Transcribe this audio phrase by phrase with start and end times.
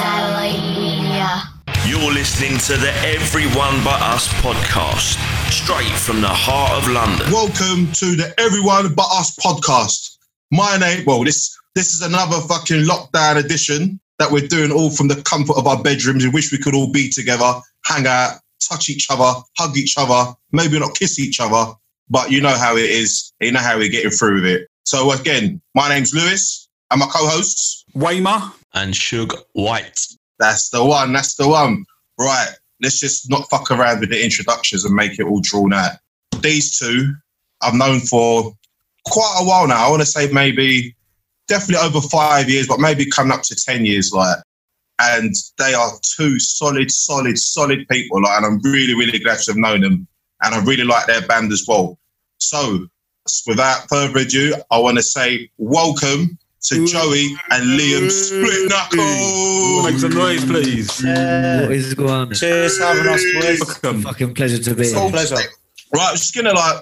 [0.00, 0.56] Satellite
[1.86, 5.20] You're listening to the Everyone But Us podcast,
[5.52, 7.30] straight from the heart of London.
[7.30, 10.16] Welcome to the Everyone But Us podcast.
[10.50, 15.08] My name, well, this this is another fucking lockdown edition that we're doing all from
[15.08, 16.24] the comfort of our bedrooms.
[16.24, 20.32] We wish we could all be together, hang out, touch each other, hug each other,
[20.52, 21.74] maybe not kiss each other,
[22.08, 23.34] but you know how it is.
[23.42, 24.66] You know how we're getting through with it.
[24.84, 27.84] So again, my name's Lewis, and my co-hosts.
[27.94, 28.50] Waymer.
[28.74, 29.98] And Suge White.
[30.38, 31.12] That's the one.
[31.12, 31.84] That's the one.
[32.18, 32.48] Right.
[32.82, 35.92] Let's just not fuck around with the introductions and make it all drawn out.
[36.40, 37.14] These two
[37.62, 38.52] I've known for
[39.06, 39.86] quite a while now.
[39.86, 40.94] I want to say maybe
[41.48, 44.38] definitely over five years, but maybe coming up to 10 years, like.
[45.02, 48.22] And they are two solid, solid, solid people.
[48.22, 50.06] Like, and I'm really, really glad to have known them.
[50.42, 51.98] And I really like their band as well.
[52.36, 52.86] So
[53.46, 59.82] without further ado, I want to say welcome to Joey and Liam Split Knuckle.
[59.84, 61.04] Make some noise, please.
[61.04, 62.34] Uh, what is going on?
[62.34, 63.60] Cheers, having us, boys.
[63.66, 64.02] Welcome.
[64.02, 65.10] Fucking pleasure to be So- here.
[65.10, 65.36] Pleasure.
[65.92, 66.76] Right, I'm just gonna like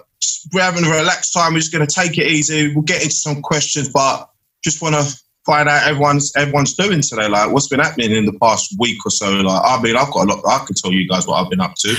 [0.52, 1.54] we're having a relaxed time.
[1.54, 2.74] We're just gonna take it easy.
[2.74, 4.28] We'll get into some questions, but
[4.62, 7.26] just want to find out everyone's everyone's doing today.
[7.26, 9.30] Like, what's been happening in the past week or so?
[9.30, 10.42] Like, I mean, I've got a lot.
[10.46, 11.94] I can tell you guys what I've been up to.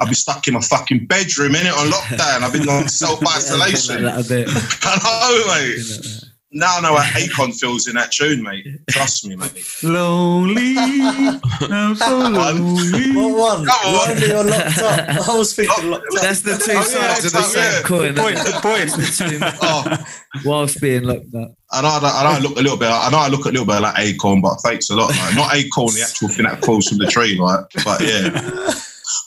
[0.00, 2.42] I've been stuck in my fucking bedroom, in it on lockdown.
[2.42, 4.02] I've been on self isolation.
[4.04, 4.48] Like a bit.
[4.82, 6.24] I know, mate.
[6.52, 8.66] Now I know how Akon feels in that tune, mate.
[8.90, 9.64] Trust me, mate.
[9.84, 10.74] Lonely.
[10.76, 13.12] I'm so lonely.
[13.14, 13.66] What one?
[13.66, 14.08] Come on.
[14.08, 15.28] Lonely or locked up?
[15.28, 16.22] I was thinking locked up.
[16.22, 17.70] That's the two Oh, sides yeah, of the yeah.
[17.70, 18.14] same coin.
[18.16, 19.54] Point, isn't good point.
[19.62, 19.96] Oh,
[20.44, 21.52] Whilst being locked up.
[21.70, 22.88] I know, I know I look a little bit.
[22.88, 25.10] I know I look a little bit like Acorn, but thanks a lot.
[25.10, 27.60] Like, not Acorn, the actual thing that falls from the tree, like.
[27.84, 28.30] But yeah,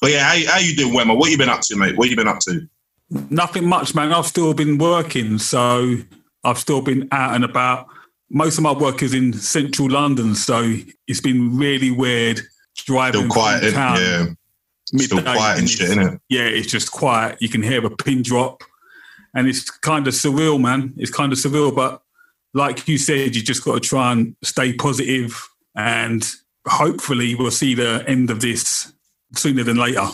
[0.01, 0.23] but yeah.
[0.23, 1.17] How, how you doing, Wemmer?
[1.17, 1.95] What you been up to, mate?
[1.97, 2.67] What you been up to?
[3.29, 4.11] Nothing much, man.
[4.11, 5.97] I've still been working, so
[6.44, 7.88] I've still been out and about.
[8.30, 10.75] Most of my work is in central London, so
[11.08, 12.41] it's been really weird
[12.75, 14.25] driving Still quiet, in, town yeah.
[14.85, 16.19] Still quiet and and shit, it's- innit?
[16.30, 17.38] yeah, it's just quiet.
[17.41, 18.63] You can hear a pin drop,
[19.34, 20.94] and it's kind of surreal, man.
[20.97, 22.01] It's kind of surreal, but
[22.53, 26.29] like you said, you just got to try and stay positive, and
[26.67, 28.91] hopefully, we'll see the end of this
[29.35, 30.07] sooner than later.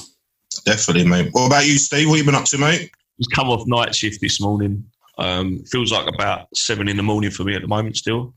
[0.65, 1.29] Definitely, mate.
[1.31, 2.09] What about you, Steve?
[2.09, 2.91] What you been up to, mate?
[3.19, 4.85] just come off night shift this morning.
[5.19, 8.33] Um, feels like about seven in the morning for me at the moment still.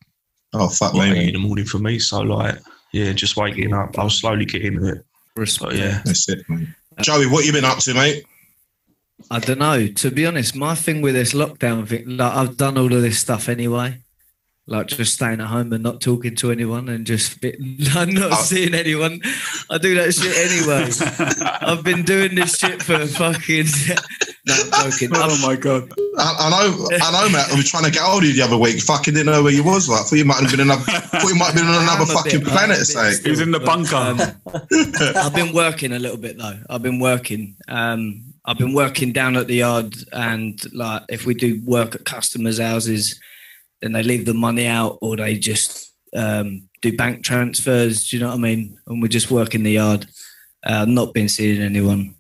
[0.53, 1.98] Oh fuck Like me, eight in the morning for me.
[1.98, 2.59] So like,
[2.93, 3.98] yeah, just waking up.
[3.98, 5.04] I'll slowly get into it.
[5.37, 5.71] Respect.
[5.71, 6.69] But yeah, That's it, mate.
[7.00, 8.25] Joey, what you been up to, mate?
[9.31, 9.87] I don't know.
[9.87, 13.19] To be honest, my thing with this lockdown thing, like I've done all of this
[13.21, 13.98] stuff anyway.
[14.66, 17.56] Like just staying at home and not talking to anyone and just bit,
[17.94, 18.42] I'm not Oh.
[18.42, 19.21] seeing anyone.
[19.71, 20.91] I do that shit anyway.
[21.62, 23.66] I've been doing this shit for fucking.
[24.47, 25.10] No, I'm joking.
[25.14, 25.91] Oh my god!
[26.19, 27.50] I, I know, I know, Matt.
[27.53, 28.80] I was trying to get hold of you the other week.
[28.82, 29.88] Fucking didn't know where you was.
[29.88, 30.82] Like, thought you might have been another.
[30.82, 32.78] thought you might have been on another fucking bit- planet.
[32.78, 33.94] I'm Say, He was in the bunker.
[33.97, 34.20] um,
[35.16, 36.58] I've been working a little bit though.
[36.69, 37.56] I've been working.
[37.69, 42.04] Um, I've been working down at the yard, and like if we do work at
[42.04, 43.20] customers' houses,
[43.80, 48.09] then they leave the money out, or they just um, do bank transfers.
[48.09, 48.76] Do you know what I mean?
[48.88, 50.06] And we just work in the yard.
[50.64, 52.14] Uh, not been seeing anyone,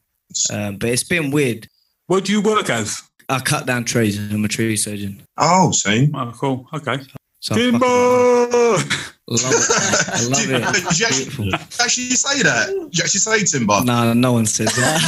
[0.52, 1.68] um, but it's been weird.
[2.06, 3.02] What do you work as?
[3.28, 4.18] I cut down trees.
[4.18, 5.22] I'm a tree surgeon.
[5.38, 6.14] oh, same.
[6.14, 6.68] Oh, cool.
[6.74, 6.98] Okay.
[7.40, 7.86] So I fucking Timber.
[7.86, 9.68] love it.
[10.08, 10.74] I love Did, it.
[10.74, 12.66] did you actually, actually say that?
[12.68, 13.80] Did you actually say Timber?
[13.84, 14.98] No, no one says that.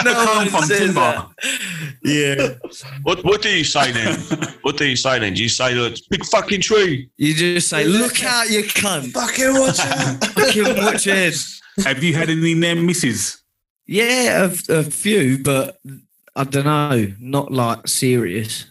[0.04, 0.94] no Come one from says timber.
[0.94, 1.28] that.
[2.04, 2.54] Yeah.
[3.02, 4.18] what what do you say then?
[4.62, 5.34] what do you say then?
[5.34, 7.10] Do you say the big fucking tree?
[7.16, 9.12] You just say, look out, you cunt.
[9.12, 10.24] Fucking watch out.
[10.24, 11.34] Fucking watch it.
[11.84, 13.42] Have you had any near misses?
[13.88, 15.80] Yeah, a, a few, but
[16.36, 18.66] I don't know, not like serious.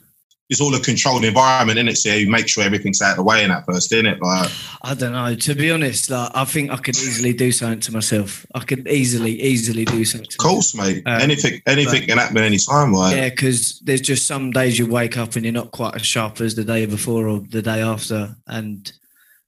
[0.50, 1.98] It's all a controlled environment, innit?
[1.98, 4.22] So you make sure everything's out of the way in that first, innit?
[4.22, 4.50] Like,
[4.84, 5.36] I don't know.
[5.36, 8.46] To be honest, like I think I could easily do something to myself.
[8.56, 10.30] I could easily, easily do something.
[10.30, 11.04] Of course, mate.
[11.06, 12.94] Uh, anything, anything can happen any time.
[12.94, 16.06] Like, Yeah, because there's just some days you wake up and you're not quite as
[16.06, 18.90] sharp as the day before or the day after, and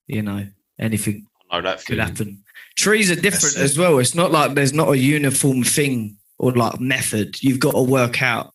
[0.08, 2.44] you know anything I know that could happen.
[2.80, 4.00] Trees are different as well.
[4.00, 7.42] It's not like there's not a uniform thing or like method.
[7.44, 8.54] You've got to work out.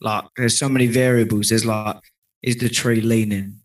[0.00, 1.48] Like there's so many variables.
[1.50, 1.96] There's like,
[2.42, 3.60] is the tree leaning?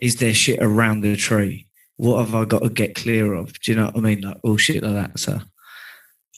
[0.00, 1.66] Is there shit around the tree?
[1.96, 3.52] What have I got to get clear of?
[3.60, 4.20] Do you know what I mean?
[4.22, 5.18] Like all shit like that.
[5.18, 5.40] So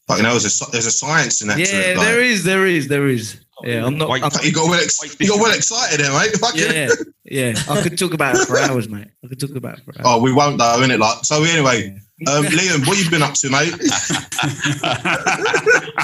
[0.09, 1.59] fucking hell, there's a, there's a science in that.
[1.59, 2.07] yeah, it, like.
[2.07, 3.41] there is, there is, there is.
[3.63, 4.09] Yeah, I'm not.
[4.09, 6.33] Wait, I'm, You got well, ex- you got well excited there, mate.
[6.39, 6.89] Fucking- yeah,
[7.25, 7.63] yeah.
[7.69, 9.09] I could talk about it for hours, mate.
[9.23, 10.07] I could talk about it for hours.
[10.07, 10.99] Oh, we won't though, innit?
[10.99, 11.95] Like, so anyway,
[12.27, 13.75] um, Liam, what you been up to, mate?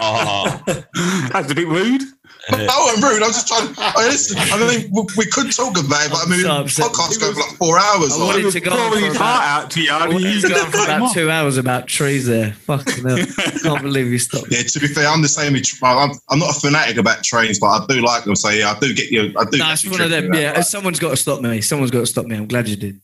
[0.01, 0.63] oh,
[1.33, 2.03] That's a bit rude.
[2.49, 3.25] Oh, I'm rude.
[3.25, 3.75] I was just trying.
[3.77, 6.93] I, listen, I mean, we, we could talk about it, but I mean, So upset.
[6.93, 8.13] podcast go for like four hours.
[8.13, 8.35] I like.
[8.35, 9.91] wanted to go on for about, out to you.
[9.91, 12.53] I and wanted you to go on for about two hours about trees there.
[12.53, 13.19] Fucking hell.
[13.65, 14.47] Can't believe you stopped.
[14.53, 15.57] Yeah, to be fair, I'm the same.
[15.83, 18.37] I'm, I'm not a fanatic about trains, but I do like them.
[18.37, 19.35] So yeah, I do get you.
[19.37, 19.59] I do.
[19.59, 20.33] No, get it's one of them.
[20.33, 20.67] Yeah, that.
[20.67, 21.61] someone's got to stop me.
[21.63, 22.37] Someone's got to stop me.
[22.37, 23.01] I'm glad you did.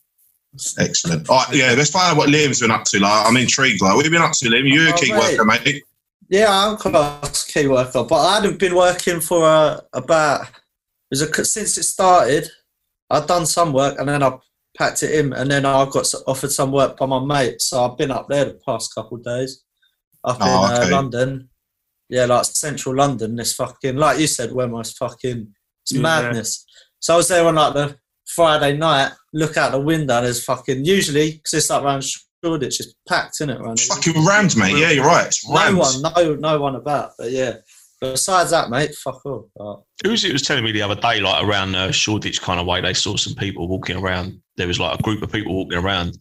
[0.79, 1.29] Excellent.
[1.31, 3.01] All right, yeah, let's find out what Liam's been up to.
[3.01, 3.81] Like, I'm intrigued.
[3.81, 4.71] Like, what have you been up to, Liam?
[4.73, 5.39] You're a Oh, key mate.
[5.39, 5.83] worker, mate.
[6.29, 10.51] Yeah, I'm class key worker, but I hadn't been working for uh, about it
[11.11, 12.49] was a, since it started.
[13.11, 14.39] I'd done some work and then I
[14.77, 17.61] packed it in, and then I got offered some work by my mate.
[17.61, 19.63] So I've been up there the past couple of days,
[20.25, 20.89] up Oh, in okay.
[20.89, 21.49] uh, London.
[22.09, 23.37] Yeah, like central London.
[23.37, 25.49] This fucking like you said, when was fucking
[25.83, 26.01] it's Yeah.
[26.01, 26.65] madness.
[27.01, 27.97] So I was there on like the
[28.35, 29.13] Friday night.
[29.33, 30.17] Look out the window.
[30.17, 32.05] And there's fucking usually because it's like around
[32.45, 33.73] Shoreditch, it's packed in it around.
[33.73, 34.13] It's here.
[34.13, 34.77] fucking rammed, mate.
[34.77, 35.27] Yeah, you're right.
[35.27, 37.13] It's No one, no, no one about.
[37.19, 37.57] But yeah,
[38.01, 39.47] besides that, mate, fuck off.
[39.57, 42.61] Like, Who was it was telling me the other day, like around uh, Shoreditch kind
[42.61, 44.41] of way, they saw some people walking around.
[44.57, 46.19] There was like a group of people walking around,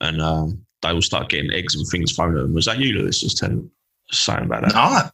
[0.00, 2.54] and um, they all started getting eggs and things thrown at them.
[2.54, 3.22] Was that you, Lewis?
[3.22, 3.70] Was telling,
[4.10, 4.74] saying about that?
[4.74, 5.10] Nah.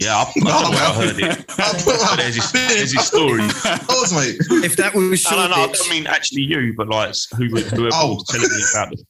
[0.00, 1.46] Yeah, I, I don't know where I heard it.
[1.56, 3.40] But there's his, there's his story.
[3.86, 4.36] Doors, mate.
[4.64, 5.54] If that was No, no, no.
[5.54, 8.14] I don't mean actually you, but like who, whoever Oh.
[8.14, 9.00] was telling me about it.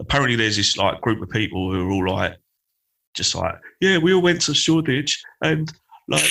[0.00, 2.36] Apparently, there's this like group of people who are all like,
[3.14, 5.72] just like, yeah, we all went to Shoreditch, and
[6.08, 6.28] like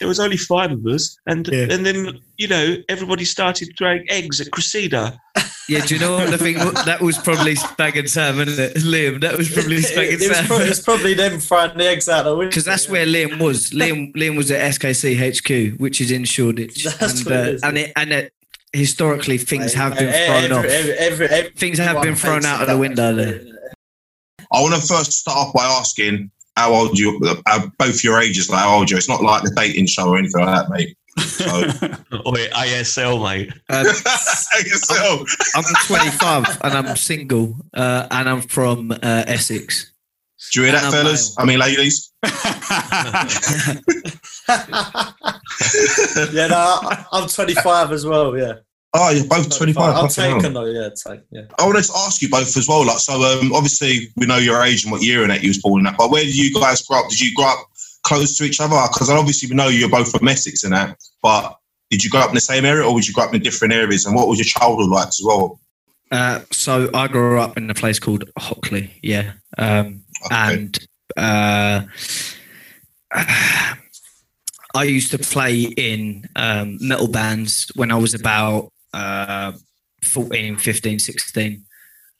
[0.00, 1.68] there was only five of us, and Yeah.
[1.70, 5.16] and then you know everybody started throwing eggs at Cressida.
[5.68, 6.56] yeah, do you know what the thing?
[6.56, 9.20] That was probably Spag and Sam, isn't it, Liam?
[9.20, 10.46] That was probably Spag and it, was Sam.
[10.46, 12.50] pro- it's probably them throwing the eggs out the window.
[12.50, 13.70] Because that's where Liam was.
[13.70, 17.50] Liam Liam was at SKC HQ, which is in Shoreditch, That's and what it uh,
[17.50, 17.62] is.
[17.62, 18.32] and it, and it,
[18.72, 20.64] historically things have been thrown every, off.
[20.64, 23.40] Every, every, every, Things have been thrown out of the window there.
[24.52, 28.48] I want to first start off by asking how old you, uh, both your ages,
[28.48, 28.96] like how old you.
[28.96, 30.96] It's not like the dating show or anything like that, mate.
[31.18, 31.44] So,
[32.24, 33.52] Or ASL, mate.
[33.70, 35.28] Um, yourself.
[35.54, 39.92] I'm 25 and I'm single, uh, and I'm from uh, Essex.
[40.52, 41.34] Do you hear that, I'm fellas?
[41.38, 42.12] I mean, ladies.
[46.32, 48.36] yeah, no, I- I'm 25 as well.
[48.36, 48.54] Yeah,
[48.98, 49.94] Oh, you're both 25.
[49.94, 50.34] I'm fucking hell.
[50.40, 50.64] taken though.
[50.64, 51.42] Yeah, take, yeah.
[51.58, 52.86] I wanted to ask you both as well.
[52.86, 55.58] Like, so um, obviously we know your age and what year and that you was
[55.58, 55.98] born in that.
[55.98, 57.10] But where did you guys grow up?
[57.10, 57.66] Did you grow up
[58.06, 58.76] close to each other?
[58.92, 60.96] Because obviously we know you're both from Essex and that.
[61.22, 61.58] But
[61.90, 63.74] did you grow up in the same area, or would you grow up in different
[63.74, 64.06] areas?
[64.06, 65.60] And what was your childhood like as well?
[66.10, 70.54] Uh, so I grew up in a place called Hockley, yeah, um, Okay.
[70.54, 70.78] and
[71.16, 71.82] uh,
[73.12, 79.52] I used to play in um, metal bands when I was about uh,
[80.04, 81.64] 14, 15, 16.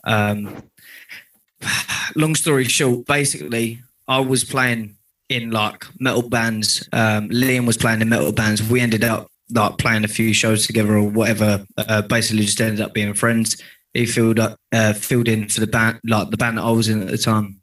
[0.04, 0.62] Um,
[2.16, 4.95] long story short, basically, I was playing
[5.28, 6.88] in like metal bands.
[6.92, 8.62] Um, Liam was playing in metal bands.
[8.62, 11.64] We ended up like playing a few shows together or whatever.
[11.76, 13.60] Uh, basically, just ended up being friends.
[13.92, 16.88] He filled up, uh, filled in for the band, like the band that I was
[16.88, 17.60] in at the time.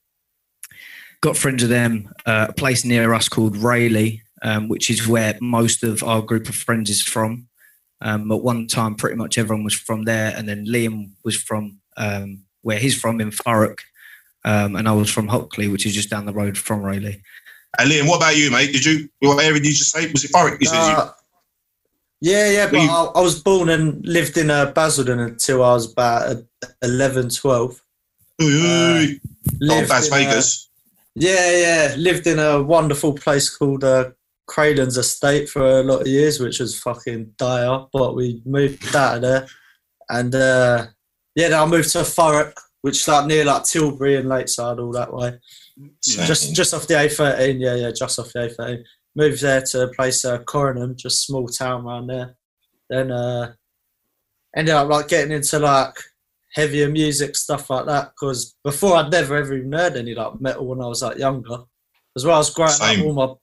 [1.21, 2.10] Got friends with them.
[2.25, 6.50] Uh, a place near us called Rayleigh, um, which is where most of our group
[6.50, 7.48] of friends is from.
[8.01, 11.80] Um, at one time, pretty much everyone was from there, and then Liam was from
[11.95, 13.80] um, where he's from in Thurrock,
[14.44, 17.21] um, and I was from Hockley, which is just down the road from Rayleigh.
[17.80, 18.72] And Liam, what about you, mate?
[18.72, 20.12] Did you what area did you say?
[20.12, 20.31] Was it?
[20.34, 21.12] You said you, Uh,
[22.22, 25.74] yeah, yeah, but you- I, I was born and lived in uh, Basildon until I
[25.74, 27.81] was about uh, 11, 12.
[28.42, 28.46] Ooh,
[29.60, 30.70] Lived Las uh, Vegas.
[31.15, 31.96] Yeah, yeah.
[31.98, 34.12] Lived in a wonderful place called uh,
[34.50, 37.86] Craylands Estate for a lot of years, which was fucking dire.
[37.92, 39.48] But we moved out of there,
[40.10, 40.88] and uh,
[41.36, 44.92] yeah, then I moved to Thurrock, which is like near like Tilbury and Lakeside, all
[44.94, 45.39] that way.
[46.03, 47.60] Just just off the A13.
[47.60, 48.84] Yeah, yeah, just off the A13.
[49.15, 52.36] Moved there to a place uh, Corringham, just small town around there.
[52.89, 53.53] Then uh,
[54.56, 55.96] ended up like getting into like
[56.53, 60.68] heavier music stuff like that because before I'd never ever even heard any like metal
[60.68, 61.58] when I was like younger.
[62.15, 63.00] As well, as growing Same.
[63.00, 63.34] up, all my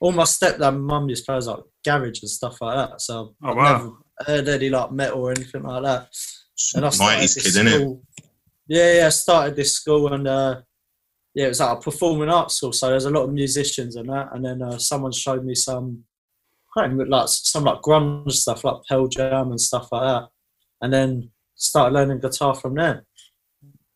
[0.00, 3.00] all my stepdad and mum used to play like garage and stuff like that.
[3.00, 3.72] So Oh, I've wow.
[3.76, 3.92] never
[4.26, 6.08] heard any like metal or anything like that.
[6.74, 8.02] And I started Nineties this kid, school.
[8.68, 9.06] Yeah, yeah.
[9.06, 10.60] I started this school and uh,
[11.34, 12.72] yeah, it was like a performing arts school.
[12.72, 14.28] So there's a lot of musicians and that.
[14.32, 16.04] And then uh, someone showed me some,
[16.76, 20.28] I remember, like some like grunge stuff, like Pearl Jam and stuff like that.
[20.80, 23.04] And then started learning guitar from there.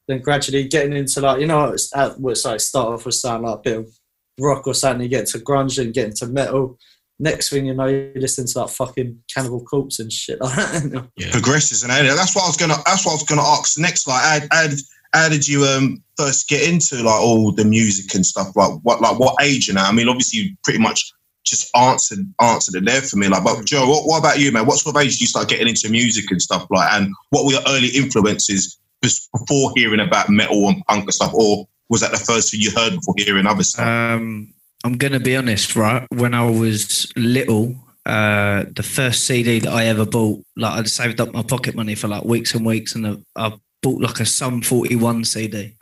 [0.08, 3.58] Then gradually getting into like you know, it's, it's like start off with sound like
[3.58, 3.98] a bit of
[4.40, 5.02] rock or something.
[5.02, 6.78] You get into grunge and get into metal.
[7.20, 11.08] Next thing you know, you listen to like fucking Cannibal Corpse and shit like that.
[11.32, 11.92] progresses and.
[11.92, 12.76] That's what I was gonna.
[12.86, 14.08] That's what I was gonna ask next.
[14.08, 14.80] Like, how, did-
[15.12, 18.48] how did you um first get into like all the music and stuff?
[18.56, 19.88] Like, what like what age and that?
[19.88, 21.12] I mean, obviously, you pretty much
[21.44, 23.28] just answered answered it there for me.
[23.28, 24.66] Like, but Joe, what, what about you, man?
[24.66, 26.92] What sort of age did you start getting into music and stuff like?
[26.92, 31.66] And what were your early influences before hearing about metal and punk and stuff, or
[31.88, 33.86] was that the first thing you heard before hearing other stuff?
[33.86, 34.52] Um,
[34.84, 36.06] I'm gonna be honest, right?
[36.10, 41.20] When I was little, uh, the first CD that I ever bought, like I'd saved
[41.20, 44.26] up my pocket money for like weeks and weeks, and I, I bought like a
[44.26, 45.74] Sum 41 CD.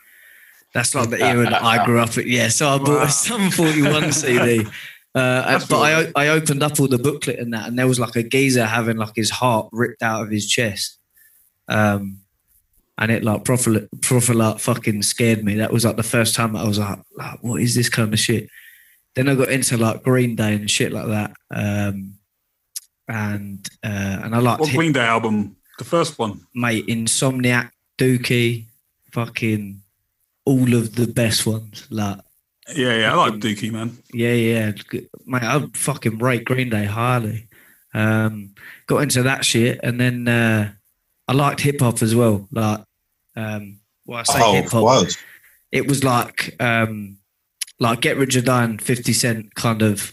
[0.75, 2.27] That's like the era that I grew up at.
[2.27, 3.03] Yeah, so I bought Wow.
[3.05, 4.67] a Sum 41 CD.
[5.15, 8.17] Uh, but I, I opened up all the booklet and that, and there was like
[8.17, 10.99] a geezer having like his heart ripped out of his chest.
[11.69, 12.19] Um,
[12.99, 15.55] and it like proper, proper like fucking scared me.
[15.55, 18.13] That was like the first time that I was like, like, what is this kind
[18.13, 18.51] of shit?
[19.15, 21.33] Then I got into like Green Day and shit like that.
[21.51, 22.17] Um,
[23.09, 25.57] and uh, and I liked What Green Day album?
[25.79, 26.47] The first one.
[26.55, 28.65] mate, Insomniac, Dookie,
[29.13, 29.83] fucking
[30.45, 31.87] all of the best ones.
[31.91, 32.19] Like,
[32.75, 33.13] Yeah, yeah.
[33.13, 33.99] I like Dookie, man.
[34.13, 34.73] yeah, yeah,
[35.25, 37.49] mate, I fucking rate Green Day highly.
[37.95, 38.55] Um,
[38.87, 40.73] got into that shit, and then uh,
[41.29, 42.47] I liked hip hop as well.
[42.53, 42.81] Like,
[43.37, 45.09] um, well, I say oh, hip hop.
[45.73, 47.17] It was like, um,
[47.81, 50.13] like Get Rich or Die and Fifty Cent kind of.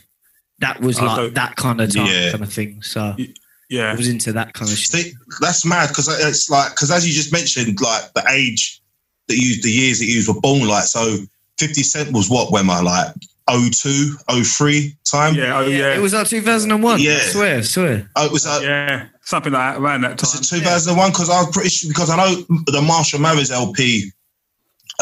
[0.59, 2.31] That was like that kind of time, Yeah.
[2.31, 2.81] kind of thing.
[2.83, 3.17] So
[3.73, 3.95] I Yeah.
[3.95, 5.13] was into that kind of shit.
[5.41, 8.81] That's mad because it's like because as you just mentioned, like the age
[9.27, 11.17] that you, the years that you were born, like so,
[11.57, 13.13] Fifty Cent was what when I like
[13.49, 15.35] 02, 03 time.
[15.35, 15.95] Yeah, oh, yeah.
[15.95, 16.99] It was like 2001.
[17.01, 17.13] Yeah.
[17.13, 18.09] I swear, I swear.
[18.15, 20.59] Oh, it was uh, yeah, something like that around that was time.
[20.59, 21.11] it 2001?
[21.11, 22.35] Because I was pretty sure because I know
[22.67, 24.11] the Marshall Mathers LP,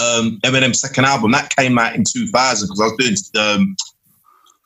[0.01, 3.75] um, Eminem's second album that came out in 2000 because I was doing um,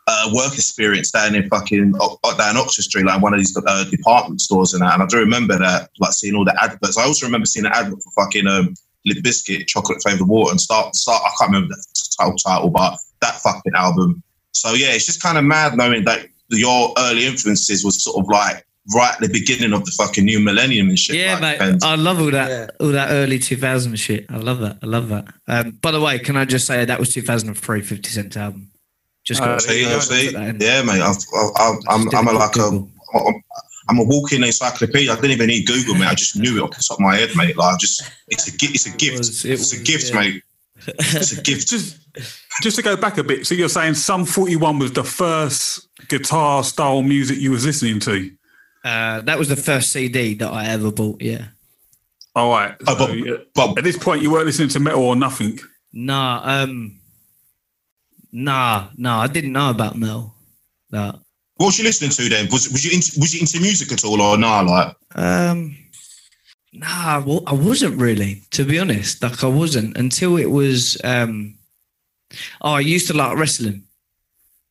[0.07, 3.57] uh, work experience down in fucking O- O- down Oxford Street, like one of these
[3.65, 4.93] uh, department stores and that.
[4.93, 6.97] And I do remember that, like seeing all the adverts.
[6.97, 8.74] I also remember seeing an advert for fucking um,
[9.05, 11.21] Limp Bizkit, Chocolate Flavored Water, and start start.
[11.25, 14.21] I can't remember the title title, but that fucking album.
[14.53, 18.29] So yeah, it's just kind of mad knowing that your early influences was sort of
[18.29, 21.15] like right at the beginning of the fucking new millennium and shit.
[21.15, 21.62] Yeah, like, mate.
[21.62, 22.67] and- I love all that, Yeah.
[22.79, 24.27] all that early 2000 shit.
[24.29, 24.77] I love that.
[24.83, 25.25] I love that.
[25.47, 28.69] Um, by the way, can I just say that was 2003 50 Cent album?
[29.25, 30.60] Just Uh, got See, Yeah, see, put that in.
[30.62, 31.01] yeah, mate.
[31.01, 31.17] I've,
[31.58, 32.89] I've, I'm, I'm a, like a, Google.
[33.13, 33.44] I'm-
[33.88, 35.12] I'm a walking encyclopedia.
[35.12, 36.08] I didn't even need Google, mate.
[36.08, 37.55] I just knew it off the top of my head, mate.
[37.55, 39.17] Like, I just, it's a, gi- it's a gift.
[39.20, 40.20] was- it it's a gift, yeah.
[40.20, 40.44] mate.
[40.88, 41.67] It's a gift.
[41.70, 41.98] Just,
[42.62, 43.46] just to go back a bit.
[43.46, 48.32] So you're saying Sum 41 was the first guitar style music you was listening to?
[48.84, 51.22] Uh, that was the first CD that I ever bought.
[51.22, 51.46] Yeah.
[52.36, 52.75] All right.
[52.88, 55.60] Oh, So, but- but At this point, you weren't listening to metal or nothing.
[55.94, 56.41] Nah.
[56.63, 57.00] Um.
[58.32, 58.88] Nah.
[58.98, 59.22] Nah.
[59.22, 60.34] I didn't know about Mel.
[60.91, 61.13] Nah.
[61.58, 62.48] what was you listening to then?
[62.51, 64.62] Was was you into, was you into music at all or nah?
[64.62, 65.75] Like, Um,
[66.74, 69.22] nah, well, I wasn't really, to be honest.
[69.24, 70.98] Like I wasn't until it was.
[71.03, 71.58] Um,
[72.62, 73.84] oh, I used to like wrestling.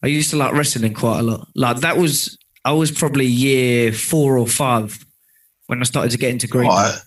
[0.02, 1.49] I used to like wrestling quite a lot.
[1.54, 5.04] Like that was, I was probably year four or five
[5.66, 6.68] when I started to get into Green.
[6.68, 6.99] Right?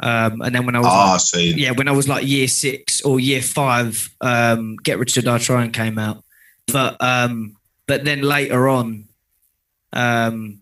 [0.00, 2.46] Um, and then when I was Ah, I like, yeah, when I was like year
[2.46, 6.24] six or year five, um, Get Rich or Die Trying came out.
[6.72, 9.08] But um, but then later on,
[9.92, 10.60] um,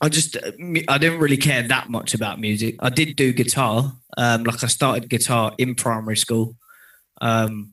[0.00, 2.76] I just I didn't really care that much about music.
[2.80, 3.92] I did do guitar.
[4.16, 6.56] Um, like I started guitar in primary school,
[7.20, 7.72] um,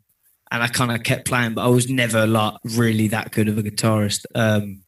[0.52, 3.58] and I kind of kept playing, but I was never like really that good of
[3.58, 4.26] a guitarist.
[4.36, 4.84] Um,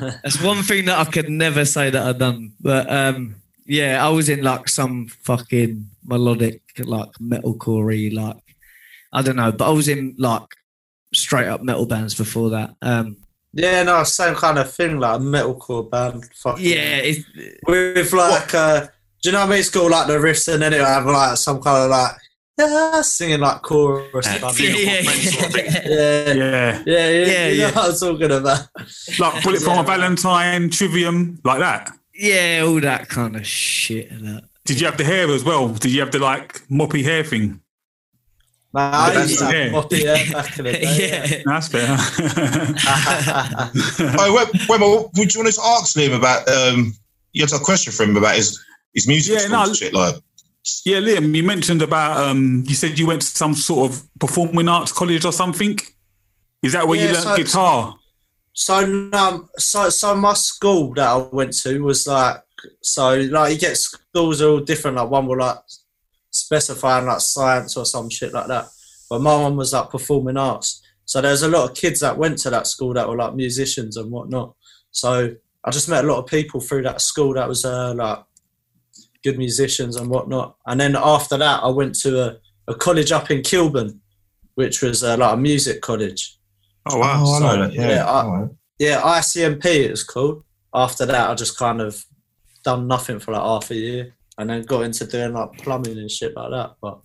[0.00, 0.10] no.
[0.22, 2.52] That's one thing that I could never say that I've done.
[2.60, 8.56] But um, yeah, I was in like some fucking melodic, like metalcore, like
[9.12, 9.52] I don't know.
[9.52, 10.54] But I was in like
[11.14, 12.74] straight up metal bands before that.
[12.82, 13.16] Um,
[13.52, 16.24] Yeah, no, same kind of thing, like a metalcore band.
[16.36, 17.24] Fucking, yeah, it,
[17.66, 18.86] with like, uh,
[19.22, 19.58] do you know what I mean?
[19.60, 22.12] It's got like the riffs, and then it'll have like some kind of like,
[22.58, 24.26] yeah, singing like chorus.
[24.26, 25.66] Uh, yeah, Good Friends sort of thing.
[25.66, 28.68] yeah, yeah, Yeah, yeah, Yeah, yeah, You know what I'm talking about.
[29.18, 29.80] like Bullet from Yeah.
[29.80, 31.90] a Valentine, Trivium, like that.
[32.14, 34.10] yeah, all that kind of shit.
[34.10, 34.44] That.
[34.64, 35.68] Did you have the hair as well?
[35.70, 37.60] Did you have the like moppy hair thing?
[38.72, 39.68] Nah, I used to have Yeah.
[39.70, 41.08] moppy hair back in the day.
[41.08, 41.42] yeah.
[41.44, 41.82] That's fair.
[41.82, 43.70] yeah.
[44.18, 46.48] Oh, wait, wait, wait, would you want to ask Liam about?
[46.48, 46.94] Um,
[47.32, 48.60] you had a question for him about his
[48.94, 49.74] his music Yeah, skills no.
[49.74, 50.14] shit like.
[50.84, 54.68] yeah, Liam, you mentioned about um, you said you went to some sort of performing
[54.68, 55.78] arts college or something.
[56.62, 57.94] Is that where you learned so- guitar?
[58.52, 58.74] So
[59.12, 62.36] um, so so my school that I went to was like
[62.82, 64.96] so like you get schools are all different.
[64.96, 65.58] Like one will like
[66.50, 68.66] specify like science or some shit like that.
[69.08, 70.82] But my one was like performing arts.
[71.04, 73.96] So there's a lot of kids that went to that school that were like musicians
[73.96, 74.54] and whatnot.
[74.90, 75.32] So
[75.64, 78.18] I just met a lot of people through that school that was uh, like
[79.22, 80.56] good musicians and whatnot.
[80.66, 84.00] And then after that, I went to a, a college up in Kilburn,
[84.56, 86.36] which was uh, like a music college.
[86.86, 87.22] Oh wow!
[87.24, 87.72] Oh, I know So, that.
[87.74, 88.50] Yeah, yeah, I- all right.
[88.80, 90.42] Yeah, ICMP it was called.
[90.74, 92.02] After that, I just kind of
[92.64, 96.10] done nothing for like half a year, and then got into doing like plumbing and
[96.10, 96.74] shit like that.
[96.80, 96.98] But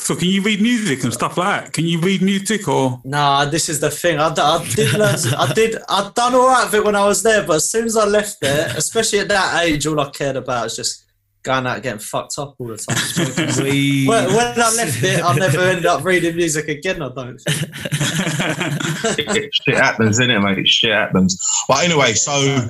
[0.00, 1.72] So can you read music and stuff like that?
[1.72, 3.00] Can you read music or?
[3.04, 4.18] nah, this is the thing.
[4.18, 4.32] I
[4.74, 5.16] did learn.
[5.36, 5.76] I did.
[5.88, 8.04] I done all right with it when I was there, but as soon as I
[8.04, 11.06] left there, especially at that age, all I cared about was just
[11.42, 12.96] going out getting fucked up all the time.
[13.56, 17.02] smoking when, when I left it, I never ended up reading music again.
[17.02, 17.38] I don't.
[17.38, 19.26] think.
[19.54, 20.68] shit happens, innit, mate?
[20.68, 21.40] Shit happens.
[21.66, 22.68] But anyway, so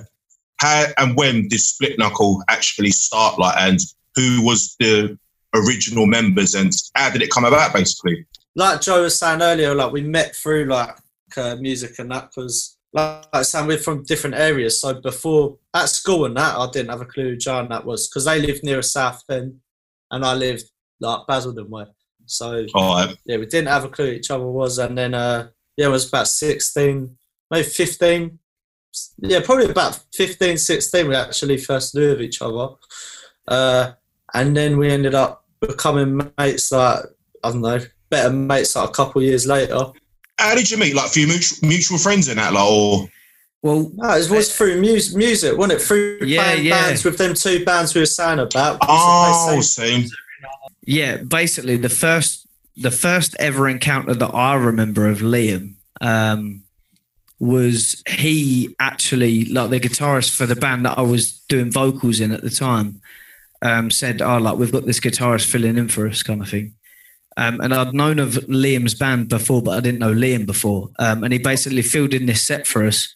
[0.62, 3.38] how and when did Split Knuckle actually start?
[3.38, 3.81] Like, and
[4.14, 5.19] who was the
[5.54, 7.75] original members, and how did it come about?
[7.75, 10.97] Basically, like Joe was saying earlier, like we met through like
[11.37, 14.81] uh, music and that because like, like saying we're from different areas.
[14.81, 18.09] So before at school and that, I didn't have a clue who John that was
[18.09, 19.57] because they lived near Southend
[20.11, 20.64] and I lived
[21.00, 21.87] like Basildon way.
[22.27, 23.16] So right.
[23.27, 25.90] yeah, we didn't have a clue who each other was, and then uh, yeah, it
[25.90, 27.16] was about sixteen,
[27.51, 28.38] maybe fifteen.
[29.18, 32.68] Yeah, probably about 15, 16 we actually first knew of each other.
[33.48, 33.92] Uh,
[34.35, 37.05] and then we ended up becoming mates like
[37.44, 39.78] I don't know, better mates like a couple of years later.
[40.38, 40.94] How did you meet?
[40.94, 43.09] Like, few mutual, mutual friends in that, like, or
[43.62, 45.85] well, No, it was through mus- music, wasn't it?
[45.85, 46.83] Through Yeah, playing yeah.
[46.87, 48.81] bands with them two bands we were saying about.
[48.87, 50.11] We used to oh, same- same.
[50.85, 56.62] yeah, basically the first the first ever encounter that I remember of Liam um,
[57.42, 62.31] was he actually like the guitarist for the band that I was doing vocals in
[62.31, 63.00] at the time
[63.61, 66.74] um, said, "Oh, like we've got this guitarist filling in for us," kind of thing.
[67.37, 70.90] Um, and I'd known of Liam's band before, but I didn't know Liam before.
[70.98, 73.14] Um, and he basically filled in this set for us.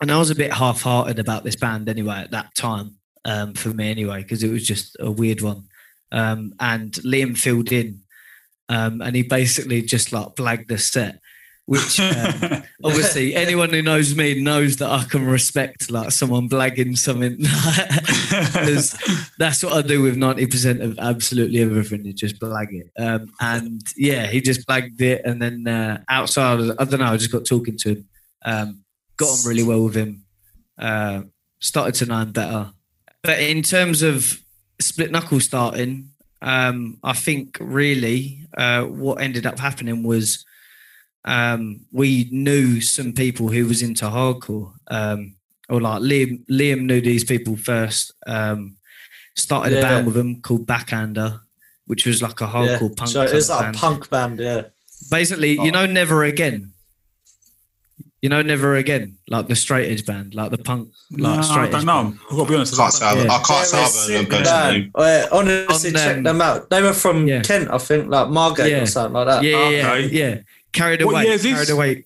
[0.00, 3.70] And I was a bit half-hearted about this band anyway at that time, um, for
[3.70, 5.64] me anyway, because it was just a weird one
[6.12, 8.00] um, and Liam filled in,
[8.68, 11.20] um, and he basically just like blagged the set.
[11.66, 16.96] Which um, obviously anyone who knows me knows that I can respect like someone blagging
[16.96, 17.38] something.
[19.38, 22.04] that's what I do with ninety percent of absolutely everything.
[22.04, 26.60] You just blag it, um, and yeah, he just blagged it, and then uh, outside,
[26.78, 27.06] I don't know.
[27.06, 28.08] I just got talking to him,
[28.44, 28.84] um,
[29.16, 30.22] got on really well with him,
[30.78, 31.22] uh,
[31.58, 32.70] started to know him better.
[33.24, 34.40] But in terms of
[34.80, 36.10] split knuckle starting,
[36.42, 40.45] um, I think really uh, what ended up happening was
[41.26, 45.34] um, we knew some people who was into hardcore, um,
[45.68, 46.46] or like Liam.
[46.48, 48.12] Liam knew these people first.
[48.26, 48.76] Um,
[49.34, 51.40] started a band with them called Backhander,
[51.86, 52.50] which was like a Yeah.
[52.78, 52.96] hardcore punk.
[52.96, 53.10] Band.
[53.10, 54.62] So it was kind of like a punk band, yeah.
[55.10, 55.64] Basically, Oh.
[55.64, 56.72] you know, Never Again.
[58.22, 61.42] You know, Never Again, like the straight edge band, like the punk, No, like I
[61.42, 62.02] straight don't edge know.
[62.04, 62.18] band.
[62.30, 62.76] I've got to be honest.
[62.76, 63.32] Can't say I've- Yeah.
[63.32, 64.80] I can't say They were I've heard sick them personally.
[64.80, 64.92] band.
[64.98, 66.70] Yeah, honestly, On, check um, them out.
[66.70, 67.42] They were from Yeah.
[67.42, 68.82] Kent, I think, like Margate Yeah.
[68.82, 69.42] or something like that.
[69.44, 70.06] Yeah, yeah, Okay.
[70.08, 70.38] yeah, yeah.
[70.72, 71.24] Carried What away.
[71.24, 71.54] year is this?
[71.54, 72.04] Carried away.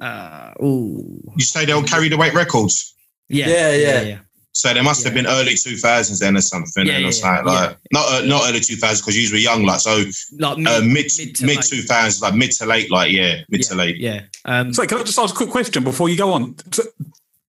[0.00, 1.22] Uh, ooh.
[1.36, 2.94] You say they'll carry the weight records.
[3.28, 4.00] Yeah, Yeah, yeah.
[4.02, 4.18] yeah.
[4.52, 6.84] So they must have been early 2000s then or something.
[6.84, 7.50] Yeah, and yeah, it's like, yeah.
[7.52, 10.02] like not uh, not early 2000s because you were young, like so
[10.38, 13.68] Like uh, mid, mid, to mid 2000s, like mid to late, like yeah, mid yeah,
[13.68, 13.96] to late.
[13.98, 14.20] Yeah.
[14.46, 16.56] Um, So can I just ask a quick question before you go on?
[16.72, 16.82] So,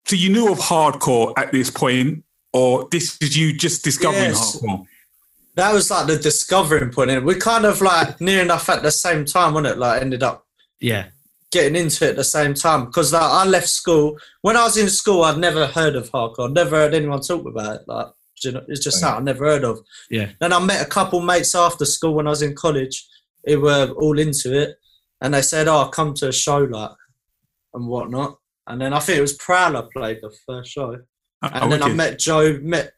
[0.04, 4.60] so you knew of hardcore at this point, or this is you just discovering Yes.
[4.60, 4.84] hardcore?
[5.58, 7.10] That was like the discovering point.
[7.10, 9.78] And we kind of like near enough at the same time, wasn't it?
[9.78, 10.46] Like ended up
[10.78, 11.06] yeah.
[11.50, 14.76] getting into it at the same time because like I left school when I was
[14.76, 15.24] in school.
[15.24, 16.52] I'd never heard of hardcore.
[16.52, 17.82] Never heard anyone talk about it.
[17.88, 18.06] Like
[18.44, 19.08] you know, it's just Right.
[19.08, 19.80] something I never heard of.
[20.10, 20.30] Yeah.
[20.38, 23.08] Then I met a couple mates after school when I was in college.
[23.44, 24.76] Who were all into it,
[25.20, 26.92] and they said, "Oh, come to a show like
[27.74, 30.98] and whatnot." And then I think it was Prowler played the first show,
[31.42, 32.58] Oh, and then I met Joe.
[32.62, 32.92] Met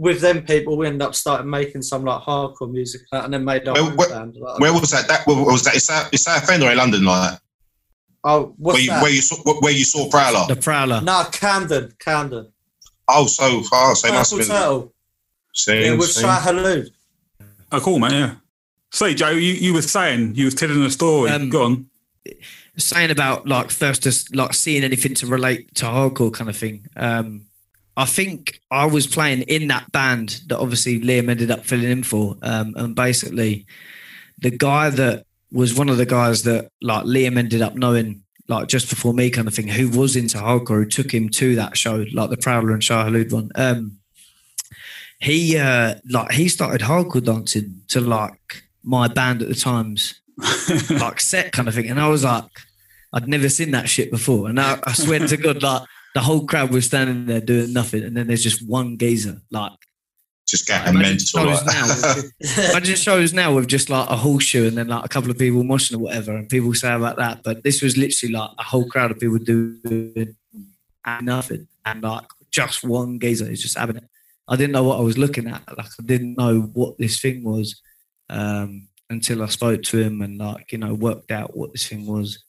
[0.00, 3.68] with them people, we ended up starting making some like hardcore music, and then made
[3.68, 4.34] our Where- own where- band.
[4.36, 5.06] Like, Where was that?
[5.08, 5.74] That where was that?
[5.76, 7.04] Is that is that or in London?
[7.04, 7.38] Like
[8.24, 10.46] oh, what's where you, where you saw where you saw Prowler?
[10.48, 11.00] The Prowler.
[11.02, 12.50] no, Camden, Camden.
[13.08, 13.94] Oh, so far.
[13.94, 14.62] So it must Purple have been.
[14.62, 14.94] Turtle.
[15.52, 16.22] Sing, Yeah, with sing.
[16.22, 16.88] Shai Hulud.
[17.72, 18.12] Oh, cool, man.
[18.12, 18.34] Yeah.
[18.92, 21.30] Say, Joe, you, you were saying you was telling a story.
[21.30, 21.86] Um, Go on.
[22.76, 26.86] saying about like first just like seeing anything to relate to hardcore kind of thing.
[26.96, 27.46] Um,
[28.00, 32.02] I think I was playing in that band that obviously Liam ended up filling in
[32.02, 33.66] for, um, and basically
[34.38, 38.68] the guy that was one of the guys that like Liam ended up knowing like
[38.68, 41.76] just before me kind of thing, who was into hardcore, who took him to that
[41.76, 43.50] show, like the Prowler and Shai Hulud one.
[43.54, 43.98] Um,
[45.18, 50.22] he uh, like he started hardcore dancing to like my band at the times
[50.90, 51.90] like set kind of thing.
[51.90, 52.46] And I was like,
[53.12, 54.48] I'd never seen that shit before.
[54.48, 55.82] And I, I swear to God, like
[56.14, 58.02] the whole crowd was standing there doing nothing.
[58.04, 59.72] And then there's just one gazer Like,
[60.48, 61.54] Just getting imagine mental.
[61.54, 61.76] shows like.
[62.40, 62.70] now.
[62.70, 65.62] imagine shows now with just like a horseshoe and then like a couple of people
[65.62, 66.36] moshing or whatever.
[66.36, 67.42] And people say about that.
[67.44, 70.36] But this was literally like a whole crowd of people doing
[71.22, 71.68] nothing.
[71.84, 74.04] And like just one gazer is just having it.
[74.48, 75.62] I didn't know what I was looking at.
[75.78, 77.80] Like I didn't know what this thing was
[78.28, 82.06] um, until I spoke to him and like you know worked out what this thing
[82.06, 82.42] was.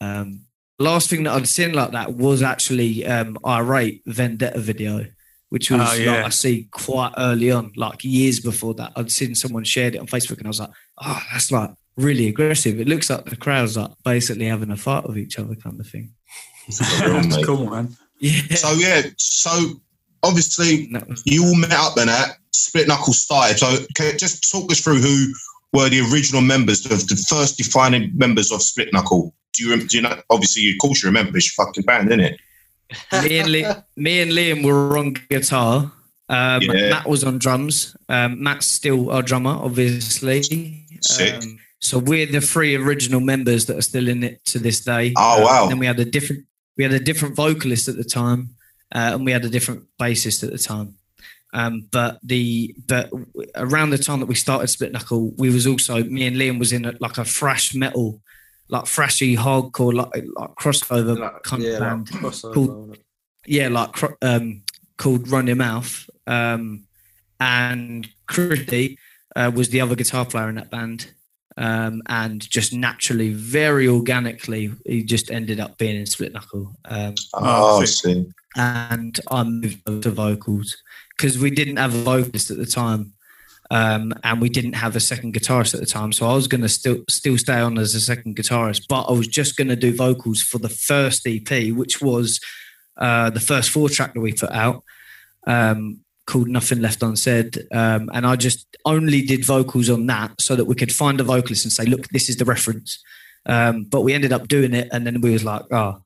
[0.00, 0.42] Um,
[0.78, 5.06] last thing that I'd seen like that was actually um, Irate Vendetta video,
[5.50, 6.12] which was Oh, yeah.
[6.16, 8.92] like I see quite early on, like years before that.
[8.96, 10.70] I'd seen someone shared it on Facebook and I was like,
[11.02, 12.80] oh, that's like really aggressive.
[12.80, 15.86] It looks like the crowd's like basically having a fight with each other, kind of
[15.86, 16.12] thing.
[16.66, 17.96] That's cool, man.
[18.20, 18.54] Yeah.
[18.54, 19.50] So yeah, so
[20.22, 23.58] obviously That was- you all met up then at Split Knuckle started.
[23.58, 25.32] So can you just talk us through who
[25.72, 29.34] were the original members, of the first defining members of Split Knuckle?
[29.54, 30.20] Do you, do you know?
[30.30, 31.36] Obviously, of course, you remember.
[31.36, 32.40] It's your fucking band, isn't it?
[33.24, 35.92] me and me and Liam were on guitar.
[36.28, 36.90] Um, Yeah.
[36.90, 37.96] Matt was on drums.
[38.08, 40.42] Um, Matt's still our drummer, obviously.
[41.00, 41.34] Sick.
[41.42, 45.12] Um, so we're the three original members that are still in it to this day.
[45.16, 45.66] Oh, Um, wow.
[45.68, 46.44] Then we had a different
[46.76, 48.56] we had a different vocalist at the time,
[48.92, 50.94] uh, and we had a different bassist at the time.
[51.52, 53.10] Um, but the but
[53.54, 56.72] around the time that we started Split Knuckle, we was also me and Liam was
[56.72, 58.20] in a, like a thrash metal,
[58.68, 62.96] like thrashy hardcore like, like crossover Like, kind yeah, of like band crossover, Cool.
[63.46, 64.62] yeah, like cr- um,
[64.96, 66.08] called Run Your Mouth.
[66.26, 66.84] Um,
[67.40, 68.96] and Critty
[69.36, 71.10] uh, was the other guitar player in that band.
[71.56, 76.74] Um, and just naturally, very organically, he just ended up being in Split Knuckle.
[76.84, 78.26] Um, Oh, Oh, I see.
[78.56, 80.76] and I moved over to vocals
[81.16, 83.12] because we didn't have a vocalist at the time.
[83.70, 86.60] Um, and we didn't have a second guitarist at the time, so I was going
[86.60, 89.76] to still still stay on as a second guitarist, but I was just going to
[89.76, 92.40] do vocals for the first EP, which was
[92.98, 94.84] uh, the first four track that we put out,
[95.46, 97.66] um, called Nothing Left Unsaid.
[97.72, 101.24] Um, and I just only did vocals on that so that we could find a
[101.24, 103.02] vocalist and say, look, this is the reference.
[103.46, 106.02] Um, but we ended up doing it, and then we was like, oh,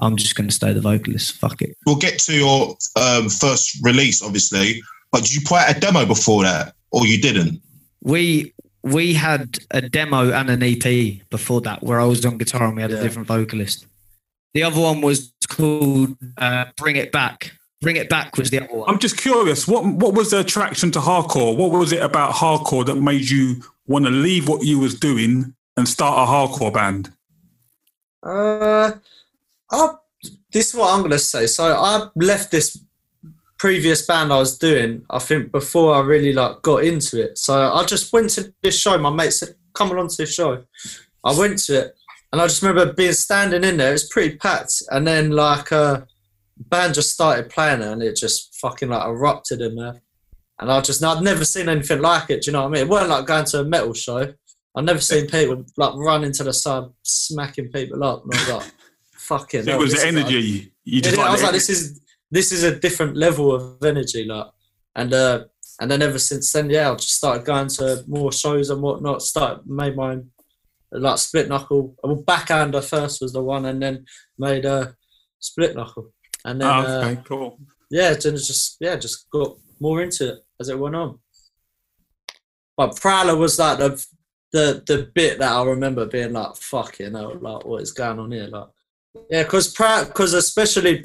[0.00, 1.36] I'm just going to stay the vocalist.
[1.36, 1.76] Fuck it.
[1.86, 4.80] We'll get to your um, first release, obviously.
[5.12, 7.60] But did you put out a demo before that, or you didn't?
[8.02, 12.64] We we had a demo and an EP before that where I was on guitar
[12.64, 12.98] and we had Yeah.
[12.98, 13.86] a different vocalist.
[14.54, 17.52] The other one was called uh, Bring It Back.
[17.80, 18.88] Bring It Back was the other one.
[18.88, 19.66] I'm just curious.
[19.68, 21.56] What what was the attraction to hardcore?
[21.56, 25.54] What was it about hardcore that made you want to leave what you was doing
[25.76, 27.12] and start a hardcore band?
[28.22, 28.92] Uh,
[29.70, 29.88] I,
[30.52, 31.46] this is what I'm gonna say.
[31.46, 32.78] So I left this
[33.58, 35.04] previous band I was doing.
[35.10, 37.38] I think before I really like got into it.
[37.38, 38.96] So I just went to this show.
[38.98, 40.64] My mate said, "Come along to this show."
[41.24, 41.94] I went to it,
[42.32, 43.90] and I just remember being standing in there.
[43.90, 46.06] It was pretty packed, and then like a
[46.56, 50.00] band just started playing, it, and it just fucking like erupted in there.
[50.60, 52.42] And I just, I'd never seen anything like it.
[52.42, 52.82] Do you know what I mean?
[52.82, 54.34] It weren't like going to a metal show.
[54.74, 58.24] I've never seen people like run into the side, smacking people up.
[58.24, 58.72] And I was like,
[59.12, 59.60] fucking.
[59.60, 60.72] it hell, was the is like- energy.
[60.84, 63.82] You just I like, was the- like, this is this is a different level of
[63.84, 64.46] energy, like,
[64.94, 65.44] and uh,
[65.80, 69.22] and then ever since then, yeah, I just started going to more shows and whatnot.
[69.22, 70.30] Started made my own,
[70.92, 71.94] like split knuckle.
[72.02, 74.04] Well, backhander first was the one, and then
[74.38, 74.86] made a uh,
[75.38, 76.12] split knuckle,
[76.44, 77.58] and then Oh, uh, okay, cool.
[77.90, 81.18] yeah, then just yeah, just got more into it as it went on.
[82.76, 84.04] But Prowler was like the
[84.52, 88.18] the the bit that I remember being like, "Fuck you know, like what is going
[88.18, 88.68] on here?" Like,
[89.30, 91.04] yeah, because because especially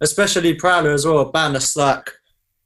[0.00, 2.10] especially Prowler as well, a band that's like.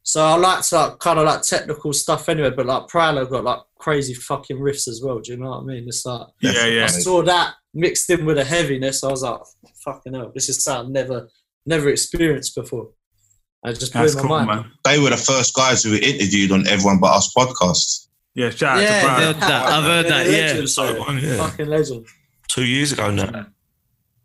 [0.02, 3.60] So I liked like kind of like technical stuff anyway, but like Prowler got like
[3.78, 5.18] crazy fucking riffs as well.
[5.18, 5.84] Do you know what I mean?
[5.86, 6.84] It's like Yeah, yeah.
[6.84, 9.04] I saw that mixed in with a heaviness.
[9.04, 9.40] I was like,
[9.84, 11.28] fucking hell, this is something I've never
[11.66, 12.88] never experienced before.
[13.62, 14.46] I just blew That's my cool, mind.
[14.46, 14.70] man.
[14.84, 18.06] They were the first guys who were interviewed on Everyone But Us podcast.
[18.34, 19.22] Yeah, shout out Yeah, to Brian.
[19.22, 19.66] heard that.
[19.66, 20.46] I've heard They're that, yeah.
[20.46, 21.36] legends, So, yeah.
[21.48, 22.06] Fucking legend.
[22.48, 23.46] Two years ago now.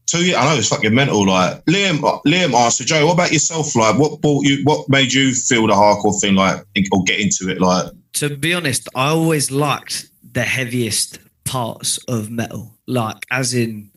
[0.05, 1.25] Two years, I know it's fucking mental.
[1.25, 3.75] Like Liam, uh, Liam asked so Joe, what about yourself?
[3.75, 4.63] Like, what brought you?
[4.63, 6.35] What made you feel the hardcore thing?
[6.35, 7.61] Like, or get into it?
[7.61, 13.91] Like, to be honest, I always liked the heaviest parts of metal, like as in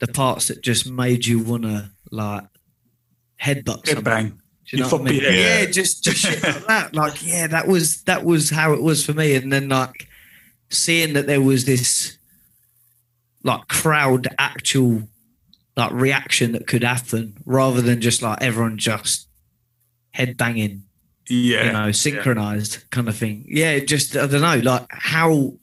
[0.00, 2.44] the parts that just made you wanna like
[3.40, 4.04] headbutt Head something.
[4.04, 4.28] bang.
[4.70, 5.22] Do you know You what I mean?
[5.22, 5.66] Yeah, yeah.
[5.66, 6.94] just just shit like that.
[6.94, 9.34] Like, yeah, that was that was how it was for me.
[9.34, 10.08] And then like
[10.70, 12.16] seeing that there was this
[13.42, 15.02] like crowd actual
[15.76, 19.28] like reaction that could happen rather than just like everyone just
[20.12, 20.84] head banging
[21.28, 21.66] Yeah.
[21.66, 23.44] you know, synchronized kind of thing.
[23.48, 25.54] Yeah, just I don't know, like how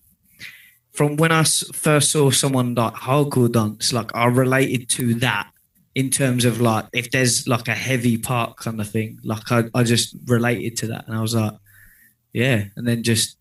[0.91, 5.47] from when i first saw someone like hardcore dance, like I related to that
[5.95, 9.63] in terms of like if there's like a heavy part kind of thing, like I,
[9.73, 11.53] I just related to that, and I was like,
[12.33, 13.37] yeah, and then just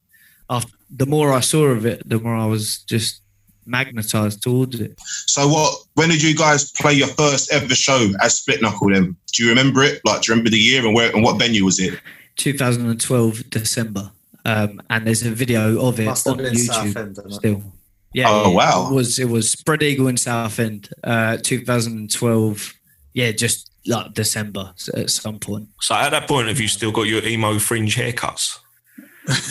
[0.49, 3.23] after the more I saw of it, the more I was just
[3.67, 4.99] magnetized towards it.
[5.27, 5.75] so what?
[5.95, 8.91] When did you guys play your first ever show as Split Knuckle?
[8.91, 10.01] Then do you remember it?
[10.05, 12.01] Like, do you remember the year and where and what venue was it?
[12.37, 14.11] 2012 December,
[14.45, 16.67] um, and there's a video of it Must have on been YouTube.
[16.67, 17.63] Southend, didn't still.
[18.13, 18.27] Yeah.
[18.29, 18.89] Oh, yeah, wow.
[18.91, 22.75] It was it was Spread Eagle in Southend, uh, 2012.
[23.13, 25.69] Yeah, just like December at some point.
[25.81, 28.59] So at that point, have you still got your emo fringe haircuts?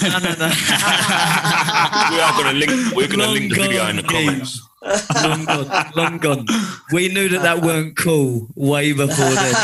[0.02, 0.48] No, no, no.
[2.12, 2.96] we are going to link.
[2.96, 4.62] We're going to link the video in the gone comments.
[5.24, 6.46] long gone, long gone.
[6.92, 9.56] We knew that that weren't cool way before then.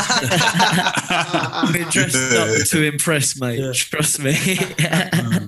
[1.72, 3.58] we dressed up to impress, mate.
[3.60, 3.72] Yeah.
[3.72, 4.36] Trust me.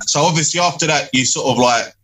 [0.06, 1.94] So obviously after that, you sort of like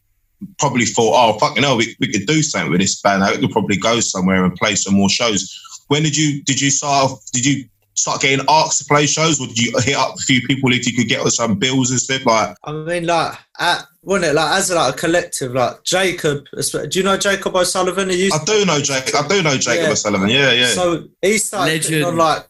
[0.59, 3.25] probably thought, oh fucking hell, we, we could do something with this band.
[3.31, 5.59] We could probably go somewhere and play some more shows.
[5.89, 7.19] When did you did you start?
[7.33, 10.43] Did you start getting asked to play shows, or did you hit up a few
[10.43, 12.25] people if you could get us some bills and stuff?
[12.27, 16.45] Like, I mean, like, at, wasn't it like as like a collective, like Jacob?
[16.51, 18.11] Do you know Jacob O'Sullivan?
[18.11, 19.15] He used I do know Jake.
[19.15, 19.91] I do know Jacob Yeah.
[19.91, 20.29] O'Sullivan.
[20.29, 20.67] Yeah, yeah.
[20.67, 22.05] So he started putting Legend.
[22.05, 22.47] on like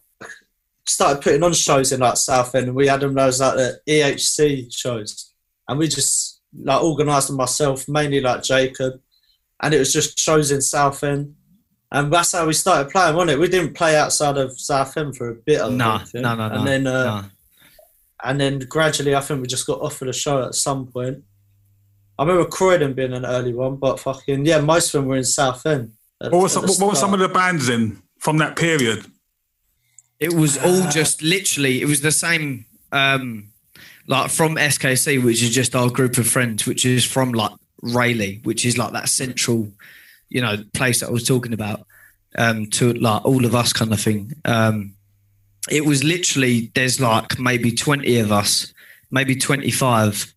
[0.87, 4.75] started putting on shows in like Southend, and we had them those like the EHC
[4.75, 5.33] shows,
[5.67, 8.99] and we just like organised them myself, mainly like Jacob,
[9.61, 11.35] and it was just shows in Southend,
[11.95, 13.39] and that's how we started playing, wasn't it?
[13.39, 15.61] We didn't play outside of Southend for a bit.
[15.61, 16.23] I no, think.
[16.23, 16.55] no, no, no.
[16.55, 17.27] And then uh, no.
[18.25, 21.23] and then gradually, I think we just got offered a show at some point.
[22.19, 25.23] I remember Croydon being an early one, but fucking yeah, most of them were in
[25.23, 25.93] Southend.
[26.21, 28.57] at- What, was, at the what, what were some of the bands in from that
[28.57, 29.05] period?
[30.19, 31.81] It was all just literally.
[31.81, 33.51] It was the same, um,
[34.07, 38.39] like from SKC, which is just our group of friends, which is from like Rayleigh,
[38.43, 39.71] which is like that central,
[40.29, 41.85] you know, place that I was talking about,
[42.37, 44.33] um, to like all of us kind of thing.
[44.45, 44.95] Um,
[45.69, 48.73] it was literally there's like maybe twenty of us,
[49.11, 50.33] maybe twenty five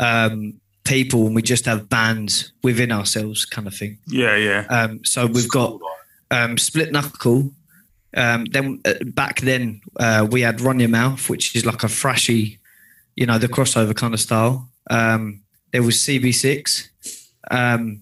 [0.00, 3.98] um, people, and we just have bands within ourselves, kind of thing.
[4.06, 4.66] Yeah, yeah.
[4.68, 5.78] Um, so we've got
[6.30, 7.52] um, Split Knuckle.
[8.14, 11.86] Um, then uh, back then uh, we had Run Your Mouth, which is like a
[11.86, 12.58] thrashy,
[13.16, 14.68] you know, the crossover kind of style.
[14.90, 16.88] Um, there was CB6,
[17.50, 18.01] um,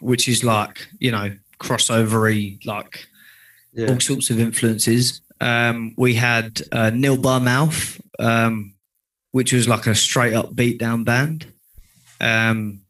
[0.00, 3.06] which is like you know crossovery, like
[3.72, 3.88] Yeah.
[3.92, 5.20] all sorts of influences.
[5.40, 8.74] Um, we had uh, Nil Bar Mouth, um,
[9.32, 11.46] which was like a straight up beatdown band.
[12.20, 12.80] Um,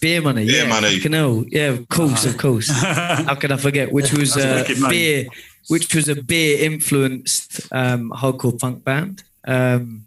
[0.00, 0.96] Beer Money, Beer yeah, Money.
[0.96, 1.44] fucking hell.
[1.48, 2.70] yeah, of course, of course.
[2.70, 3.92] How can I forget?
[3.92, 5.26] Which was a uh, beer,
[5.68, 9.22] which was a beer influenced um, hardcore punk band.
[9.46, 10.06] Um,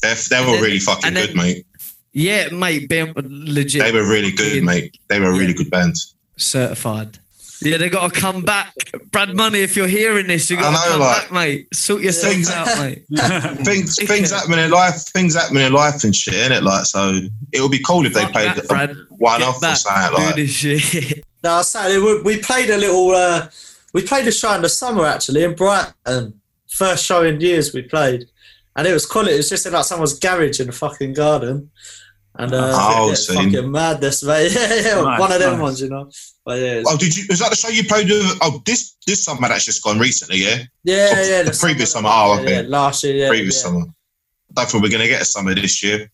[0.00, 1.66] They, they were then- really fucking and then- good, mate.
[2.14, 3.82] Yeah, mate, beer, legit.
[3.82, 4.96] They were really good, Fucking mate.
[5.08, 5.96] They were a really good band.
[6.36, 7.18] certified.
[7.62, 8.74] Yeah, they got to come back.
[9.10, 11.74] Brad Money, if you're hearing this, you got to come like- back, mate.
[11.74, 13.04] Sort yourselves Things- out, mate.
[13.64, 16.62] things things happen in life, things happen in life and shit, innit?
[16.62, 17.20] Like, so
[17.52, 18.96] it would be cool if they Fuck played that, Brad.
[19.10, 19.76] one Get off or back.
[19.76, 20.34] something Do like.
[20.36, 21.24] this shit.
[21.42, 23.10] No, I say we, we played a little.
[23.12, 23.48] Uh,
[23.92, 26.40] we played a show in the summer actually in Brighton.
[26.68, 28.26] First show in years we played,
[28.76, 29.28] and it was cool.
[29.28, 31.70] It was just in like someone's garage in the fucking garden,
[32.36, 33.50] and uh, Oh, yeah, seen.
[33.52, 34.52] fucking madness, mate.
[34.54, 35.60] Yeah, yeah, Nice, one of them nice.
[35.60, 36.10] ones, you know.
[36.44, 37.24] But yeah, Oh, did you?
[37.28, 38.38] Was that the show you played with?
[38.42, 40.62] Oh, this this summer that's just gone recently, yeah.
[40.84, 41.42] yeah, oh, yeah.
[41.42, 42.62] the previous summer, oh, okay.
[42.62, 43.62] yeah, last year, yeah, Previous yeah.
[43.70, 43.84] summer.
[44.52, 46.10] Don't think we're gonna get a summer this year.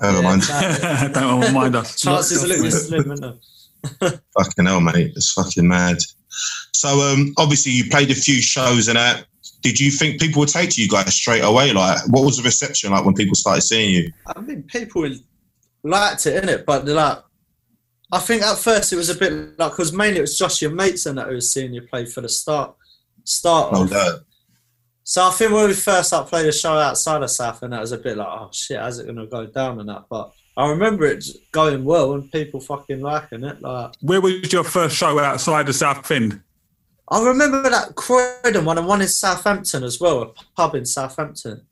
[0.00, 0.42] Never Yeah, mind.
[0.42, 1.12] exactly.
[1.20, 2.00] Don't remind us.
[2.00, 4.20] Chances are looking slim, isn't it?
[4.36, 5.12] Fucking hell, mate.
[5.16, 5.98] It's fucking mad.
[6.72, 9.26] So, um, obviously, you played a few shows and that.
[9.62, 11.72] Did you think people would take to you guys straight away?
[11.72, 14.10] Like, what was the reception like when people started seeing you?
[14.34, 15.10] I mean, people
[15.82, 17.18] liked it, in it, But like,
[18.12, 20.72] I think at first it was a bit like because mainly it was just your
[20.72, 22.74] mates and that who was seeing you play for the start.
[23.24, 23.72] Start.
[23.72, 23.90] No of.
[23.90, 24.20] doubt.
[25.04, 27.80] So I think when we first like played a show outside of South, and that
[27.80, 30.04] was a bit like, oh shit, how's it gonna go down and that?
[30.10, 33.62] But I remember it going well and people fucking liking it.
[33.62, 36.42] Like Where was your first show outside of Southend?
[37.08, 41.66] I remember that Croydon one and one in Southampton as well, a pub in Southampton.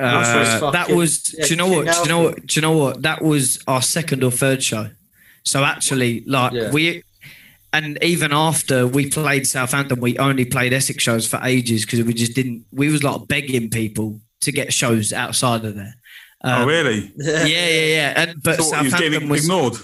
[0.00, 1.34] Which was Uh, that was.
[1.38, 1.86] yeah, do you know what?
[1.86, 2.46] Do you know what?
[2.46, 3.02] Do you know what?
[3.02, 4.90] That was our second or third show.
[5.44, 6.70] So actually, like Yeah.
[6.70, 7.02] we,
[7.72, 12.14] and even after we played Southampton, we only played Essex shows for ages because we
[12.14, 12.64] just didn't.
[12.72, 15.94] We was like begging people to get shows outside of there.
[16.44, 17.12] oh, Um, really?
[17.18, 18.12] Yeah, yeah, yeah.
[18.16, 19.42] And but So you was Southampton getting was.
[19.44, 19.74] ignored.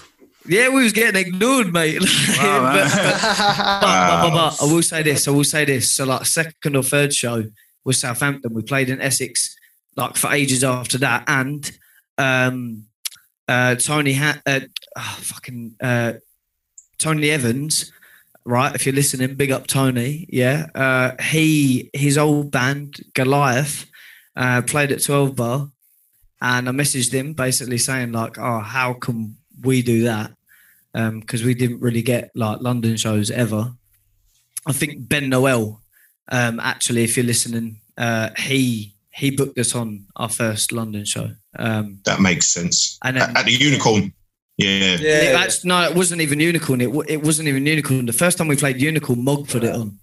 [0.49, 1.99] Yeah, we was getting ignored, mate.
[2.37, 2.73] Wow, man.
[2.73, 5.27] but, but, but, but, but I will say this.
[5.27, 5.91] I will say this.
[5.91, 7.43] So, like, second or third show
[7.83, 8.53] was Southampton.
[8.53, 9.56] We played in Essex,
[9.97, 11.69] like for ages after that, and
[12.17, 12.85] um,
[13.47, 14.61] uh, Tony had uh,
[14.95, 16.13] oh, fucking uh,
[16.97, 17.91] Tony Evans.
[18.45, 20.25] Right, if you're listening, big up Tony.
[20.29, 23.85] Yeah, uh, he his old band Goliath
[24.37, 25.69] uh, played at Twelve Bar,
[26.41, 30.31] and I messaged him basically saying like, "Oh, how can we do that?"
[30.93, 33.73] Because we didn't really get like London shows ever.
[34.65, 35.81] I think Ben Noel,
[36.29, 41.31] um, actually, if you're listening, uh, he he booked us on our first London show.
[41.57, 42.97] Um, That makes sense.
[43.03, 44.13] and then, At, at the Unicorn.
[44.57, 44.67] Yeah.
[44.95, 46.81] it, yeah, that's- no, it wasn't even Unicorn.
[46.81, 48.05] It, it wasn't even Unicorn.
[48.05, 49.99] The first time we played Unicorn, Mog put it on.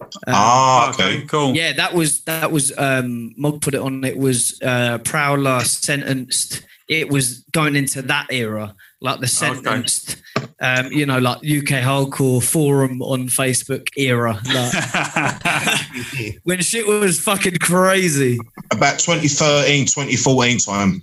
[0.00, 1.26] Um, ah, Okay, okay.
[1.26, 1.54] cool.
[1.56, 4.04] Yeah, that was that was um Mog put it on.
[4.04, 6.62] It was uh Prowler sentenced.
[6.88, 10.16] It was going into that era, like the sentenced,
[10.60, 17.58] um, you know, like UK hardcore forum on Facebook era, like when shit was fucking
[17.58, 18.38] crazy.
[18.72, 21.02] About 2013, 2014 time.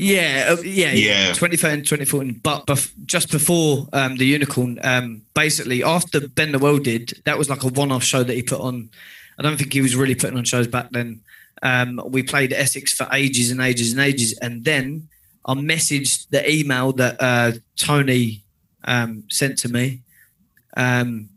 [0.00, 1.26] Yeah, uh, yeah, yeah.
[1.26, 1.32] Yeah.
[1.32, 2.40] 2013, 2014.
[2.40, 7.36] But bef- just before um, the Unicorn, um, basically after Ben the World did, that
[7.36, 8.90] was like a one-off show that he put on.
[9.40, 11.20] I don't think he was really putting on shows back then.
[11.62, 15.08] Um, we played Essex for ages and ages and ages, and then
[15.44, 18.44] I messaged the email that uh, Tony
[18.84, 20.02] um, sent to me,
[20.76, 21.30] um,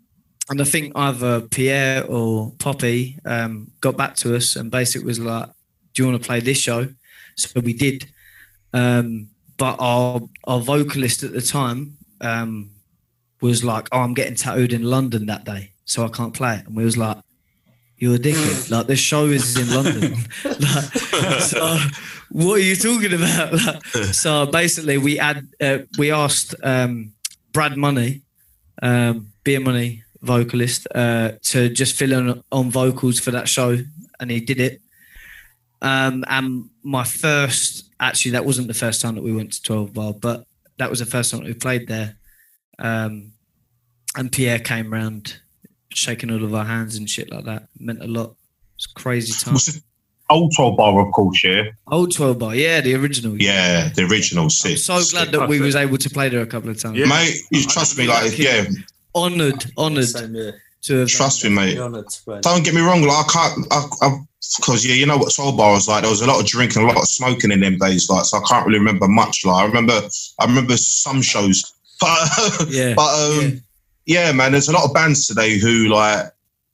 [0.50, 5.20] and I think either Pierre or Poppy um, got back to us and basically was
[5.20, 5.50] like,
[5.94, 6.90] "Do you want to play this show?"
[7.38, 8.10] So we did.
[8.74, 12.72] Um, but our our vocalist at the time um,
[13.42, 16.68] was like, "Oh, I'm getting tattooed in London that day, so I can't play it."
[16.68, 17.18] And we was like,
[18.02, 18.72] "You're a dickhead!
[18.72, 20.18] like this show is in London.
[20.44, 21.78] like, so
[22.30, 27.14] what are you talking about?" Like, so basically, we had uh, we asked um,
[27.54, 28.24] Brad Money,
[28.82, 33.78] um, Beer Money vocalist, uh, to just fill in on vocals for that show,
[34.20, 34.82] and he did it.
[35.84, 39.94] Um, and my first, actually, that wasn't the first time that we went to 12
[39.94, 40.46] Bar, but
[40.80, 42.16] that was the first time that we played there.
[42.80, 43.34] Um,
[44.16, 45.40] and Pierre came round
[45.94, 47.64] shaking all of our hands and shit like that.
[47.76, 48.36] It meant a lot.
[48.76, 49.54] It's crazy time.
[49.54, 49.84] Was it
[50.30, 51.64] Old 12 Bar, of course, yeah?
[51.92, 53.40] Old 12 Bar, yeah, the original.
[53.42, 54.78] Yeah, the original I'm sick.
[54.78, 56.98] so glad that we was able to play there a couple of times.
[56.98, 57.06] Yeah.
[57.08, 58.66] Mate, you trust me, like, yeah,
[59.14, 60.62] Honoured, honoured Same here.
[60.84, 61.78] to trust me, mate.
[61.78, 62.40] Honoured to.
[62.42, 64.18] Don't get me wrong, like, I can't, I, I,
[64.58, 66.02] because, yeah, you know what 12 Bar was like?
[66.04, 68.38] There was a lot of drinking, a lot of smoking in them days, like, so
[68.38, 69.44] I can't really remember much.
[69.46, 70.00] Like, I remember,
[70.40, 72.94] I remember some shows, but, Yeah.
[72.96, 73.50] but, um, yeah.
[74.08, 76.28] Man, there's a lot of bands today who, like,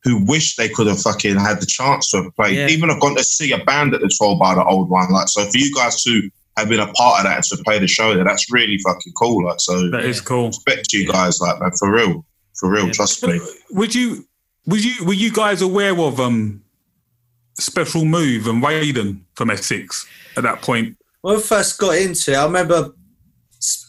[0.03, 2.57] who wish they could have fucking had the chance to have played.
[2.57, 2.67] Yeah.
[2.67, 5.11] Even have gone to see a band at the 12 Bar, the old one.
[5.11, 7.77] Like, so for you guys to have been a part of that and to play
[7.79, 9.45] the show there, that's really fucking cool.
[9.45, 10.47] Like, so That is cool.
[10.47, 12.93] respect to you guys, like, man, for real, for real, Yeah.
[12.93, 13.39] trust me.
[13.71, 14.25] Would you,
[14.65, 16.63] would you, were you guys aware of um,
[17.59, 20.95] Special Move and Raiden from Essex at that point?
[21.21, 22.91] When we first got into it, I remember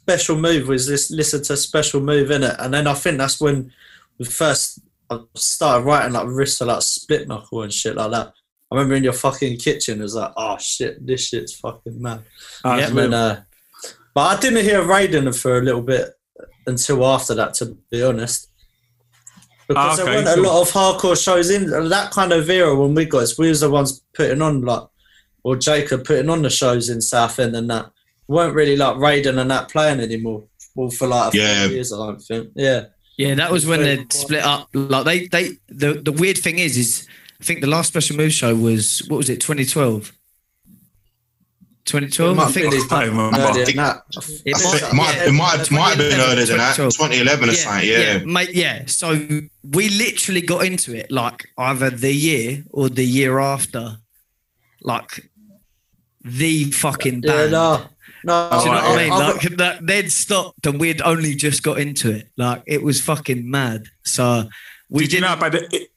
[0.09, 3.41] Special Move was this listen to Special Move in it, and then I think that's
[3.41, 3.71] when
[4.19, 8.33] we first I started writing like wrist for like Split Knuckle and shit like that.
[8.71, 12.23] I remember in your fucking kitchen, it was like, oh shit, this shit's fucking mad.
[12.65, 13.43] Yeah, And then, uh,
[14.15, 16.11] but I didn't hear Raiden for a little bit
[16.67, 18.49] until after that, to be honest.
[19.67, 20.45] Because Ah, okay, there weren't cool.
[20.45, 23.29] a lot of hardcore shows in that kind of era when we got.
[23.39, 24.85] We was the ones putting on like,
[25.45, 27.91] or Jacob putting on the shows in Southend and that.
[28.29, 30.45] Weren't really like Raiden and that playing anymore.
[30.75, 31.67] Well, for like a few Yeah.
[31.67, 32.51] years, I don't think.
[32.55, 32.85] Yeah.
[33.17, 34.69] Yeah, that was when they split up.
[34.73, 37.09] Like they, they, the the weird thing is, is
[37.41, 40.13] I think the last special move show was what was it, 2012?
[41.85, 42.71] 2012, I think.
[42.71, 43.39] be I don't remember.
[43.41, 44.03] earlier than that.
[44.45, 47.53] It might- think it might, it might, might have been earlier than that, 2011 or
[47.55, 48.19] something, yeah.
[48.27, 48.51] mate.
[48.53, 49.15] Yeah, so
[49.65, 53.97] we literally got into it like either the year or the year after,
[54.83, 55.28] like
[56.23, 57.53] the fucking Yeah, band.
[57.53, 57.83] no,
[58.25, 58.51] no.
[58.51, 59.13] Do you know what I mean?
[59.13, 62.29] I've Like that, they'd stopped and we'd only just got into it.
[62.37, 63.85] Like it was fucking mad.
[64.05, 64.49] So
[64.91, 65.89] we Did you know about the,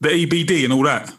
[0.00, 1.12] the EBD and all that?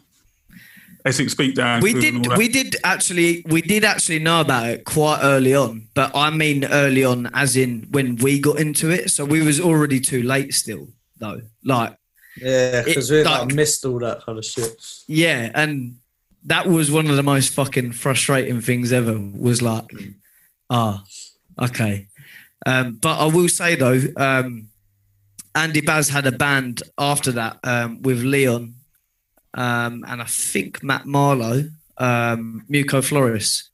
[1.04, 1.80] Essex Beat Down.
[1.80, 5.18] we crew and all did we did actually we did actually know about it quite
[5.24, 9.24] early on but i mean early on as in when we got into it so
[9.24, 10.86] we was already too late still
[11.18, 11.96] though like
[12.40, 14.80] Yeah, because we like, like- missed all that kind of shit.
[15.08, 15.96] yeah and
[16.46, 19.84] that was one of the most fucking frustrating things ever was like
[20.70, 21.02] ah
[21.60, 22.08] okay
[22.66, 24.68] um but i will say though um
[25.54, 28.74] andy baz had a band after that um with leon
[29.54, 31.64] um and i think matt marlowe
[31.98, 33.68] um muco flores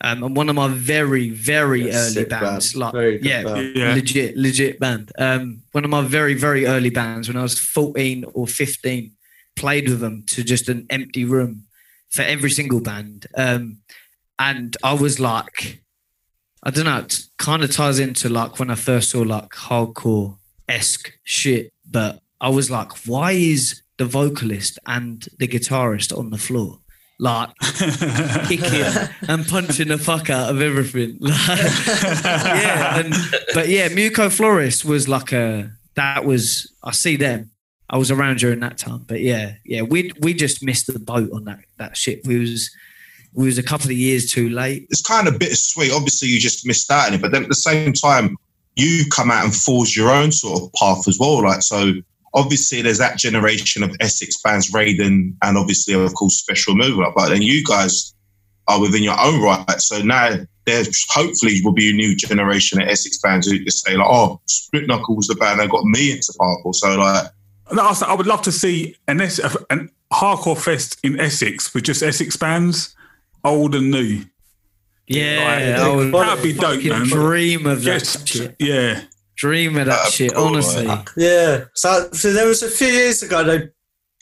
[0.00, 2.80] um, and one of my very very Yeah, early bands band.
[2.80, 3.76] like Very yeah band.
[3.76, 3.94] Yeah.
[3.94, 8.24] legit legit band um one of my very very early bands when i was 14
[8.34, 9.12] or 15
[9.56, 11.64] played with them to just an empty room
[12.14, 13.78] for every single band um
[14.38, 15.82] and i was like
[16.62, 20.36] i don't know it kind of ties into like when i first saw like hardcore
[20.68, 26.38] esque shit but i was like why is the vocalist and the guitarist on the
[26.38, 26.78] floor
[27.18, 27.50] like
[28.48, 31.18] kicking and punching the fuck out of everything.
[31.20, 33.14] Like, yeah, and,
[33.54, 37.50] but yeah, Muco Flores was like a that was I see them.
[37.94, 41.30] I was around during that time, but yeah, yeah, we we just missed the boat
[41.32, 42.26] on that that shit.
[42.26, 42.68] We was
[43.34, 44.88] we was a couple of years too late.
[44.90, 45.92] it's kind of bittersweet.
[45.92, 48.36] Obviously, you just missed out on it, but then at the same time,
[48.74, 51.44] you come out and forge your own sort of path as well.
[51.44, 51.92] Like so,
[52.34, 57.12] obviously, there's that generation of Essex bands, Raiden, and obviously, of course, Special Mover.
[57.14, 58.12] But then you guys
[58.66, 59.80] are within your own right.
[59.80, 60.34] So now
[60.64, 64.40] there hopefully will be a new generation of Essex bands who just say like, "Oh,
[64.46, 67.28] Split Knuckles, the band that got me into hardcore." So like,
[67.70, 69.40] I I would love to see an, Es-
[69.70, 72.94] an hardcore fest in Essex with just Essex bands,
[73.44, 74.24] old and new.
[75.06, 77.02] Yeah, Like, that'd be dope, fucking man.
[77.06, 78.56] dream of that Just, shit.
[78.58, 79.02] yeah.
[79.36, 80.34] Dream of that That'd shit.
[80.34, 81.06] cool, honestly, right?
[81.16, 81.64] Yeah.
[81.74, 83.68] So, so there was a few years ago they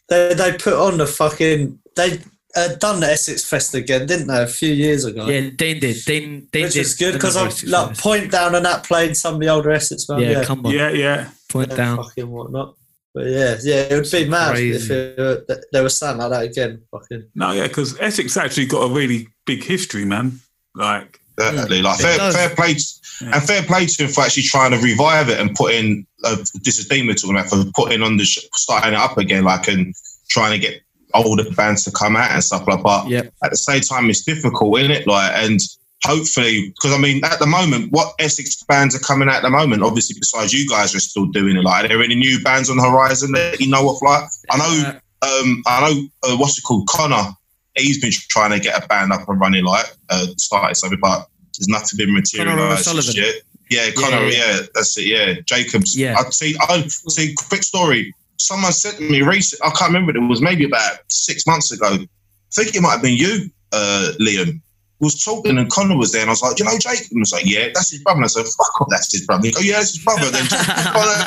[0.08, 2.18] they they put on the fucking they
[2.56, 4.42] uh, done the Essex Fest again, didn't they?
[4.42, 5.26] A few years ago.
[5.28, 5.96] yeah, Dean did.
[6.04, 6.80] Dean, Dean Which did.
[6.80, 10.06] is good because I'm like point down and that playing some of the older Essex
[10.06, 10.24] bands.
[10.24, 11.30] yeah, Yeah, come on, Yeah, yeah.
[11.50, 11.96] point yeah, down.
[11.98, 12.74] fucking whatnot.
[13.14, 14.94] But yeah, yeah, it would be mad if crazy.
[14.94, 16.82] it, were- th- there was something like that again.
[16.90, 20.40] Fucking No, yeah, because Essex actually got a really big history, man.
[20.74, 21.82] Like, Definitely.
[21.82, 22.84] Like fair, fair play, to,
[23.22, 26.06] and fair play to him for actually trying to revive it and putting in.
[26.24, 29.16] Uh, this is Dean we're talking about for putting on the sh- starting it up
[29.18, 29.94] again, like and
[30.28, 30.80] trying to get
[31.14, 32.82] older bands to come out and stuff like.
[32.82, 33.32] But Yep.
[33.44, 35.06] at the same time, it's difficult, isn't it?
[35.06, 35.58] Like, and
[36.04, 39.50] hopefully, because I mean, at the moment, what Essex bands are coming out at the
[39.50, 39.82] moment?
[39.82, 41.64] Obviously, besides you guys are still doing it.
[41.64, 44.02] Like, are there any new bands on the horizon that you know of?
[44.02, 44.90] Like, I know,
[45.22, 47.32] um, I know, uh, what's it called, Connor.
[47.74, 51.26] He's been trying to get a band up and running, like uh, started something, but
[51.56, 53.36] there's nothing been materialised yet.
[53.70, 54.26] Yeah, Connor.
[54.26, 54.30] yeah.
[54.30, 55.06] Yeah, that's it.
[55.06, 55.96] Yeah, Jacobs.
[55.96, 56.16] Yeah.
[56.18, 56.54] I see.
[56.60, 57.34] I see.
[57.34, 58.14] Quick story.
[58.38, 59.62] Someone said to me recent.
[59.64, 60.14] I can't remember.
[60.14, 61.86] It was maybe about six months ago.
[61.86, 62.08] I
[62.54, 64.60] think it might have been you, uh, Liam.
[65.02, 67.10] Was talking and Connor was there, and I was like, you know Jake?
[67.10, 69.26] And I was like, "Yeah, that's his brother." And I said, "Fuck off, that's his
[69.26, 71.18] brother." He go, "Yeah, that's his brother." Then Connor,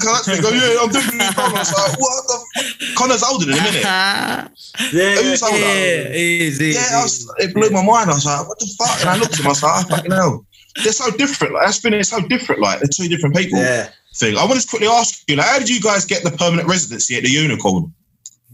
[0.00, 2.94] Connor go, "Yeah, I'm doing his brother." I was like, "What the?" F-?
[2.96, 3.84] Connor's older than him, isn't it?
[4.96, 5.58] yeah, Who's older?
[5.58, 8.08] yeah, he is, he is, Yeah, I was, it blew my mind.
[8.10, 9.46] I was like, "What the fuck?" And I looked at him.
[9.46, 10.46] I was like, oh, "Fucking hell."
[10.82, 11.52] They're so different.
[11.52, 12.62] Like, that's been it's so different.
[12.62, 13.58] Like they're two different people.
[13.58, 13.90] yeah.
[14.16, 14.38] thing.
[14.38, 17.16] I want to quickly ask you, like, how did you guys get the permanent residency
[17.16, 17.92] at the Unicorn?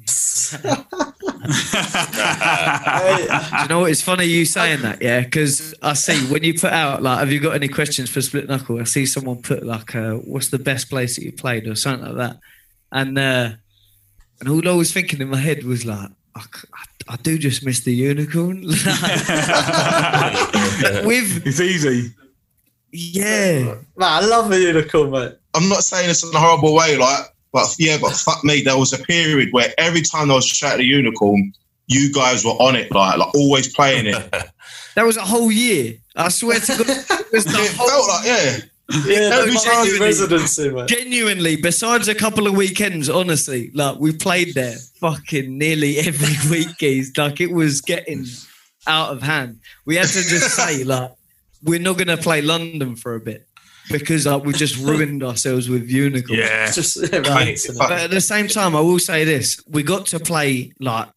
[1.43, 3.91] Hey, Do you know what?
[3.91, 7.30] It's funny you saying that, yeah, because I see when you put out like, have
[7.32, 8.80] you got any questions for Split Knuckle?
[8.80, 12.07] I see someone put like, uh, what's the best place that you played or something
[12.07, 12.39] like that,
[12.93, 13.51] and uh,
[14.41, 16.11] and all I was thinking in my head was like,
[17.09, 18.62] I do just miss the Unicorn.
[21.07, 22.12] With it's easy.
[22.93, 25.32] yeah, man, I love a unicorn, mate.
[25.55, 27.24] I'm not saying this in a horrible way, like,
[27.59, 30.74] but yeah, but fuck me, there was a period where every time I was chat
[30.74, 31.52] at the Unicorn,
[31.86, 34.14] you guys were on it, like, like always playing it.
[34.94, 35.94] that was a whole year.
[36.16, 36.88] I swear to God,
[37.20, 38.59] it was the it whole felt like, yeah.
[39.06, 40.88] Yeah, Every no, time- fucking residency, mate.
[40.88, 46.78] Genuinely, besides a couple of weekends, honestly, like we played there fucking nearly every week,
[46.78, 47.12] guys.
[47.16, 48.24] Like it was getting
[48.86, 49.61] out of hand.
[49.84, 51.12] We had to just say, like,
[51.62, 53.47] we're not gonna play London for a bit
[53.91, 56.39] because like we just ruined ourselves with Unicorn.
[56.39, 56.70] Yeah.
[56.70, 57.59] Just right.
[57.59, 61.09] fuck- But at the same time, I will say this: we got to play like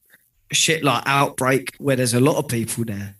[0.51, 3.15] shit like Outbreak, where there's a lot of people there,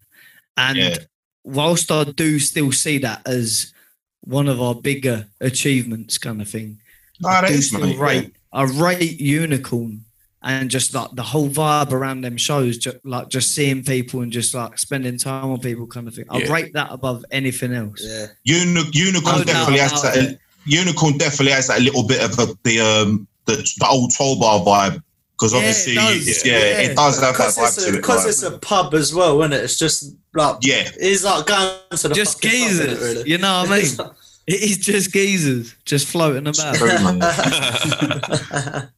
[0.57, 0.95] and Yeah.
[1.43, 3.73] whilst I do still see that as
[4.21, 6.79] one of our bigger achievements, kind of thing,
[7.21, 7.97] No, I do is, still mate.
[7.97, 8.35] rate.
[8.53, 10.05] I rate Unicorn
[10.43, 14.31] and just like the whole vibe around them shows, just like just seeing people and
[14.31, 16.25] just like spending time with people, kind of thing.
[16.29, 16.53] I'd Yeah.
[16.53, 18.01] rate that above anything else.
[18.03, 18.27] Yeah.
[18.43, 20.17] Uni- Unicorn No definitely has that.
[20.17, 20.39] it.
[20.65, 24.59] Unicorn definitely has that little bit of a, the um the, the old 12 Bar
[24.61, 26.45] vibe because Yeah, it obviously does.
[26.45, 26.79] yeah, Yeah.
[26.91, 28.03] it does have that vibe it's, to a, it.
[28.03, 29.63] 'cause like- it's a pub as well, isn't it?
[29.63, 33.29] It's just like yeah, it's like going to the Just fucking pub, innit, geezers, really?
[33.29, 34.11] you know what I mean?
[34.47, 36.75] It is just geezers just floating about.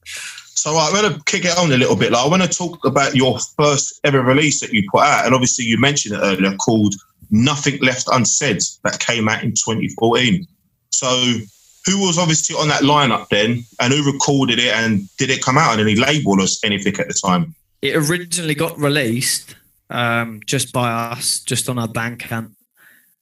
[0.55, 2.11] So I want to kick it on a little bit.
[2.11, 5.33] Like I want to talk about your first ever release that you put out, and
[5.33, 6.95] obviously you mentioned it earlier, called
[7.31, 10.45] "Nothing Left Unsaid," that came out in 2014.
[10.91, 11.07] So
[11.85, 15.57] who was obviously on that lineup then, and who recorded it, and did it come
[15.57, 17.53] out on any label or anything at the time?
[17.81, 19.55] It originally got released
[19.89, 22.51] um, just by us, just on our Bandcamp.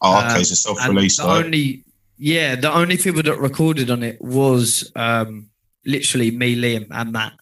[0.02, 1.18] Oh, okay, Um, so self-release.
[1.18, 1.46] the right?
[1.46, 1.84] only,
[2.18, 5.50] yeah, the only people that recorded on it was um,
[5.86, 7.34] literally me, Liam, and Matt.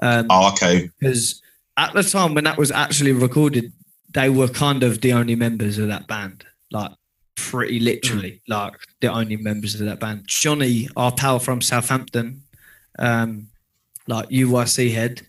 [0.00, 0.90] Um, Oh, okay.
[0.98, 1.42] because
[1.76, 3.72] at the time when that was actually recorded,
[4.12, 6.90] they were kind of the only members of that band, like
[7.34, 10.24] pretty literally, like the only members of that band.
[10.26, 12.42] Johnny, our pal from Southampton,
[12.98, 13.48] um,
[14.06, 15.22] like UIC head,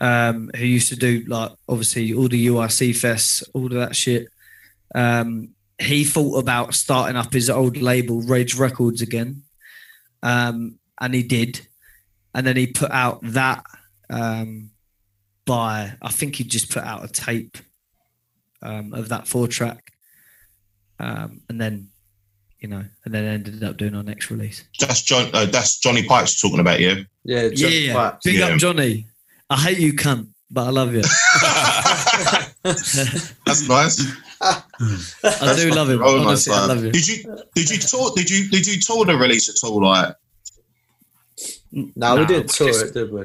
[0.00, 4.28] um, who used to do like obviously all the UIC fests, all of that shit.
[4.94, 9.42] Um, he thought about starting up his old label, Rage Records, again,
[10.22, 11.66] um, and he did.
[12.34, 13.64] And then he put out that
[14.10, 14.70] um,
[15.46, 17.58] by I think he just put out a tape
[18.62, 19.92] um, of that four track,
[20.98, 21.88] um, and then
[22.60, 24.64] you know, and then ended up doing our next release.
[24.78, 25.28] That's John.
[25.34, 27.04] Uh, that's Johnny Pipes talking about you.
[27.24, 28.14] yeah, just yeah, right.
[28.24, 28.46] big Yeah.
[28.46, 29.06] up Johnny.
[29.50, 31.02] I hate you, cunt, but I love you.
[32.62, 34.00] That's nice.
[34.40, 34.62] I
[35.22, 35.98] That's do love him.
[35.98, 36.92] fucking real Honestly, I love you.
[36.92, 39.82] Did you did you tour did you did you tour the release at all?
[39.82, 40.14] Like
[41.72, 43.24] No, we didn't tour just- it, did we?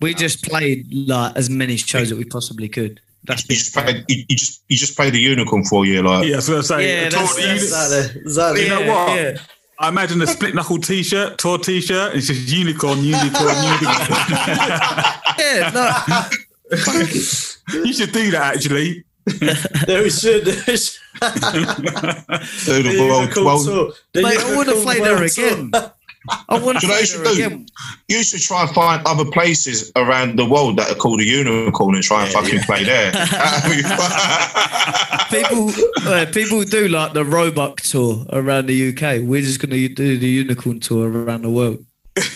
[0.00, 3.00] We just played like as many shows that we possibly could.
[3.24, 6.26] That's you just played you, you just you just played the unicorn for you like
[6.26, 8.20] Yeah, so I say, Yeah, tour- that's- you- Exactly.
[8.22, 8.62] Exactly.
[8.64, 9.16] You know Yeah, what?
[9.20, 9.38] yeah.
[9.78, 12.14] I imagine a split knuckle t-shirt, tour t-shirt.
[12.14, 13.30] It's just unicorn, unicorn,
[13.64, 14.20] unicorn.
[15.38, 16.26] Yeah, no,
[17.84, 19.04] you should do that actually.
[19.86, 20.44] No, we should.
[20.46, 20.98] we should.
[21.20, 25.70] do the The world, Unicorn world mate, I want to Unicorn play there again.
[26.28, 27.32] I want to you know you should do?
[27.32, 27.66] again.
[28.08, 31.94] you should try and find other places around the world that are called a unicorn
[31.94, 33.10] and try and fucking play there.
[35.30, 35.70] people
[36.06, 39.22] uh, people do like the Roebuck tour around the UK.
[39.22, 41.84] We're just going to do the Unicorn tour around the world.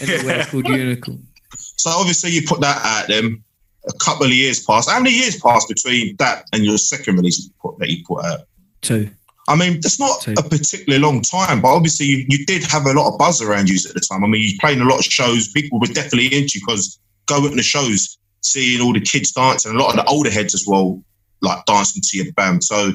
[0.00, 1.26] Anywhere called Unicorn.
[1.54, 3.42] so obviously you put that out then.
[3.86, 4.88] A couple of years passed.
[4.88, 8.02] How many years passed between that and your second release that you put, that you
[8.06, 8.40] put out?
[8.80, 9.10] Two.
[9.46, 10.34] I mean, that's not Two.
[10.38, 13.68] a particularly long time, but obviously you, you did have a lot of buzz around
[13.68, 14.24] you at the time.
[14.24, 15.48] I mean, you played a lot of shows.
[15.48, 19.74] People were definitely into you because going to the shows, seeing all the kids dancing,
[19.74, 21.02] a lot of the older heads as well,
[21.42, 22.64] like dancing to your band.
[22.64, 22.92] So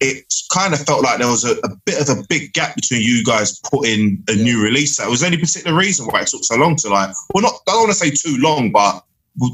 [0.00, 3.00] it kind of felt like there was a, a bit of a big gap between
[3.00, 5.08] you guys putting a new release out.
[5.08, 7.14] Was there any particular reason why it took so long to like?
[7.32, 9.02] Well, not I don't want to say too long, but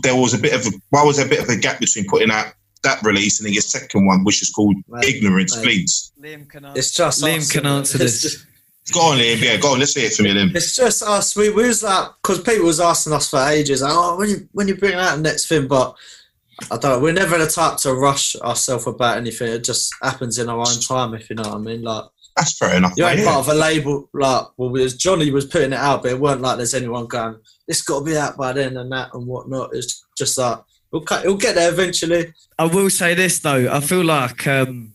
[0.02, 2.06] there was a bit of a why was there a bit of a gap between
[2.06, 5.62] putting out that release and then your second one, which is called Mate, Ignorance mate.
[5.64, 6.12] Bleeds.
[6.20, 6.78] Liam can answer.
[6.78, 8.22] It's just Liam us, can answer this.
[8.22, 8.46] just-
[8.92, 9.40] Go on, Liam.
[9.40, 9.78] Yeah, go on.
[9.78, 10.54] Let's hear it from you, Liam.
[10.56, 11.36] It's just us.
[11.36, 14.48] We, we was like, because people was asking us for ages, like, oh, when you
[14.52, 15.94] when you bring out the next thing, but
[16.70, 16.98] I don't know.
[17.00, 19.52] We're never the type to rush ourselves about anything.
[19.52, 21.82] It just happens in our own time, if you know what I mean.
[21.82, 22.04] Like,
[22.36, 22.94] That's fair enough.
[22.96, 23.32] you mate, ain't yeah.
[23.32, 24.08] part of a label.
[24.12, 27.06] Like, well, it was Johnny was putting it out, but it weren't like there's anyone
[27.06, 27.36] going,
[27.68, 29.70] it's got to be out by then and that and whatnot.
[29.74, 30.58] It's just like
[30.92, 32.32] it'll, cut- it'll get there eventually.
[32.58, 33.72] I will say this though.
[33.72, 34.92] I feel like um,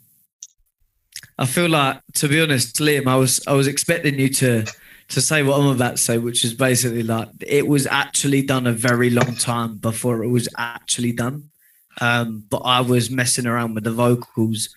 [1.38, 4.66] I feel like to be honest, Liam, I was I was expecting you to
[5.10, 8.68] to say what I'm about to say, which is basically like it was actually done
[8.68, 11.50] a very long time before it was actually done.
[12.00, 14.70] Um, but I was messing around with the vocals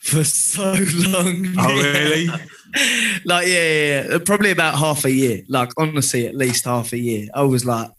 [0.00, 0.74] for so
[1.08, 1.54] long.
[1.58, 2.26] Oh, really?
[3.24, 5.42] like yeah, yeah, yeah, probably about half a year.
[5.48, 7.28] Like honestly, at least half a year.
[7.34, 7.90] I was like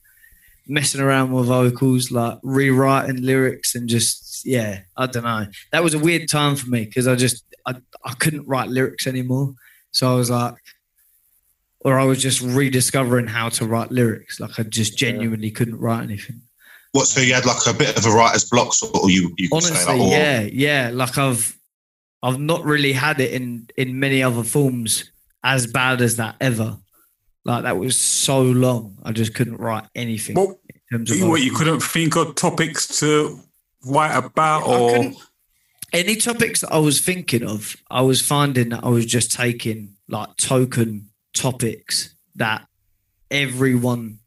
[0.67, 5.47] messing around with vocals, like rewriting lyrics, and just yeah, I don't know.
[5.71, 9.07] That was a weird time for me because I just I, I couldn't write lyrics
[9.07, 9.53] anymore.
[9.91, 10.53] So I was like,
[11.81, 14.39] or I was just rediscovering how to write lyrics.
[14.39, 16.41] Like I just genuinely couldn't write anything.
[16.91, 17.07] What?
[17.07, 19.09] So you had like a bit of a writer's block, sort of.
[19.09, 20.91] You, you could say, Honestly, like, or- yeah, yeah.
[20.93, 21.57] Like I've
[22.23, 25.11] I've not really had it in in many other forms
[25.43, 26.77] as bad as that ever.
[27.47, 30.35] Like that was so long, I just couldn't write anything.
[30.35, 33.39] What, in terms of you, what, you couldn't think of topics to
[33.85, 35.13] write about, or
[35.93, 39.95] any topics that I was thinking of, I was finding that I was just taking
[40.09, 42.67] like token topics that
[43.31, 44.19] everyone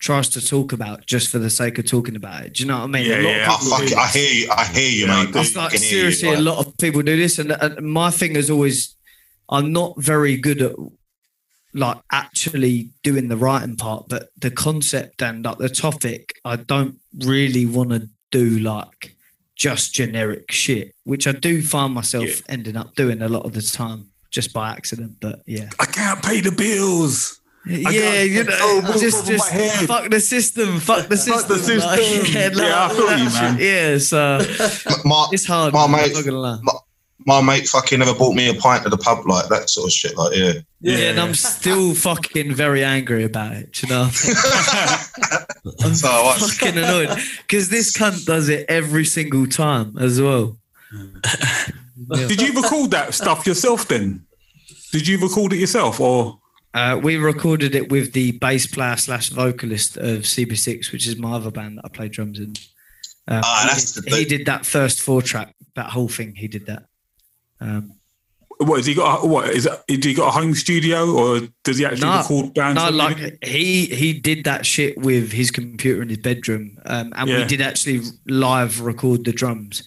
[0.00, 2.54] tries to talk about just for the sake of talking about it.
[2.54, 3.06] Do you know what I mean?
[3.06, 3.48] Yeah, yeah.
[3.48, 4.48] People fuck I hear you.
[4.50, 5.36] I hear you, Yeah, mate.
[5.36, 8.34] It's like hear you, seriously, a lot of people do this, and, and my thing
[8.34, 8.96] is always,
[9.48, 10.72] I'm not very good at
[11.74, 16.96] like actually doing the writing part, but the concept and like the topic, I don't
[17.24, 19.14] really want to do like
[19.56, 22.34] just generic shit, which I do find myself Yeah.
[22.48, 25.16] ending up doing a lot of the time just by accident.
[25.20, 27.40] But yeah, I can't pay the bills.
[27.66, 31.58] yeah, you know, oh, just just my fuck the system, fuck the system, Fuck the
[31.58, 31.90] system.
[31.90, 32.00] Like,
[32.34, 33.58] yeah, like, Yeah, I feel you, man.
[33.60, 34.38] Yeah, so
[35.04, 35.72] my, it's hard.
[35.74, 36.58] My man, mate- I'm not gonna lie.
[37.26, 39.92] My mate fucking never bought me a pint at the pub, like that sort of
[39.92, 40.16] shit.
[40.16, 40.52] Like, yeah.
[40.80, 41.10] Yeah, Yeah.
[41.10, 43.82] and I'm still fucking very angry about it.
[43.82, 44.02] You know,
[45.82, 50.58] I'm So I fucking annoyed because this cunt does it every single time as well.
[50.92, 52.26] Yeah.
[52.28, 54.24] Did you record that stuff yourself then?
[54.92, 56.38] Did you record it yourself or?
[56.74, 61.32] Uh, we recorded it with the bass player slash vocalist of CB6, which is my
[61.32, 62.52] other band that I play drums in.
[63.28, 66.34] Um, Ah, he, that's did, the- he did that first four track, that whole thing.
[66.36, 66.84] He did that.
[67.60, 67.92] Um,
[68.58, 69.22] What has he got?
[69.22, 69.72] A, what is it?
[69.88, 72.82] Has he got a home studio, or does he actually No, record bands?
[72.82, 77.28] no, like he he did that shit with his computer in his bedroom, um, and
[77.28, 79.82] we did actually live record the drums.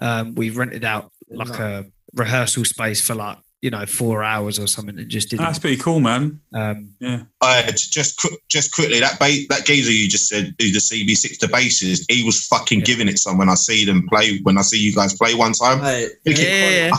[0.00, 4.66] Um, we rented out like a rehearsal space for like you know four hours or
[4.66, 5.38] something, and just did.
[5.40, 6.40] that's pretty cool, man.
[6.54, 10.78] Um, Yeah, Uh, just just quickly, that ba- that geezer you just said, who's the
[10.78, 14.38] CB6 the bassist, he was fucking giving it some when I see them play.
[14.42, 16.90] When I see you guys play one time, Mate, Yeah.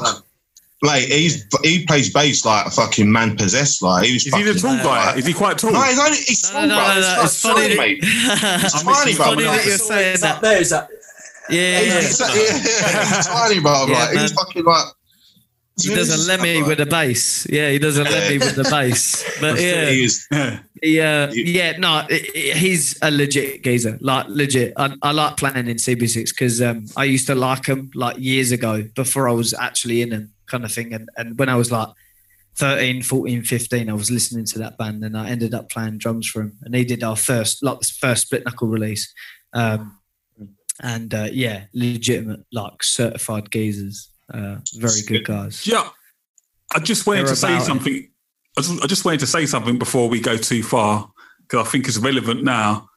[0.82, 3.82] like he's he plays bass like a fucking man possessed.
[3.82, 4.26] Like he was.
[4.28, 5.16] is he the tall guy?
[5.16, 5.72] Is he quite tall?
[5.72, 6.88] No, he's only he's no, small, no, bro.
[6.88, 7.99] no, It's no, it's funny, tiny, that, mate.
[8.03, 9.26] it's tiny, bro.
[9.26, 10.36] funny that you're saying that.
[10.36, 10.62] up there.
[10.62, 10.89] Is that
[11.49, 12.01] Yeah, yeah.
[12.01, 13.86] He's, yeah, he's tiny, bro.
[13.88, 14.30] Yeah, like he's man.
[14.45, 14.86] fucking like.
[15.82, 17.46] He does a lemmy with a bass.
[17.50, 19.24] Yeah, he does a lemmy with the bass.
[19.42, 20.28] But yeah, He is.
[20.32, 20.60] Yeah.
[20.84, 23.98] Yeah, yeah, no, i- i- he's a legit geezer.
[24.02, 27.90] Like legit, I, I like playing in CB6 because um, I used to like him
[27.96, 30.94] like years ago before I was actually in him, kind of thing.
[30.94, 31.90] And and when I was like
[32.58, 36.28] 13, 14, 15, I was listening to that band, and I ended up playing drums
[36.28, 36.58] for him.
[36.64, 39.12] And he did our first like this first split knuckle release.
[39.54, 40.00] Um,
[40.82, 45.66] and uh, yeah, legitimate like certified geezers, uh, very good guys.
[45.66, 45.90] Yeah,
[46.74, 47.66] I just wanted They're to say about it.
[47.66, 48.10] something.
[48.58, 51.12] I just, wanted to say something before we go too far
[51.42, 52.90] because I think it's relevant now.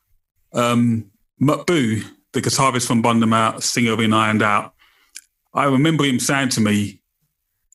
[0.54, 4.74] Um, the guitarist from Bund 'Em Out, singer in Ironed Out,
[5.52, 7.02] I remember him saying to me,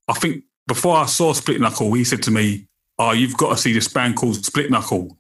[0.08, 3.58] I think before I saw Split Knuckle, he said to me, "Oh, you've got to
[3.58, 5.18] see this band called Split Knuckle."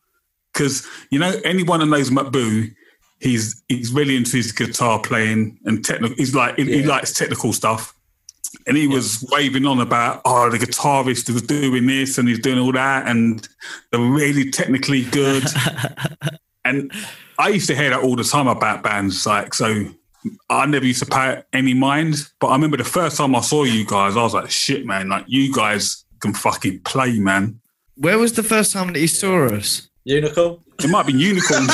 [0.53, 2.73] Because you know, anyone that knows Mutboo,
[3.19, 6.15] he's he's really into his guitar playing and technical.
[6.17, 7.94] He's like he, he likes technical stuff
[8.67, 12.59] and he was waving on about oh the guitarist was doing this and he's doing
[12.59, 13.47] all that and
[13.91, 15.43] they're really technically good
[16.65, 16.91] and
[17.39, 19.85] i used to hear that all the time about bands like so
[20.49, 23.63] i never used to pay any mind but i remember the first time i saw
[23.63, 27.59] you guys i was like shit man like you guys can fucking play man
[27.97, 29.87] Where was the first time that you saw us?
[30.03, 30.57] unicorn?
[30.79, 31.67] it might be unicorn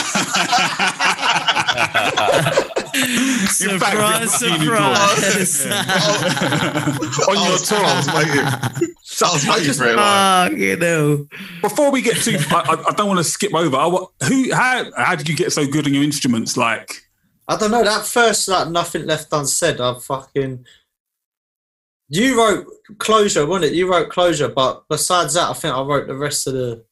[2.93, 5.65] Surprise, fact, it might be surprise.
[7.27, 8.45] on your was, I was tour waiting.
[8.45, 9.95] I was waiting for it.
[9.95, 11.27] Like, Ah, you know.
[11.61, 13.89] before we get too I, I- I don't want to skip over I,
[14.27, 17.03] who how, how did you get so good on your instruments like
[17.47, 17.83] I don't know.
[17.83, 19.81] That first, like nothing left unsaid.
[19.81, 20.65] I fucking.
[22.07, 22.65] You wrote
[22.97, 23.75] closure, wasn't it?
[23.75, 26.85] You wrote closure, but besides that, I think I wrote the rest of the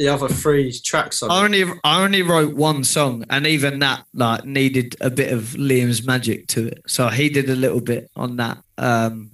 [0.00, 4.06] the other three tracks on I only I only wrote one song, and even that
[4.14, 6.82] like needed a bit of Liam's magic to it.
[6.86, 8.62] So he did a little bit on that.
[8.78, 9.32] Um,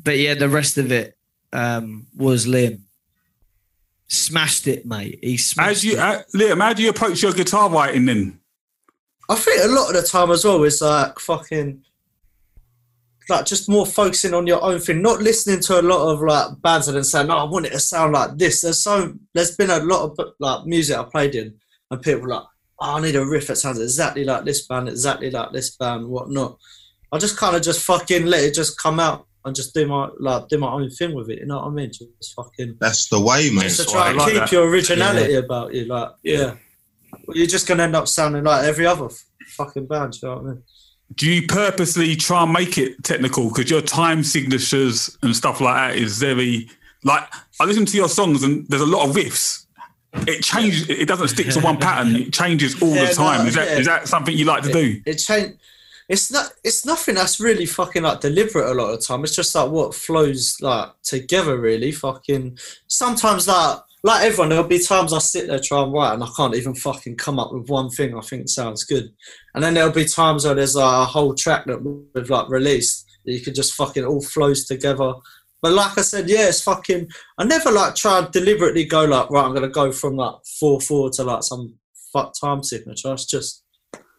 [0.00, 1.16] but yeah, the rest of it
[1.52, 2.82] um, was Liam.
[4.06, 5.18] Smashed it, mate.
[5.20, 5.98] He smashed do you, it.
[5.98, 8.38] how, Liam, how do you approach your guitar writing then?
[9.28, 11.82] I think a lot of the time as well is like fucking
[13.28, 16.60] like just more focusing on your own thing, not listening to a lot of like
[16.62, 19.56] bands and then saying, "No, I want it to sound like this." There's so there's
[19.56, 21.54] been a lot of like music I played in,
[21.90, 22.44] and people were like,
[22.80, 26.08] oh, "I need a riff that sounds exactly like this band, exactly like this band,
[26.08, 26.58] whatnot."
[27.12, 30.08] I just kind of just fucking let it just come out and just do my
[30.18, 31.38] like do my own thing with it.
[31.40, 31.90] You know what I mean?
[31.90, 33.62] Just fucking that's the way, man.
[33.64, 34.52] just to try why and like keep that.
[34.52, 35.84] your originality about you.
[35.86, 36.38] Like, Yeah.
[36.38, 36.54] yeah.
[37.26, 39.24] Well, You're just gonna end up sounding like every other f-
[39.56, 40.16] fucking band.
[40.20, 40.62] You know what I mean?
[41.14, 43.48] Do you purposely try and make it technical?
[43.48, 46.68] Because your time signatures and stuff like that is very
[47.04, 47.24] like
[47.60, 49.64] I listen to your songs and there's a lot of riffs.
[50.26, 50.88] It changes.
[50.88, 52.14] It doesn't stick to one pattern.
[52.16, 53.40] It changes all Yeah, the time.
[53.42, 53.78] no, is that yeah.
[53.78, 55.00] is that something you like to do?
[55.06, 55.58] It changed.
[56.08, 56.50] It's not.
[56.64, 59.22] It's nothing that's really fucking like deliberate a lot of the time.
[59.24, 61.58] It's just like what flows like together.
[61.58, 62.58] Really, fucking.
[62.86, 66.28] Sometimes like like everyone, there'll be times I sit there try and write and I
[66.36, 69.12] can't even fucking come up with one thing I think sounds good.
[69.54, 73.06] And then there'll be times where there's like a whole track that we've like released
[73.24, 75.14] that you could just fucking all flows together.
[75.60, 77.08] But like I said, yeah, it's fucking.
[77.36, 79.44] I never like try and deliberately go like right.
[79.44, 81.74] I'm gonna go from like four four to like some
[82.12, 83.12] fuck time signature.
[83.12, 83.64] It's just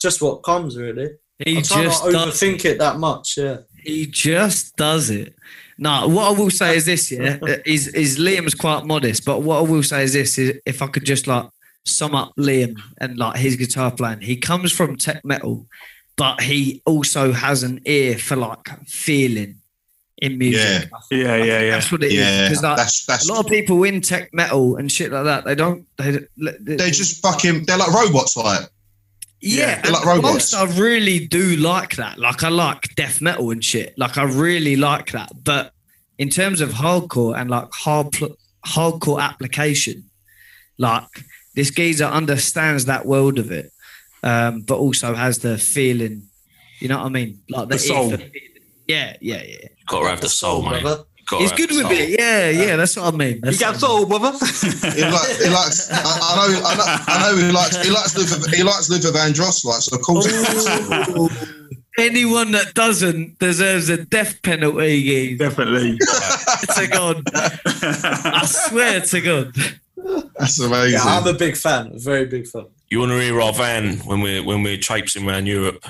[0.02, 1.12] just what comes really.
[1.46, 3.38] He I try just not to overthink it that much.
[3.38, 3.60] Yeah.
[3.82, 5.34] He just does it.
[5.82, 9.60] No, what I will say is this, yeah, is is Liam's quite modest, but what
[9.60, 11.48] I will say is this: is if I could just like
[11.86, 15.68] sum up Liam and like his guitar playing, he comes from tech metal,
[16.18, 19.62] but he also has an ear for like feeling
[20.22, 20.90] in music.
[21.12, 21.72] Yeah, yeah, yeah.
[21.72, 22.14] That's what it is.
[22.20, 23.30] Yeah, Because like, that's that's.
[23.30, 25.86] a lot of people in tech metal and shit like that, they don't.
[25.98, 27.66] They, they, They're just fucking.
[27.66, 28.68] They're like robots, like.
[29.42, 30.54] Yeah, they're like and robots.
[30.54, 32.18] whilst I really do like that.
[32.20, 33.98] Like I like death metal and shit.
[33.98, 35.32] Like I really like that.
[35.44, 35.72] But
[36.18, 38.36] in terms of hardcore and like hard pl-
[38.66, 40.10] hardcore application,
[40.78, 41.06] like
[41.56, 43.72] this geezer understands that world of it,
[44.24, 46.24] um, but also has the feeling.
[46.80, 47.42] You know what I mean?
[47.50, 48.12] Like the, The soul.
[48.12, 48.24] ear for-
[48.88, 49.68] Yeah, yeah, yeah.
[49.88, 50.82] Got to have the soul, mate.
[50.82, 51.04] brother.
[51.30, 51.92] Gotta He's good with soul.
[51.92, 52.20] it.
[52.20, 52.76] Yeah, yeah.
[52.76, 53.40] That's what I mean.
[53.42, 54.32] That's You got what I soul, brother.
[54.96, 55.92] He, like, he likes.
[55.92, 56.62] I, I know.
[56.66, 57.04] I know.
[57.08, 57.38] I know.
[57.46, 57.86] He likes.
[57.86, 58.50] He likes Luther.
[58.56, 59.64] He likes Luther Vandross.
[59.66, 59.96] Like so.
[59.96, 60.28] Of course.
[60.30, 61.30] Oh.
[61.98, 65.04] Anyone that doesn't deserves a death penalty.
[65.04, 65.38] geez.
[65.40, 65.98] Definitely.
[66.00, 67.24] to God.
[67.34, 69.54] I swear to God.
[70.40, 70.94] That's amazing.
[70.94, 71.92] Yeah, I'm a big fan.
[71.94, 72.66] A very big fan.
[72.90, 75.84] You want to hear our van when we're when we're traipsing around Europe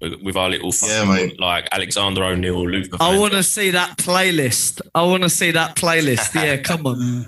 [0.00, 1.40] with, with our little Yeah, fucking, mate.
[1.40, 2.96] like Alexander O'Neill, Luther.
[3.00, 4.80] I want to see that playlist.
[4.94, 6.34] I want to see that playlist.
[6.34, 7.26] Yeah, come on.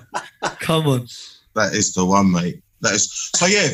[0.60, 1.06] Come on.
[1.54, 2.62] That is the one, mate.
[2.80, 3.46] That is so.
[3.46, 3.70] Yeah,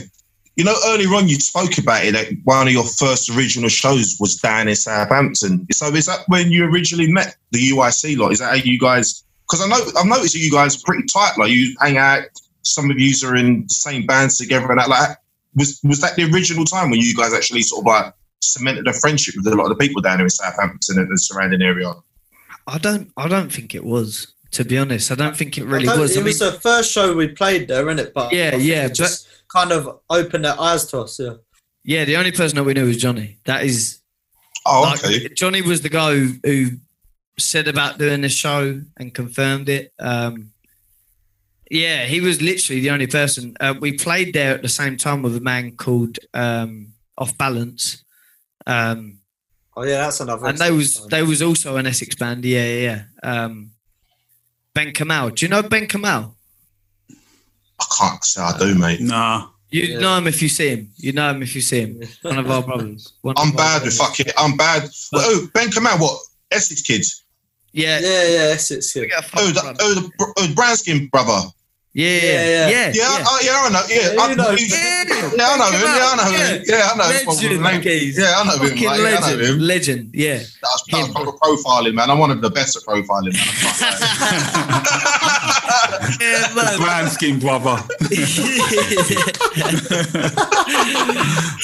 [0.56, 2.12] you know, earlier on you spoke about it.
[2.12, 5.66] That one of your first original shows was down in Southampton.
[5.72, 8.32] So is that when you originally met the UIC lot?
[8.32, 9.22] Is that how you guys?
[9.46, 11.34] Because I know I've noticed that you guys are pretty tight.
[11.38, 12.22] Like you hang out.
[12.62, 14.88] Some of you are in the same bands together, and that.
[14.88, 15.16] Like,
[15.54, 18.12] was was that the original time when you guys actually sort of like
[18.52, 21.18] cemented a friendship with a lot of the people down here in Southampton and the
[21.18, 21.92] surrounding area?
[22.66, 23.10] I don't.
[23.16, 24.32] I don't think it was.
[24.52, 26.16] To be honest, I don't think it really I don't- was.
[26.16, 28.12] I It was the first show we played there, innit?
[28.14, 31.18] But Yeah, yeah, it just kind of opened their eyes to us.
[31.20, 31.34] Yeah.
[31.84, 33.38] yeah, the only person that we knew was Johnny.
[33.44, 33.98] That is
[34.64, 35.28] Oh, like, okay.
[35.34, 36.70] Johnny was the guy who, who
[37.38, 39.92] said about doing the show and confirmed it.
[39.98, 40.50] Um,
[41.70, 43.56] yeah, he was literally the only person.
[43.60, 48.02] Uh, we played there at the same time with a man called um, Off Balance.
[48.66, 49.18] Um,
[49.78, 50.46] Oh yeah, that's another.
[50.46, 52.44] and there was excellent there was also an Essex band.
[52.44, 53.02] Yeah, yeah.
[53.22, 53.44] yeah.
[53.44, 53.72] Um,
[54.74, 55.30] ben Kamal.
[55.30, 56.34] Do you know Ben Kamal?
[57.78, 59.00] I can't say I do, mate.
[59.00, 59.48] Nah.
[59.70, 59.98] You Yeah.
[59.98, 60.90] know him if you see him.
[60.96, 62.00] You know him if you see him.
[62.22, 63.12] One of our brothers.
[63.20, 64.26] One I'm bad with fucking.
[64.38, 64.88] I'm bad.
[65.12, 66.18] Oh, Ben Kamal, what?
[66.50, 67.24] Essex kids.
[67.72, 67.98] Yeah.
[68.00, 68.94] Yeah, yeah, Essex.
[68.96, 69.02] Yeah.
[69.02, 71.48] We got a Oh, the, oh, the, oh, the brown skin brother.
[71.96, 72.70] Yeah, yeah, Yeah, yeah, yeah.
[72.76, 72.92] yeah.
[72.92, 73.80] Yeah, oh, yeah, I know.
[73.88, 74.52] Yeah, Yeah, I, you know.
[74.52, 75.08] he's- Yeah.
[75.32, 75.80] yeah, I know him.
[75.80, 76.36] Yeah, I know him.
[76.68, 77.24] Yeah, I know him.
[77.26, 78.18] Legend, Name- geez.
[78.18, 78.58] Yeah, I know him.
[78.68, 78.84] Fucking Mate.
[78.84, 79.56] Yeah, I know legend, him.
[79.60, 80.10] legend.
[80.12, 80.36] Yeah.
[80.36, 81.14] That's, that's Him.
[81.14, 82.10] proper profiling, man.
[82.10, 83.48] I'm one of the best at profiling, man.
[84.20, 86.78] I yeah, man.
[86.78, 87.82] Brown skin brother.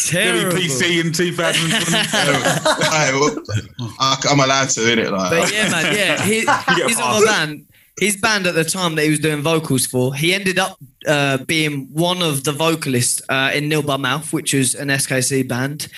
[0.09, 0.57] Terrible.
[0.59, 1.59] PC in 2020.
[2.93, 3.31] Hey, well,
[4.01, 5.11] I, I'm allowed to, innit?
[5.11, 6.23] Like, But yeah, man, yeah.
[6.25, 7.47] He, get his a other pass.
[7.47, 7.67] band,
[8.01, 11.39] his band at the time that he was doing vocals for, he ended up uh,
[11.45, 15.89] being one of the vocalists uh, in Nil by Mouth, which was an SKC band.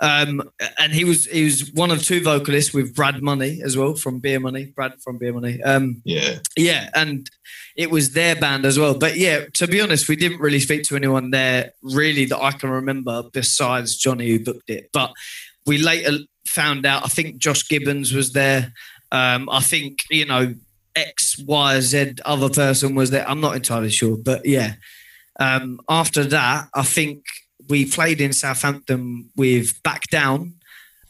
[0.00, 0.42] Um,
[0.78, 4.18] and he was he was one of two vocalists with Brad Money as well from
[4.18, 4.66] Beer Money.
[4.74, 5.62] Brad from Beer Money.
[5.62, 6.38] Um, yeah.
[6.56, 7.30] yeah, and
[7.76, 8.98] it was their band as well.
[8.98, 12.50] But yeah, to be honest, we didn't really speak to anyone there really that I
[12.50, 14.90] can remember besides Johnny who booked it.
[14.92, 15.12] But
[15.64, 17.04] we later found out.
[17.04, 18.72] I think Josh Gibbons was there.
[19.12, 20.54] Um, I think you know
[20.96, 23.28] X, Y, Z other person was there.
[23.28, 24.74] I'm not entirely sure, but yeah.
[25.40, 27.24] Um, after that, I think
[27.68, 30.54] we played in Southampton with Back Down.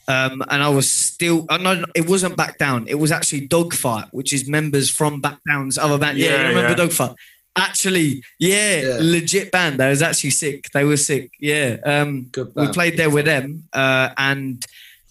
[0.07, 2.87] Um, and I was still, uh, no, no, it wasn't Back Down.
[2.89, 6.19] It was actually Dogfight, which is members from Back Down's other band.
[6.19, 6.75] Yeah, Yeah, you remember yeah.
[6.77, 7.17] Dogfight?
[7.57, 8.99] Actually, yeah, Yeah.
[9.01, 9.79] legit band.
[9.79, 10.67] They was actually sick.
[10.75, 11.31] They were sick.
[11.41, 11.77] Yeah.
[11.85, 14.65] Um, Good we played there with them, uh, and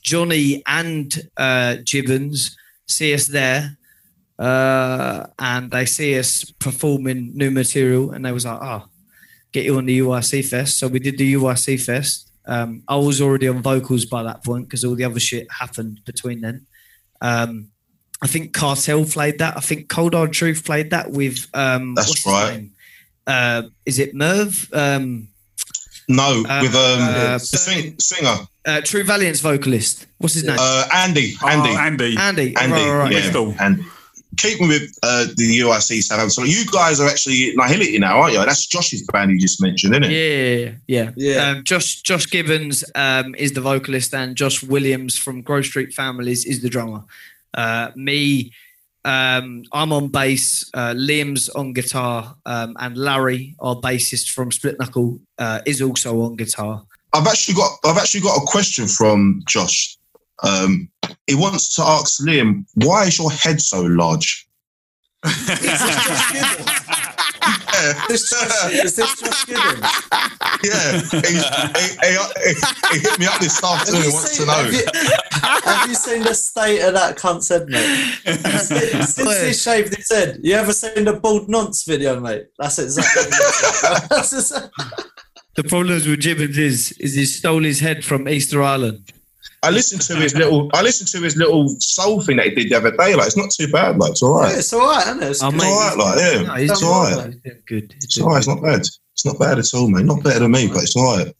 [0.03, 2.55] Johnny and uh, Gibbons
[2.87, 3.77] see us there,
[4.43, 8.83] uh, and they see us performing new material, and they was like, "Oh,
[9.51, 12.29] get you on the UIC fest." So we did the UIC fest.
[12.45, 16.01] Um, I was already on vocals by that point because all the other shit happened
[16.05, 16.65] between then.
[17.21, 17.69] Um,
[18.21, 19.55] I think Cartel played that.
[19.55, 21.47] I think Cold Hard Truth played that with.
[21.53, 22.55] Um, That's what's his right.
[22.57, 22.71] name?
[23.25, 24.69] Uh, is it Merv?
[24.73, 25.29] Um,
[26.09, 28.35] No, Uh, with um, uh, sing, singer,
[28.65, 30.05] uh, True Valiant's vocalist.
[30.17, 30.57] What's his name?
[30.59, 31.33] uh, Andy.
[31.47, 31.69] Andy.
[31.69, 32.17] Oh, Andy.
[32.17, 32.55] Andy.
[32.57, 32.73] Andy.
[32.73, 33.33] Right, right, right.
[33.33, 33.85] Yeah, Andy.
[34.37, 38.39] Keeping with uh, the UIC Southampton, so you guys are actually Nihility now, aren't you?
[38.45, 40.11] That's Josh's band you just mentioned, isn't it?
[40.11, 41.11] Yeah, yeah.
[41.15, 41.49] Yeah.
[41.49, 46.45] Um, Josh Josh Gibbons um, is the vocalist, and Josh Williams from Grove Street Families
[46.45, 47.03] is the drummer.
[47.53, 48.51] Uh, me,
[49.05, 50.69] um, I'm on bass.
[50.73, 56.21] Uh, Liam's on guitar, um, and Larry, our bassist from Split Knuckle, uh, is also
[56.21, 56.83] on guitar.
[57.13, 59.97] I've actually got I've actually got a question from Josh.
[60.43, 60.89] Um,
[61.27, 64.47] he wants to ask Liam, why is your head so large?
[65.25, 66.73] yeah.
[68.07, 69.85] This Josh, is this Josh Gibbons?
[70.63, 71.41] Yeah, he, he,
[72.07, 72.53] he,
[72.93, 74.53] he hit me up this afternoon Have and you, wants to know.
[74.53, 74.85] have, you,
[75.71, 78.19] have you seen the state of that cunt's head, mate?
[78.25, 78.69] Since
[79.15, 82.47] since he shaved his head, you ever seen the bald nonce video, mate?
[82.57, 83.23] That's exactly.
[84.09, 84.69] That's exactly
[85.55, 89.11] The problems with Gibbons is is he stole his head from Easter Island.
[89.63, 92.69] I listened to his little I listened to his little soul thing that he did
[92.69, 93.15] the other day.
[93.15, 93.97] Like it's not too bad.
[93.97, 94.51] Like it's all right.
[94.51, 95.29] yeah, it's all right, isn't it?
[95.29, 95.57] It's Oh, good.
[95.57, 96.41] mate, all right, like, yeah.
[96.43, 97.17] No, he's It's doing all well.
[97.19, 97.33] right.
[97.33, 97.93] He's doing good.
[97.95, 98.37] He's It's all right.
[98.37, 98.79] It's not bad.
[98.81, 100.05] It's not bad at all, mate.
[100.05, 101.33] Not better than me, but it's all right.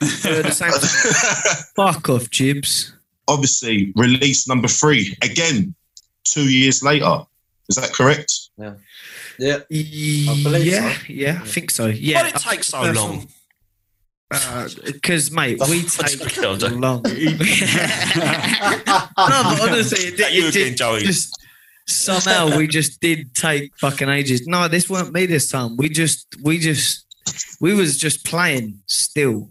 [0.00, 0.38] good.
[0.38, 1.64] At the same time,
[1.94, 2.92] fuck off, Jibs.
[3.28, 5.74] Obviously, release number three again,
[6.24, 7.22] two years later.
[7.68, 8.32] Is that correct?
[8.56, 8.74] Yeah.
[9.38, 10.48] yeah, so.
[11.08, 11.86] yeah, I think so.
[11.86, 13.28] Yeah, Why did it take so long?
[14.30, 17.02] Because, mate, we take Okay, long.
[17.02, 17.12] no,
[19.16, 21.34] but honestly, it, That you it, it just
[21.86, 24.46] somehow we just did take fucking ages.
[24.46, 25.76] No, this weren't me this time.
[25.76, 27.06] We just, we just,
[27.60, 29.50] we was just playing still.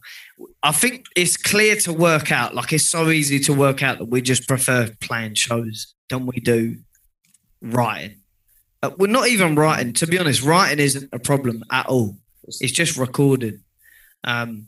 [0.61, 2.53] I think it's clear to work out.
[2.53, 6.39] Like it's so easy to work out that we just prefer playing shows than we
[6.39, 6.77] do
[7.61, 8.17] writing.
[8.83, 9.93] Uh, we're not even writing.
[9.93, 12.17] To be honest, writing isn't a problem at all.
[12.43, 13.61] It's just recording.
[14.23, 14.67] Um,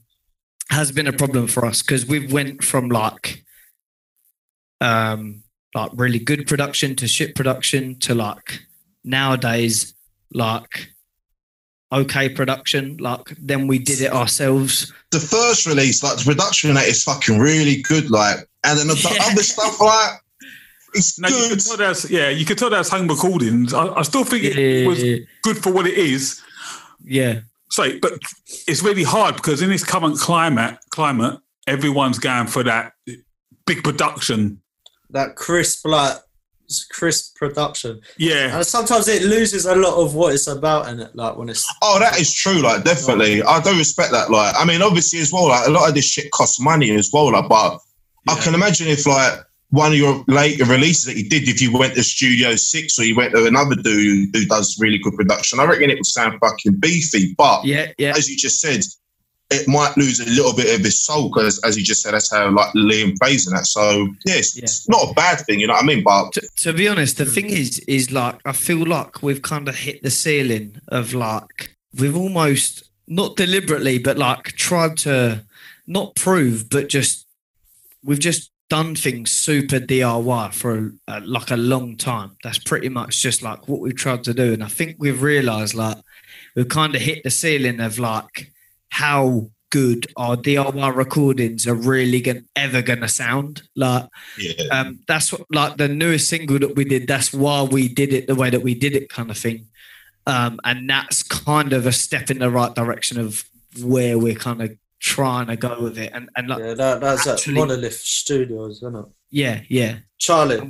[0.70, 3.44] has been a problem for us because we've went from like,
[4.82, 5.44] um,
[5.76, 8.62] like really good production to shit production to like
[9.04, 9.94] nowadays
[10.34, 10.90] like
[11.92, 12.98] okay production.
[12.98, 14.94] Like then we did it ourselves.
[15.12, 18.10] The first release, like the production on it is fucking really good.
[18.12, 19.28] Like, and then the, the Yeah.
[19.32, 20.12] other stuff, like
[20.94, 21.50] it's No, you good.
[21.50, 23.74] could tell that's yeah, you could tell that's home recordings.
[23.74, 25.02] I, I still think it was
[25.42, 26.42] good for what it is.
[27.04, 27.40] yeah,
[27.70, 28.14] So, but
[28.68, 32.94] it's really hard because in this current climate, climate, everyone's going for that
[33.66, 34.62] big production.
[35.12, 36.18] that crisp, like
[36.92, 41.16] crisp production, Yeah, and sometimes it loses a lot of what it's about and it.
[41.16, 42.62] Like when it's Oh, that is true.
[42.62, 44.30] Like, definitely, I do respect that.
[44.32, 45.48] Like, I mean, obviously as well.
[45.50, 47.32] Like, a lot of this shit costs money as well.
[47.32, 47.80] Like, but
[48.28, 49.40] I can imagine if like
[49.72, 53.04] one of your later releases that you did, if you went to Studio Six or
[53.06, 56.40] you went to another dude who does really good production, I reckon it would sound
[56.40, 57.36] fucking beefy.
[57.38, 58.14] But yeah, yeah.
[58.18, 58.82] as you just said,
[59.52, 62.32] it might lose a little bit of its soul because, as you just said, that's
[62.32, 63.66] how like Liam plays in that.
[63.66, 64.64] So yes, Yeah.
[64.64, 65.60] it's not a bad thing.
[65.60, 66.04] You know what I mean?
[66.04, 69.68] But to, to be honest, the thing is, is like I feel like we've kind
[69.68, 75.44] of hit the ceiling of like we've almost not deliberately, but like tried to
[75.88, 77.26] not prove, but just
[78.04, 82.38] we've just done things super DIY for a, like a long time.
[82.44, 85.74] That's pretty much just like what we've tried to do, and I think we've realised
[85.74, 85.98] like
[86.56, 88.52] we've kind of hit the ceiling of like
[88.90, 94.08] how good our DIY recordings are really gonna, ever gonna sound like
[94.38, 97.08] yeah, um, that's what, like the newest single that we did.
[97.08, 99.68] That's why we did it the way that we did it, kind of thing.
[100.28, 103.44] Um, and that's kind of a step in the right direction of
[103.82, 106.12] where we're kind of trying to go with it.
[106.14, 109.06] And and like, yeah, that, that's Actually- at Monolith Studios, isn't it?
[109.32, 109.98] yeah, yeah.
[110.18, 110.70] Charlie,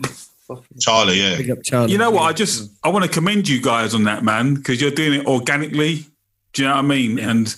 [0.80, 1.38] Charlie, yeah.
[1.38, 1.92] Big up Charlie.
[1.92, 2.24] you know what?
[2.24, 5.26] I just I want to commend you guys on that, man, because you're doing it
[5.28, 6.06] organically.
[6.54, 7.18] Do you know what I mean?
[7.18, 7.30] Yeah.
[7.32, 7.56] And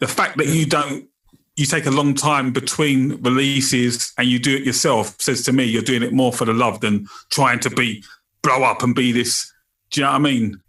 [0.00, 1.08] the fact that you don't
[1.56, 5.64] you take a long time between releases and you do it yourself says to me
[5.64, 8.02] you're doing it more for the love than trying to be
[8.42, 9.52] blow up and be this.
[9.90, 10.60] Do you know what I mean?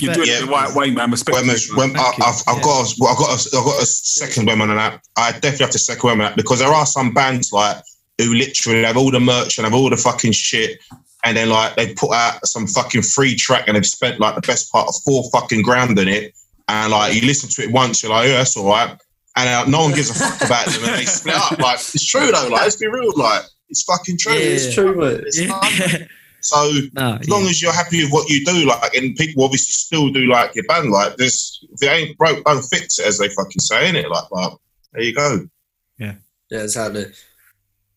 [0.00, 0.38] You're doing Yeah.
[0.38, 1.10] it the right way, man.
[1.10, 1.34] Respect.
[1.36, 2.00] When, to there's- it, when man.
[2.00, 2.24] I, Thank you.
[2.24, 2.62] I've, I've Yeah.
[2.62, 5.00] got, a, well, I've got, a, I've got a second women on that.
[5.16, 7.76] I definitely have to second women on that because there are some bands like
[8.18, 10.78] who literally have all the merch and have all the fucking shit,
[11.24, 14.40] and then like they put out some fucking free track and they've spent like the
[14.40, 16.34] best part of four fucking grand in it,
[16.68, 18.90] and like you listen to it once, you're like, yeah, that's all right,
[19.36, 21.56] and uh, no one gives a fuck about them, and they split up.
[21.60, 22.48] Like it's true though.
[22.50, 23.12] Like let's be real.
[23.16, 24.32] Like it's fucking true.
[24.32, 24.38] Yeah.
[24.40, 25.20] it's true, mate.
[25.24, 25.60] It's Yeah.
[25.60, 26.08] fun.
[26.40, 27.50] So no, as long yeah.
[27.50, 30.64] as you're happy with what you do, like, and people obviously still do like your
[30.64, 33.96] band, like this, if it ain't broke, don't fix it, as they fucking say, in
[33.96, 34.08] it.
[34.08, 34.60] Like, well,
[34.92, 35.46] there you go.
[35.98, 36.14] Yeah,
[36.50, 37.06] Yeah, exactly.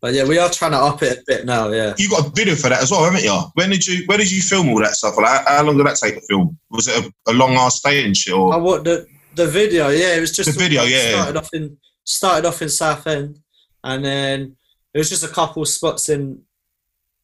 [0.01, 1.69] But yeah, we are trying to up it a bit now.
[1.69, 3.39] Yeah, You got a video for that as well, haven't you?
[3.53, 5.15] When did you, where did you film all that stuff?
[5.15, 6.57] Like, how, how long did that take to film?
[6.71, 8.33] Was it a, a long ass stay and shit?
[8.33, 8.55] I Or?
[8.55, 9.89] Oh, what the the video?
[9.89, 11.11] Yeah, it was just The video, yeah.
[11.11, 13.39] Started off in started off in Southend,
[13.83, 14.55] and then
[14.93, 16.50] it was just a couple spots in, a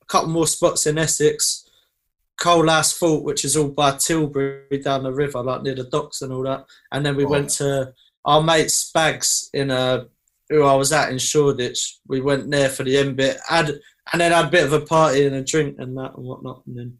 [0.08, 1.68] couple more spots in Essex,
[2.40, 6.32] Coalhouse Fort, which is all by Tilbury down the river, like near the docks and
[6.32, 6.66] all that.
[6.92, 7.30] And then we Oh.
[7.30, 7.94] went to
[8.26, 10.06] our mate Spags in a
[10.50, 11.98] who I was at in Shoreditch.
[12.08, 13.70] We went there for the end bit, had
[14.14, 16.62] and then had a bit of a party and a drink and that and whatnot.
[16.68, 16.98] And then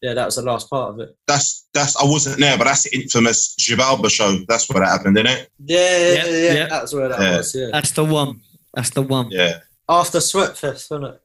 [0.00, 1.14] yeah, that was the last part of it.
[1.26, 4.38] That's that's I wasn't there, but that's the infamous Gibalba show.
[4.48, 5.50] That's where that happened, isn't it?
[5.66, 6.52] Yeah, yeah, Yep, yeah.
[6.54, 6.68] yep.
[6.70, 7.36] That's where that Yeah.
[7.36, 7.54] was.
[7.54, 8.40] Yeah, That's the one.
[8.72, 9.30] That's the one.
[9.30, 9.60] Yeah.
[9.88, 11.20] after Sweatfest, wasn't it?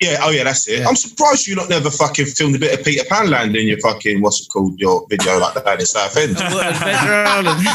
[0.00, 0.80] Yeah, oh yeah, that's it.
[0.80, 0.88] Yeah.
[0.88, 3.78] I'm surprised you not never fucking filmed a bit of Peter Pan Land in your
[3.78, 6.36] fucking what's it called, your video like that in Southend.
[6.36, 7.66] What, Adventure Island?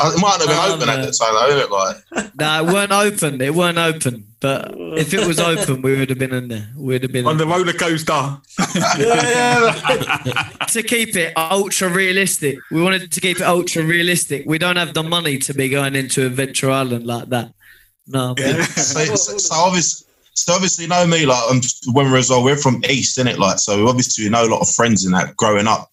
[0.00, 1.70] Uh, It might not have been Oh, open at the time, though, isn't it?
[1.70, 3.40] Like, no, it weren't open.
[3.40, 4.26] It weren't open.
[4.40, 6.68] But if it was open, we would have been in there.
[6.76, 8.12] We'd have been On in the roller coaster.
[8.98, 10.42] yeah, yeah.
[10.66, 12.58] to keep it ultra realistic.
[12.70, 14.44] We wanted to keep it ultra realistic.
[14.46, 17.52] We don't have the money to be going into Adventure Island like that.
[18.06, 18.34] No.
[18.38, 18.62] yeah.
[18.64, 21.60] so, so, so obviously, so obviously, you know me, like um,
[21.92, 23.38] when we're as well, we're from East, innit?
[23.38, 25.88] Like, so obviously, you know a lot of friends in that growing up.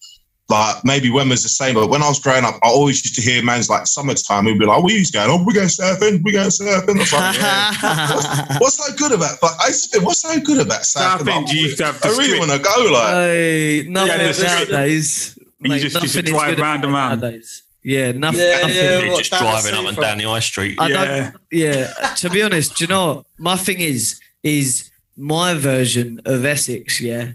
[0.48, 3.14] Like maybe when was the same, but when I was growing up, I always used
[3.14, 4.46] to hear man's like summertime.
[4.46, 5.30] We'd be like, "Where you going?
[5.30, 6.24] Oh, we're going surfing.
[6.24, 8.58] We're going surfing." I was like, yeah.
[8.60, 9.38] What's so good about?
[9.40, 11.18] But I used to think, what's so good about surfing?
[11.18, 12.90] Southend, Like, you used to have the I really want to go.
[12.92, 15.38] Like, Hey, nothing Yeah, there's- nowadays.
[15.60, 17.20] You Mate, just- you nothing should is drive good round and round.
[17.20, 17.62] nowadays.
[17.84, 18.40] Yeah, nothing.
[18.40, 18.68] Yeah, nothing.
[18.74, 18.82] yeah.
[18.82, 20.80] They're what, just driving up and down the high street.
[20.80, 21.30] I Yeah.
[21.52, 21.86] Yeah.
[22.16, 23.24] To be honest, do you know?
[23.38, 27.00] My thing is, is my version of Essex.
[27.00, 27.32] Yeah,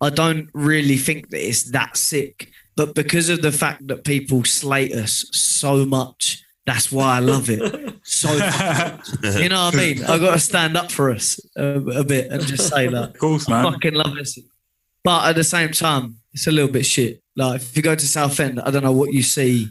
[0.00, 4.44] I don't really think that it's that sick, but because of the fact that people
[4.44, 8.32] slate us so much, that's why I love it so.
[9.38, 10.04] you know what I mean?
[10.04, 13.10] I got to stand up for us a, a bit and just say that.
[13.10, 13.72] Of course, I man.
[13.72, 14.46] fucking love Essex.
[15.02, 17.22] But at the same time, it's a little bit shit.
[17.36, 19.68] Like if you go to Southend, I don't know what you see.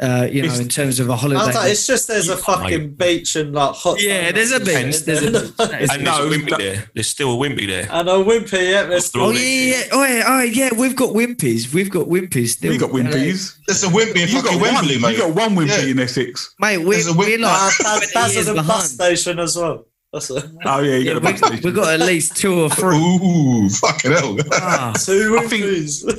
[0.00, 1.52] Uh, you know, It's- in terms of a holiday.
[1.52, 4.00] like, it's just there's a fucking beach and like hot.
[4.00, 5.00] Yeah, there's a beach.
[5.00, 5.52] There's a beach.
[5.58, 6.84] And there's a No, Wimpy there.
[6.94, 7.88] There's still a Wimpy there.
[7.90, 8.70] and a wimpy.
[8.70, 9.82] Yeah, there's Oh yeah, yeah, yeah.
[9.90, 10.70] Oh yeah, oh yeah.
[10.76, 11.74] We've got wimpies.
[11.74, 12.50] We've got wimpies.
[12.50, 12.70] Still.
[12.70, 13.56] We got wimpies.
[13.66, 14.60] there's a Wimpy in You got fucking.
[14.60, 15.12] Wembley, mate.
[15.16, 15.90] You got one wimpy Yeah.
[15.90, 16.54] in Essex.
[16.60, 16.78] mate.
[16.78, 19.84] We, There's a we're wim- like uh, 20 Baz, Baz a bus station as well.
[20.12, 21.60] That's a Oh yeah, you Yeah, got a bus we, station.
[21.64, 22.96] we've got at least two or three.
[22.96, 24.36] Ooh, fucking hell.
[24.52, 25.64] Ah, two I think-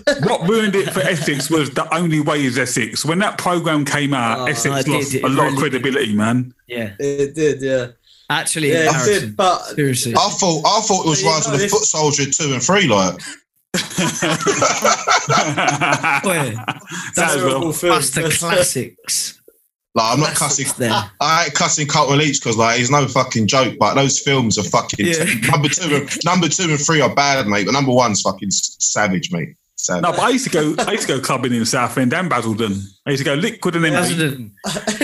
[0.30, 3.04] what ruined it for Essex was the only way is Essex.
[3.04, 5.60] When that program came out, Oh, Essex did, lost it a lot really of did.
[5.82, 6.54] credibility, man.
[6.68, 7.88] yeah, it did, yeah.
[8.30, 9.36] actually, Yeah, it did.
[9.36, 10.14] But Seriously.
[10.14, 12.62] I thought I thought it was But you Rise of the Foot Soldier two and
[12.64, 13.20] three, like.
[16.22, 16.64] Oh, yeah.
[17.16, 17.48] That as well.
[17.50, 17.94] terrible film.
[17.94, 19.39] Plus the classics.
[19.96, 20.66] Like I'm not cussing.
[20.66, 21.12] Classics.
[21.22, 23.76] I ain't cussing Carlton Leach because like he's no fucking joke.
[23.80, 25.24] But those films are fucking Yeah.
[25.52, 25.96] number two.
[25.96, 27.66] And, number two and three are bad, mate.
[27.66, 29.56] But number one's fucking savage, mate.
[29.82, 30.04] Savage.
[30.04, 30.76] No, but I used to go.
[30.84, 32.74] I used to go clubbing in Southend and Basildon.
[33.06, 34.52] I used to go Liquid and Envy, Basildon.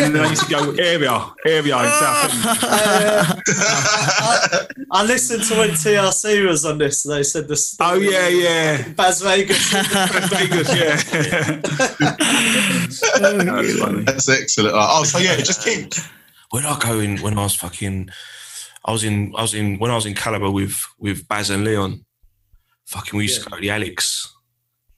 [0.04, 2.44] and then I used to go area, area in Southend.
[2.62, 7.04] Uh, I, I listened to when TRC was on this.
[7.04, 8.90] They said the Oh yeah, yeah.
[8.90, 9.74] Baz Vegas.
[9.74, 10.96] Las Vegas, yeah.
[13.20, 14.04] That's funny.
[14.04, 14.76] That's excellent.
[14.78, 15.94] Oh, so yeah, just keep.
[16.52, 18.10] When I go in, when I was fucking,
[18.84, 21.64] I was in, I was in, when I was in Calibre with with Baz and
[21.64, 22.06] Leon,
[22.88, 24.35] fucking, we used to go to the Alex,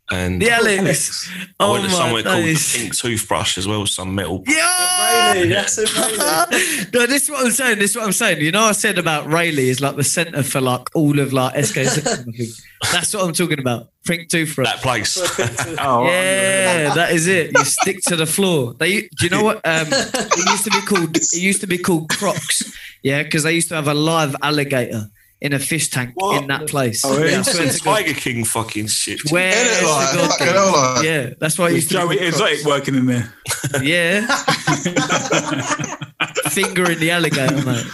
[0.09, 1.29] and The Alex.
[1.29, 2.77] I Oh went to somewhere my called the.
[2.77, 4.43] Pink Toothbrush as well, some metal.
[4.47, 5.33] Yeah.
[5.33, 5.89] Rayleigh, that's it,
[6.93, 7.79] no, this is what I'm saying.
[7.79, 8.41] This is what I'm saying.
[8.41, 11.55] You know, I said about Rayleigh is like the centre for like all of like
[11.55, 12.07] SK6.
[12.07, 12.49] I think.
[12.91, 13.89] That's what I'm talking about.
[14.05, 14.67] Pink toothbrush.
[14.67, 15.17] That place.
[15.79, 17.51] Oh, yeah, that is it.
[17.57, 18.73] You stick to the floor.
[18.73, 19.57] They, do you know what?
[19.57, 21.15] Um, it used to be called.
[21.15, 22.73] It used to be called Crocs.
[23.03, 25.09] Yeah, because they used to have a live alligator
[25.39, 26.41] in a fish tank What?
[26.41, 27.05] in that place.
[27.05, 27.39] Oh, yeah.
[27.39, 27.71] I swear.
[28.03, 29.19] Tiger King fucking shit.
[29.31, 31.05] Where Innit, like, the God hell, like.
[31.05, 31.93] Yeah, that's why I Is used to.
[31.95, 33.31] Joey Exotic working in there?
[33.71, 33.85] Crocs.
[33.85, 34.25] Yeah,
[36.49, 37.85] fingering the alligator, mate.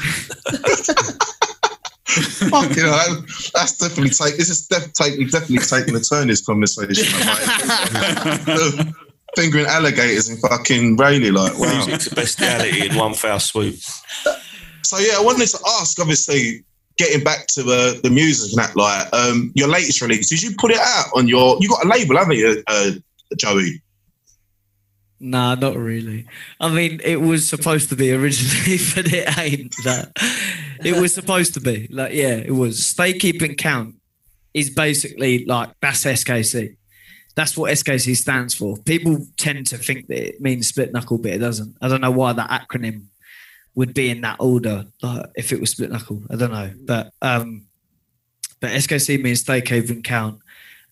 [2.05, 4.37] Fucking hell, that- that's definitely take.
[4.37, 6.27] This is def- taking definitely taking a turn.
[6.27, 7.05] This conversation.
[7.25, 8.93] mate.
[9.35, 11.73] Fingering alligators and fucking Rayleigh, like wow.
[11.85, 13.75] Music's the bestiality in one foul swoop.
[14.83, 15.99] So yeah, I wanted to ask.
[15.99, 16.63] Obviously,
[16.97, 20.55] getting back to uh, the music and that, like um, your latest release, did you
[20.57, 21.57] put it out on your?
[21.59, 22.91] You got a label, haven't you, uh,
[23.37, 23.81] Joey?
[25.19, 26.25] Nah, not really.
[26.59, 30.11] I mean, it was supposed to be originally, but it ain't that.
[30.83, 31.87] It was supposed to be.
[31.89, 32.85] Like, yeah, it was.
[32.85, 33.95] Stay keeping count
[34.53, 36.75] is basically like that's SKC.
[37.35, 38.77] That's what SKC stands for.
[38.77, 41.75] People tend to think that it means split knuckle, but it doesn't.
[41.81, 43.05] I don't know why that acronym
[43.75, 44.85] would be in that order.
[45.01, 46.71] Like if it was split knuckle, I don't know.
[46.85, 47.65] But um,
[48.59, 50.39] but SKC means keeping count.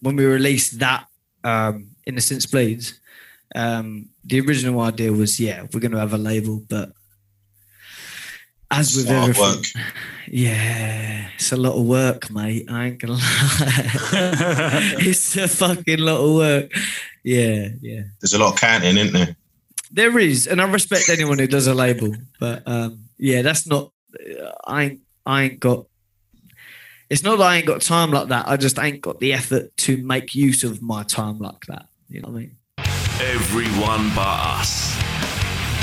[0.02, 1.06] When we released that
[1.44, 3.00] um, Innocence Bleeds,
[3.56, 6.92] um, the original idea was, yeah, we're going to have a label, but
[8.72, 9.66] as with everything, work.
[10.28, 12.70] yeah, it's a lot of work, mate.
[12.70, 13.22] I ain't gonna lie.
[15.00, 16.72] it's a fucking lot of work.
[17.24, 18.04] Yeah, yeah.
[18.22, 19.36] There's a lot of counting, isn't there?
[19.94, 23.92] There is, and I respect anyone who does a label, but um, yeah, that's not.
[24.66, 25.00] I ain't.
[25.26, 25.86] I ain't got.
[27.10, 28.48] It's not that I ain't got time like that.
[28.48, 31.88] I just ain't got the effort to make use of my time like that.
[32.08, 32.56] You know what I mean?
[33.20, 34.96] Everyone but us.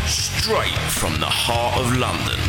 [0.06, 2.40] Straight from the heart of London.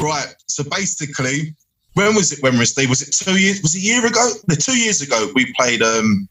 [0.00, 0.32] Right.
[0.46, 1.56] So basically,
[1.94, 2.42] when was it?
[2.42, 2.88] When was it?
[2.88, 3.60] Was it two years?
[3.60, 4.30] Was it a year ago?
[4.48, 5.30] No, two years ago.
[5.34, 6.28] We played um,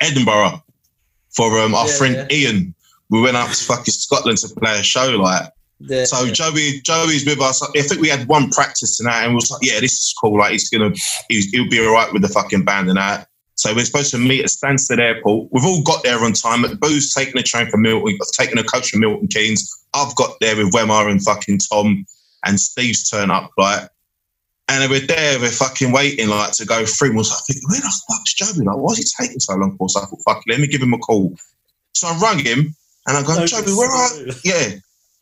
[0.00, 0.62] Edinburgh
[1.30, 2.36] for um, our Yeah, friend yeah.
[2.36, 2.74] Ian.
[3.10, 5.10] We went up to fucking Scotland to play a show.
[5.16, 5.50] Like,
[5.80, 6.04] Yeah.
[6.04, 7.62] so Joey, Joey's with us.
[7.62, 10.38] I think we had one practice tonight, and we was like, "Yeah, this is cool.
[10.38, 10.92] Like, he's gonna,
[11.28, 14.18] he's, he'll be all right with the fucking band and that." So we're supposed to
[14.18, 15.48] meet at Stansted Airport.
[15.52, 16.62] We've all got there on time.
[16.78, 19.68] Boo's taking a train from Milton, taking a coach from Milton Keynes.
[19.92, 22.06] I've got there with Wemar and fucking Tom,
[22.46, 23.88] and Steve's turn up like.
[24.68, 27.08] And we're there, we're fucking waiting like to go through.
[27.08, 28.64] And I was like, where the fuck's Joey?
[28.64, 29.88] Like, why is he taking so long for?
[29.88, 31.34] So I thought, fuck, let me give him a call.
[31.92, 32.76] So I rang him
[33.06, 34.32] and I go, Joey, where are sorry.
[34.44, 34.68] Yeah.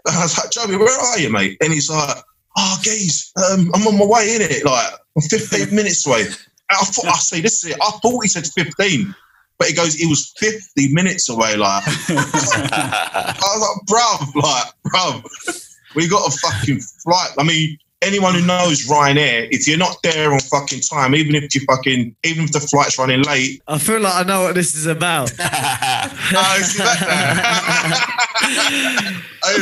[0.06, 1.56] And I was like, Joey, where are you, mate?
[1.60, 2.16] And he's like,
[2.56, 4.64] oh, geez, um, I'm on my way in it.
[4.64, 6.22] Like, I'm 15 minutes away.
[6.22, 6.36] And
[6.70, 7.78] I thought, I say, this is it.
[7.80, 9.14] I thought he said 15.
[9.58, 11.56] But he goes, he was 50 minutes away.
[11.56, 17.30] Like, I was like, bruv, like, bruv, we got a fucking flight.
[17.38, 21.54] I mean, anyone who knows Ryanair, if you're not there on fucking time, even if
[21.54, 24.74] you fucking, even if the flight's running late, I feel like I know what this
[24.74, 25.32] is about.
[25.38, 27.62] oh, see that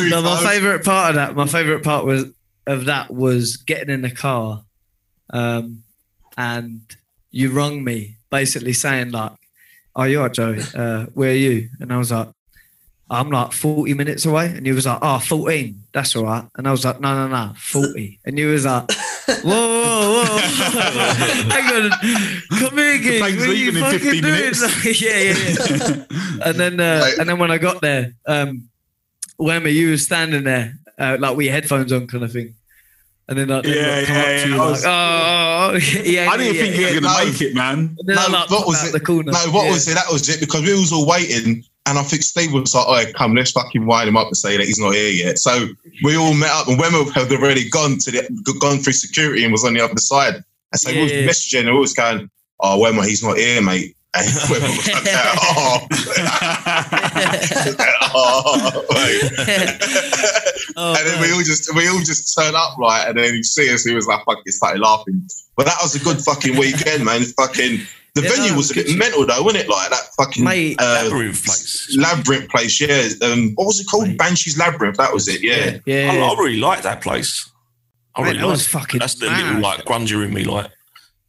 [0.10, 2.26] no, my favorite part of that, my favorite part was
[2.66, 4.64] of that was getting in the car,
[5.30, 5.84] um,
[6.36, 6.80] and
[7.30, 9.32] you rung me basically saying like,
[9.94, 10.60] "Oh, you are Joey?
[10.74, 12.28] Uh, where are you?" And I was like,
[13.10, 16.66] "I'm like 40 minutes away," and you was like, "Oh, 14, that's all right." And
[16.66, 18.90] I was like, "No, no, no, 40," and you was like.
[19.26, 20.38] Whoa, whoa, whoa!
[21.50, 21.90] Hang on,
[22.60, 23.20] come here, Gig.
[23.20, 24.34] plane's What are you in fucking 15 doing?
[24.34, 24.84] minutes.
[25.02, 26.04] yeah, yeah, yeah
[26.46, 28.68] and then uh, and then when I got there, um,
[29.40, 32.54] Whammy, you were standing there uh, like with your headphones on, kind of thing.
[33.28, 35.78] And then like, they Yeah, like, come yeah, up to yeah, you I like, oh,
[36.04, 37.24] yeah, I didn't yeah, think you yeah, were gonna no.
[37.32, 37.78] make it, man.
[37.98, 38.92] And then I No, like what was it?
[38.92, 39.32] the corner.
[39.32, 39.72] No, what Yeah.
[39.72, 39.94] was it?
[39.94, 43.12] That was it because we was all waiting, and I think Steve was like, "Oh,
[43.16, 45.68] come, let's fucking wind him up and say that he's not here yet." So
[46.02, 49.52] we all met up, and Wemmer had already gone to the gone through security and
[49.52, 50.34] was on the other side.
[50.72, 51.26] And so we was Yeah.
[51.26, 52.28] messaging, and we was going,
[52.60, 55.86] "Oh, Wemmer, he's not here, mate." And was like, "Oh,
[58.14, 58.82] oh.
[60.78, 63.42] Oh, and then we all just we all just turn up right, and then he
[63.42, 65.26] see us, he was like fucking started laughing.
[65.56, 67.22] But that was a good fucking weekend, man.
[67.22, 67.80] Fucking
[68.16, 69.68] the Yeah, venue no, was a bit mental though, wasn't it?
[69.70, 71.96] Like that fucking Mate, uh, Labyrinth place.
[71.96, 73.08] labyrinth place, yeah.
[73.22, 74.08] Um, what was it called?
[74.08, 74.18] Mate.
[74.18, 74.96] Banshee's Labyrinth.
[74.96, 75.78] That was it, yeah.
[75.86, 76.24] yeah, I, yeah.
[76.24, 77.48] I really like that place.
[78.14, 79.44] I Mate, really that like was fucking That's the mad.
[79.46, 80.70] little like grunger in me, like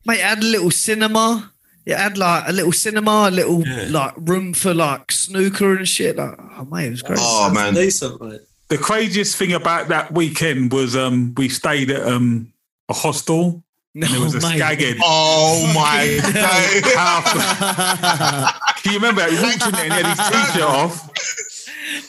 [0.05, 1.51] Mate, it had a little cinema.
[1.85, 3.87] It had like a little cinema, a little Yeah.
[3.89, 6.15] like room for like snooker and shit.
[6.17, 7.19] Like, oh mate, it was great.
[7.21, 8.41] Oh man, Decent, mate.
[8.69, 12.51] The craziest thing about that weekend was um, we stayed at um,
[12.89, 13.63] a hostel.
[13.95, 14.97] No, And there was a mate.
[15.03, 16.19] oh my
[16.93, 18.53] god.
[18.83, 19.23] Can you remember?
[19.29, 21.09] He walked in there and he had his t-shirt off.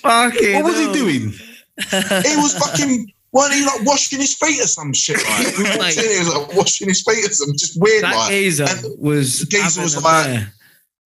[0.03, 1.31] Fucking What was he doing?
[1.31, 3.13] he was fucking.
[3.31, 5.17] Wasn't he like washing his feet or some shit?
[5.19, 5.97] Like he, walked Mate.
[5.99, 8.03] in, he was like washing his feet or some just weird.
[8.05, 10.47] That like geezer and was the geezer was a like-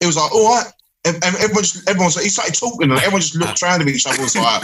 [0.00, 0.66] it was like all right.
[1.04, 3.82] And, and everyone, just, everyone was like, he started talking, and everyone just looked around
[3.82, 4.14] at each other.
[4.14, 4.62] and Was like,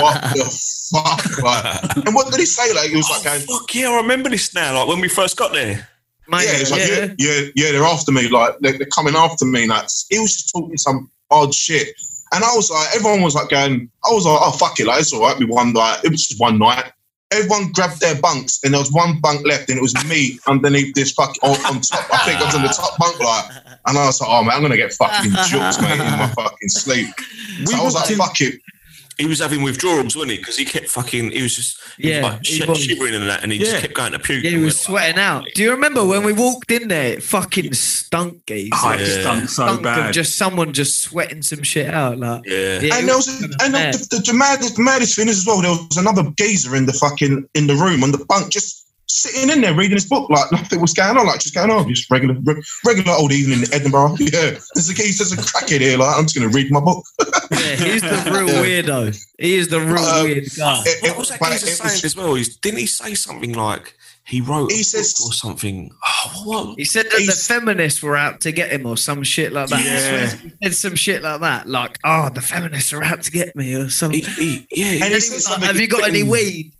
[0.00, 1.42] what the fuck?
[1.42, 2.74] Like, and what did he say?
[2.74, 4.74] Like, he was like, oh, going, fuck yeah, I remember this now.
[4.74, 5.88] Like when we first got there.
[6.28, 7.14] Mate, yeah, it's like, yeah.
[7.18, 8.28] yeah, yeah, yeah, they're after me.
[8.28, 9.68] Like, they're, they're coming after me.
[9.68, 11.88] Like, he was just talking some odd shit.
[12.32, 14.86] And I was like, everyone was like going, I was like, oh, fuck it.
[14.86, 15.38] Like, it's all right.
[15.38, 16.92] We won, like, it was just one night.
[17.32, 20.94] Everyone grabbed their bunks, and there was one bunk left, and it was me underneath
[20.94, 22.04] this fucking, on, on top.
[22.12, 23.44] I think I was on the top bunk, like,
[23.86, 26.68] and I was like, oh, man, I'm to get fucking juked, mate, in my fucking
[26.68, 27.06] sleep.
[27.66, 28.60] So I was like, fuck it.
[29.20, 30.38] He was having withdrawals, wasn't he?
[30.38, 31.30] Because he kept fucking.
[31.32, 32.82] He was just he Yeah, was like he shit, was.
[32.82, 33.64] shivering and that, and he Yeah.
[33.66, 34.42] just kept going to puke.
[34.42, 35.46] Yeah, he was we're like, sweating out.
[35.54, 37.12] Do you remember when we walked in there?
[37.14, 38.70] It fucking stunk, geez.
[38.74, 39.20] Oh, it Yeah.
[39.20, 40.12] stunk so stunk of bad.
[40.12, 42.18] just someone just sweating some shit out.
[42.18, 42.56] Like, Yeah.
[42.56, 45.38] yeah, and it there was was, and the, the, the, maddest, the maddest thing is
[45.38, 45.60] as well.
[45.60, 48.79] There was another geezer in the fucking in the room on the bunk, just
[49.10, 51.88] sitting in there reading his book, like nothing was going on, like just going on,
[51.88, 54.16] just regular, re- regular old evening in Edinburgh.
[54.20, 55.98] Yeah, there's a geezer, there's a crackhead here.
[55.98, 57.04] Like I'm just going to read my book.
[57.50, 59.16] yeah, he's the real weirdo.
[59.38, 60.82] He is the real Um, weird guy.
[60.86, 62.34] It- What was that but was- saying as well?
[62.34, 65.90] He's, didn't he say something like he wrote He a says- book or something?
[66.06, 66.78] Oh, what?
[66.78, 69.84] He said that the feminists were out to get him or some shit like that.
[69.84, 70.26] Yeah.
[70.36, 71.66] He said some shit like that.
[71.68, 74.22] Like, oh, the feminists are out to get me or He, something.
[74.22, 76.72] he, yeah, And And he he said was like, Have you got any weed?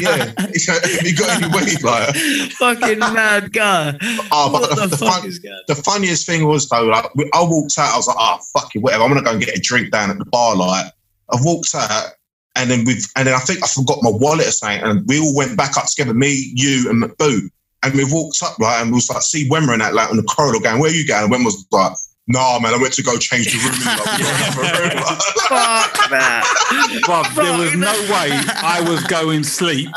[0.00, 0.82] Yeah, like.
[0.90, 1.82] Have you got any weed?
[1.82, 2.16] Like,
[2.52, 3.96] Fucking mad guy.
[4.32, 5.22] oh, but the, the fun,
[5.68, 8.80] the funniest thing was though, like I walked out, I was like, oh fuck it,
[8.80, 9.04] whatever.
[9.04, 10.56] I'm gonna go and get a drink down at the bar.
[10.56, 10.86] Like
[11.30, 12.10] I walked out,
[12.56, 15.20] and then we and then I think I forgot my wallet or something, and we
[15.20, 17.48] all went back up together, me, you, and McBoo,
[17.82, 20.16] and we walked up right, and we was like, see Wemmer and that like on
[20.16, 21.24] the corridor going, where you going?
[21.24, 21.92] And Wemmer was like.
[22.26, 23.78] Nah, man, I went to go change the room.
[23.84, 25.02] Like, we don't have a room.
[25.02, 25.18] Like,
[25.48, 27.02] Fuck that.
[27.04, 29.90] Bruv, there was no way I was going sleep.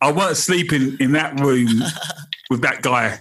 [0.00, 1.68] I weren't sleeping in that room
[2.50, 3.20] with that guy.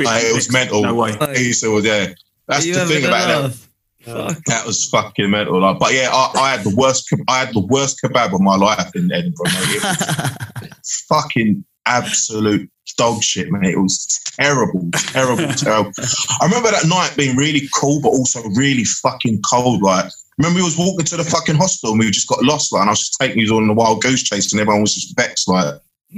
[0.00, 0.82] Like, it was mental.
[0.82, 1.12] No way.
[1.36, 2.14] he said, well, yeah.
[2.46, 3.68] That's the thing about that.
[4.00, 4.44] Fuck.
[4.44, 5.60] That was fucking mental.
[5.60, 7.12] Like, but yeah, I, I had the worst.
[7.28, 9.44] I had the worst kebab of my life in Edinburgh.
[9.46, 9.76] Mate.
[9.76, 13.74] It was fucking absolute dog shit, mate.
[13.74, 15.92] It was terrible, terrible, terrible.
[16.40, 19.82] I remember that night being really cool, but also really fucking cold.
[19.82, 22.72] Like, remember we was walking to the fucking hostel and we just got lost.
[22.72, 24.94] Like, and I was just taking you on the wild goose chase, and everyone was
[24.94, 25.48] just vexed.
[25.48, 25.80] Like,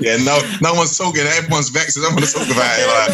[0.00, 1.22] yeah, no, no one's talking.
[1.22, 1.98] Everyone's vexed.
[1.98, 2.86] I don't want to talk about it.
[2.86, 3.10] Like.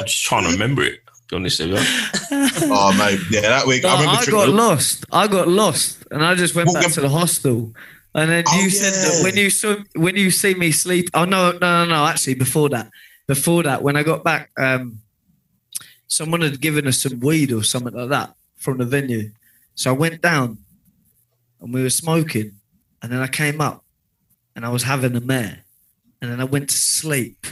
[0.00, 1.00] I'm just trying to remember it.
[1.30, 1.76] To be honest with you.
[2.72, 5.04] Oh mate, yeah, that week No, I remember I got drinking- lost.
[5.12, 6.94] I got lost, and I just went Well, back yeah.
[6.94, 7.72] to the hostel.
[8.14, 11.08] And then Oh, you said that when you saw when you see me sleep.
[11.14, 12.06] Oh no, no, no, no!
[12.06, 12.90] Actually, before that,
[13.28, 15.00] before that, when I got back, um,
[16.08, 19.30] someone had given us some weed or something like that from the venue.
[19.76, 20.58] So I went down,
[21.60, 22.52] and we were smoking,
[23.02, 23.84] and then I came up,
[24.56, 25.60] and I was having a mare,
[26.20, 27.46] and then I went to sleep,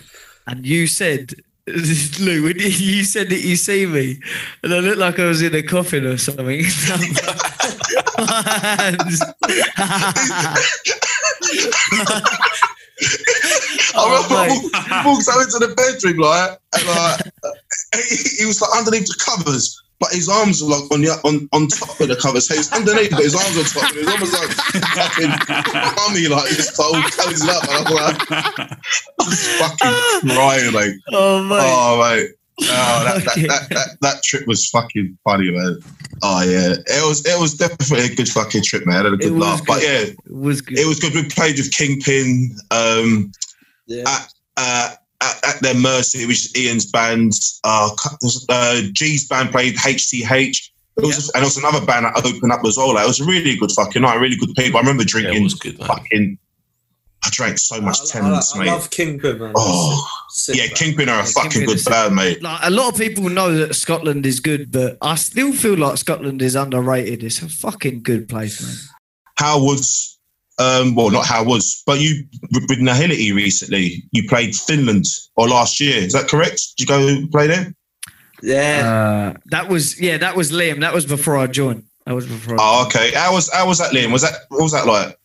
[0.49, 1.35] and you said.
[2.21, 4.19] Lou, when you, said that you see me,
[4.63, 6.63] and I looked like I was in a coffin or something.
[8.21, 8.97] I
[13.95, 17.21] Oh, remember walk- walks out into the bedroom like, and like
[18.09, 21.49] he, he was like underneath the covers, but his arms were like on the on,
[21.53, 22.47] on top of the covers.
[22.49, 23.91] So he's underneath, but his arms on top.
[23.91, 24.51] And it was almost like
[24.95, 25.31] fucking
[25.97, 27.63] mummy, like his all cozy up.
[27.65, 31.59] And I was like, I was fucking crying, like, Oh mate.
[31.61, 32.31] oh mate.
[32.61, 33.47] Oh, that, that, Okay.
[33.47, 35.79] that, that, that trip was fucking funny, man.
[36.25, 38.97] Oh yeah, it was it was definitely a good fucking trip, man.
[38.97, 40.79] I had a good was laugh, but yeah, it was good.
[40.79, 41.15] it was good.
[41.15, 42.57] We played with Kingpin.
[42.73, 43.31] Um,
[43.87, 44.03] Yeah.
[44.57, 47.33] uh, at, at their mercy, which is Ian's band.
[47.65, 47.91] Uh,
[48.49, 50.71] uh, G's band played HCH.
[50.99, 52.95] It was, and it was another band that opened up as well.
[52.95, 54.79] Like, it was a really good fucking night, really good people.
[54.79, 56.39] I remember Yeah, drinking it was good, fucking.
[57.25, 58.71] I drank so much I, Tennent's, I, I mate.
[58.71, 59.53] love Kingpin, man.
[59.57, 60.75] oh, Sick, yeah, man.
[60.75, 62.43] Kingpin are a Yeah, fucking Kingpin good band, mate.
[62.43, 65.99] like a lot of people know that Scotland is good, but I still feel like
[65.99, 67.23] Scotland is underrated.
[67.23, 68.75] It's a fucking good place, man.
[69.37, 70.18] How was,
[70.59, 75.07] um, well, not how was, but you with with Nahility recently, you played Finland
[75.37, 75.97] or last year.
[75.99, 76.61] Is that correct?
[76.77, 77.75] Did you go play there?
[78.43, 79.33] Yeah.
[79.35, 80.81] Uh, that was yeah, that was Liam.
[80.81, 81.85] That was before I joined.
[82.07, 82.55] That was before.
[82.55, 83.13] I Oh, okay.
[83.15, 84.13] How was how was that, Liam?
[84.13, 85.19] Was that what was that like?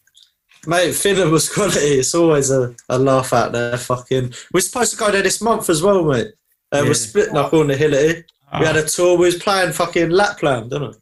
[0.65, 1.79] Mate, Finland was quality.
[1.79, 3.77] It's always a, a laugh out there.
[3.77, 6.27] Fucking, we're supposed to go there this month as well, mate.
[6.71, 6.83] Uh, Yeah.
[6.83, 8.23] We're splitting up on the Hillity.
[8.59, 9.17] We had a tour.
[9.17, 10.97] We was playing fucking Lapland, didn't we?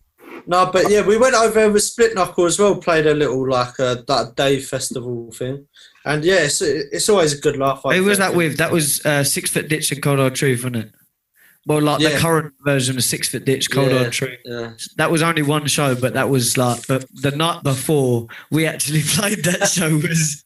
[0.47, 2.76] No, but yeah, we went over with Split Knuckle as well.
[2.76, 5.68] Played a little like a that day festival thing,
[6.05, 7.85] and yeah, it's, it's always a good laugh.
[7.85, 8.57] I Who was that with?
[8.57, 10.91] That was uh, Six Foot Ditch and Cold Hard Truth, wasn't it?
[11.68, 13.99] Well, like the current version of Six Foot Ditch, Cold Yeah.
[13.99, 14.39] Hard Truth.
[14.45, 18.65] Yeah, That was only one show, but that was like the, the night before we
[18.65, 20.43] actually played that show was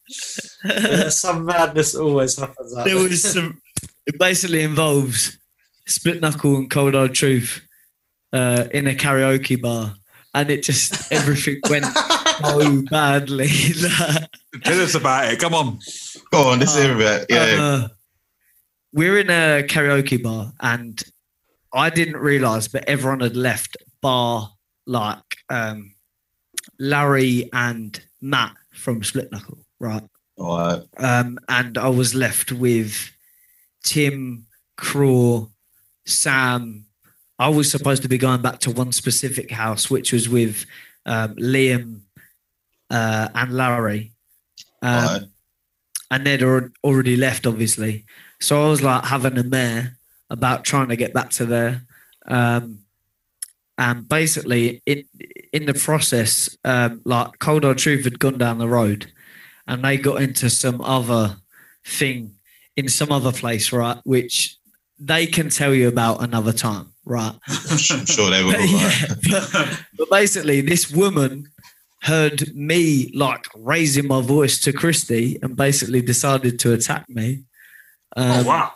[0.66, 2.76] yeah, some madness always happens.
[2.76, 2.96] there.
[2.96, 3.62] was some.
[4.06, 5.38] It basically involves
[5.88, 7.65] Split Knuckle and Cold Hard Truth
[8.36, 9.96] uh, in a karaoke bar,
[10.34, 13.48] and it just everything went so badly.
[14.64, 15.40] Tell us about it.
[15.40, 15.80] Come on.
[16.32, 17.28] Go on, let's hear about it.
[17.30, 17.58] Yeah.
[17.60, 17.88] Uh,
[18.92, 21.02] we're in a karaoke bar, and
[21.74, 24.52] I didn't realize, but everyone had left bar
[24.86, 25.96] like um,
[26.80, 30.04] Larry and Matt from Split Knuckle, right?
[30.38, 30.82] All right.
[30.98, 33.12] um, and I was left with
[33.84, 34.48] Tim,
[34.78, 35.48] Craw,
[36.06, 36.85] Sam.
[37.38, 40.66] I was supposed to be going back to one specific house, which was with
[41.06, 42.02] um, Liam
[42.90, 44.12] uh, and Larry,
[44.82, 45.22] um, right.
[46.12, 48.06] and they'd already left, obviously.
[48.40, 49.98] So I was like having a mare
[50.30, 51.82] about trying to get back to there.
[52.28, 52.80] Um,
[53.78, 55.06] and basically, it,
[55.52, 59.12] in the process, um, like Cold Hard Truth had gone down the road
[59.68, 61.38] and they got into some other
[61.86, 62.36] thing
[62.76, 63.98] in some other place, right?
[64.04, 64.58] Which
[65.00, 67.36] they can tell you about another time, right?
[67.48, 68.52] I'm sure they will.
[68.56, 71.50] But, yeah, but, but basically, this woman
[72.02, 77.44] heard me like raising my voice to Christy and basically decided to attack me.
[78.16, 78.74] Um, wow.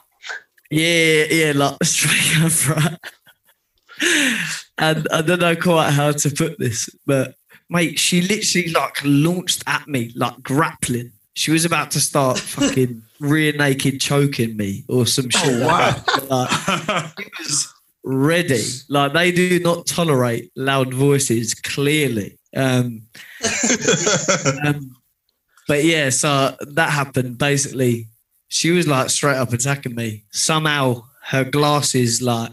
[0.69, 2.97] yeah, yeah, like straight up, right?
[4.77, 7.35] and I don't know quite how to put this, but
[7.69, 11.11] mate, she literally like launched at me like grappling.
[11.33, 15.41] She was about to start fucking rear naked choking me or some shit.
[15.45, 16.03] Oh, wow.
[16.29, 17.73] Like, it was
[18.03, 18.63] ready.
[18.89, 22.37] Like they do not tolerate loud voices, clearly.
[22.55, 23.03] Um,
[24.65, 24.95] um,
[25.67, 27.37] but yeah, so that happened.
[27.37, 28.07] Basically,
[28.47, 30.23] she was like straight up attacking me.
[30.31, 32.51] Somehow her glasses, like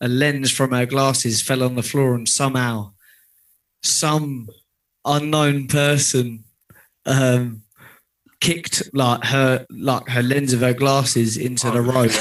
[0.00, 2.92] a lens from her glasses, fell on the floor, and somehow
[3.82, 4.48] some
[5.04, 6.44] unknown person
[7.04, 7.62] um,
[8.40, 12.12] kicked like her like her lens of her glasses into the road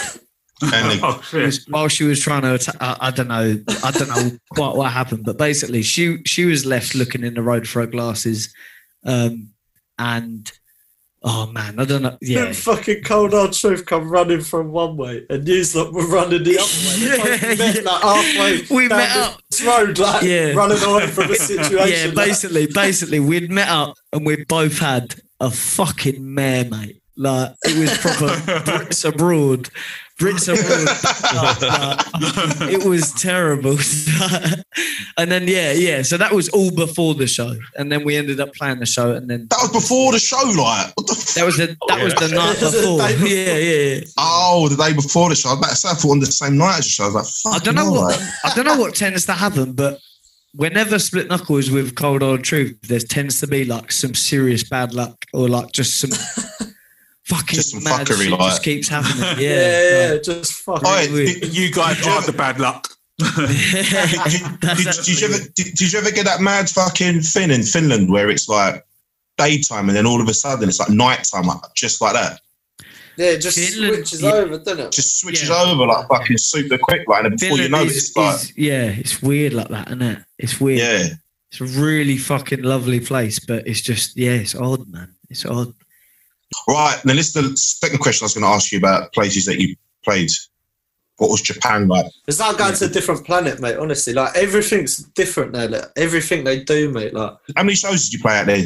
[0.61, 1.59] And oh, shit.
[1.67, 5.25] while she was trying to I, I don't know I don't know quite what happened
[5.25, 8.53] but basically she she was left looking in the road for her glasses
[9.05, 9.49] um
[9.99, 10.51] and
[11.23, 15.25] oh man I don't know yeah fucking cold hard truth come running from one way
[15.29, 16.95] and you lot were running the other way.
[17.05, 17.81] Yeah, We met yeah.
[17.81, 19.41] like halfway We down met up.
[19.49, 20.51] this road, like Yeah.
[20.53, 21.89] running away from a situation.
[21.89, 27.01] yeah like- basically basically we'd met up and we both had a fucking mare mate
[27.17, 28.27] like it was proper
[28.61, 29.69] Brits abroad
[30.19, 30.87] Brits abroad
[32.21, 33.77] Like, it was terrible.
[35.17, 36.01] And then yeah yeah.
[36.01, 37.55] So that was all before the show.
[37.77, 40.43] And then we ended up playing the show and then that was before the show,
[40.43, 43.27] like what the that was the that oh, was the night That was the before.
[43.27, 44.03] Yeah yeah, yeah.
[44.17, 45.49] Oh, the day before the show.
[45.49, 47.03] I was about to say I thought on the same night as the show.
[47.05, 49.71] I was like, I don't know what hell, I don't know what tends to happen,
[49.71, 50.01] but
[50.53, 54.93] whenever split knuckles with cold hard truth, there tends to be like some serious bad
[54.93, 56.11] luck or like just some
[57.27, 59.23] fucking Just some mad fuckery, shit like- just keeps happening.
[59.43, 60.83] yeah, Yeah, yeah, just fucking.
[60.85, 61.45] Oh, weird.
[61.45, 62.87] you guys are the bad luck.
[63.17, 63.29] did,
[64.61, 67.63] That's did, did you ever did, did you ever get that mad fucking thing in
[67.63, 68.85] Finland where it's like
[69.37, 72.39] daytime and then all of a sudden it's like nighttime, like, just like that?
[73.17, 74.31] yeah, it just Finland- switches yeah.
[74.31, 74.91] over, doesn't it?
[74.91, 75.63] Just switches Yeah.
[75.63, 78.17] over like fucking super quick, like, and then before you Finland know it, is- it's
[78.17, 80.19] like, is- yeah, it's weird like that, isn't it?
[80.37, 80.79] It's weird.
[80.79, 81.07] yeah.
[81.51, 85.15] It's a really fucking lovely place, but it's just yeah, it's odd, man.
[85.29, 85.73] It's odd.
[86.67, 86.99] Right.
[87.05, 89.59] Now, this is the second question I was going to ask you about places that
[89.59, 90.29] you played.
[91.17, 92.07] What was Japan like?
[92.27, 93.77] It's like going to a different planet, mate.
[93.77, 95.69] Honestly, like everything's different there.
[95.69, 97.13] Like, everything they do, mate.
[97.13, 98.65] Like How many shows did you play out there?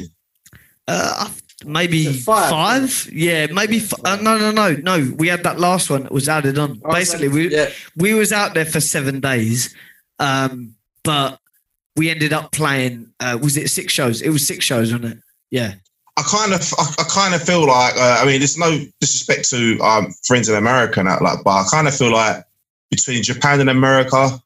[0.88, 1.30] Uh,
[1.64, 2.50] maybe five?
[2.50, 3.10] five?
[3.14, 3.78] Yeah, maybe.
[3.78, 5.14] F- uh, no, no, no, no.
[5.16, 6.82] We had that last one that was added on.
[6.92, 9.76] Basically, we yeah, we was out there for seven days,
[10.18, 11.40] um, but
[11.96, 13.14] we ended up playing.
[13.20, 14.24] Uh, was it six shows?
[14.24, 15.20] It was six shows, wasn't it?
[15.52, 15.76] Yeah.
[16.20, 19.50] I kind of, I, I kind of feel like, uh, I mean, there's no disrespect
[19.52, 22.44] to um, friends in America and that, like, but I kind of feel like
[22.92, 24.40] between Japan and America,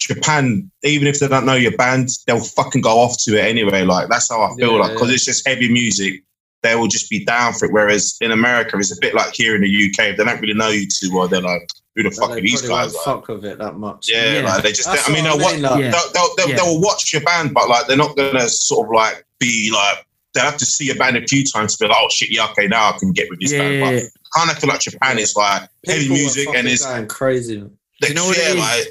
[0.00, 3.82] Japan, even if they don't know your band, they'll fucking go off to it anyway.
[3.84, 5.14] Like that's how I feel Yeah, like because yeah.
[5.14, 6.22] it's just heavy music.
[6.62, 7.72] They will just be down for it.
[7.72, 10.10] Whereas in America, it's a bit like here in the UK.
[10.10, 12.62] If they don't really know you too well, they're like, "Who the fuck are these
[12.62, 14.08] guys?" Like, fuck with it that much.
[14.10, 14.44] yeah, Yeah.
[14.46, 14.88] like they just.
[14.88, 17.68] I mean, they'll, I mean, wa- like- they'll, they'll, they'll, they'll watch your band, but
[17.68, 20.06] like they're not gonna sort of like be like.
[20.34, 22.30] They will have to see a band a few times to be like, "Oh shit,
[22.30, 24.08] yeah, okay, now I can get with this Yeah, band." But yeah.
[24.34, 27.06] I kind of feel like Japan is like heavy People are music and it's going
[27.08, 27.58] crazy.
[27.58, 27.70] man.
[28.00, 28.58] Do you know what yeah, is?
[28.58, 28.86] like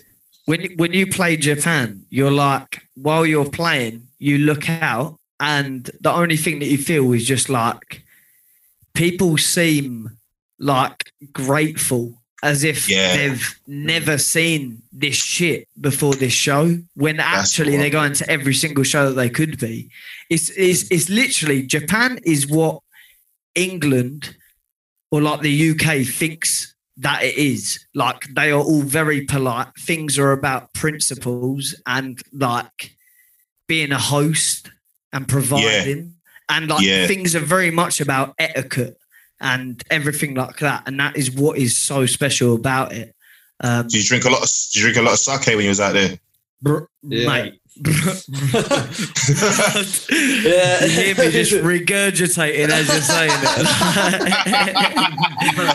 [0.45, 6.11] when when you play Japan, you're like while you're playing, you look out, and the
[6.11, 8.03] only thing that you feel is just like
[8.93, 10.17] people seem
[10.59, 13.15] like grateful, as if Yeah.
[13.17, 16.77] they've never seen this shit before this show.
[16.93, 19.89] When actually they're going to every single show that they could be.
[20.29, 22.81] It's it's it's literally Japan is what
[23.55, 24.35] England
[25.11, 27.79] or like the UK thinks that it is.
[27.95, 29.69] Like they are all very polite.
[29.79, 32.95] Things are about principles and like
[33.67, 34.69] being a host
[35.13, 36.15] and providing.
[36.49, 37.07] And like Yeah.
[37.07, 38.97] things are very much about etiquette
[39.43, 40.83] and everything like that.
[40.87, 43.13] And that is what is so special about it.
[43.59, 45.63] Um, do you drink a lot of do you drink a lot of sake when
[45.63, 46.17] you was out there?
[46.61, 47.27] br- Yeah.
[47.27, 47.59] mate.
[50.09, 50.85] Yeah.
[50.85, 53.31] You hear me just regurgitating as you're saying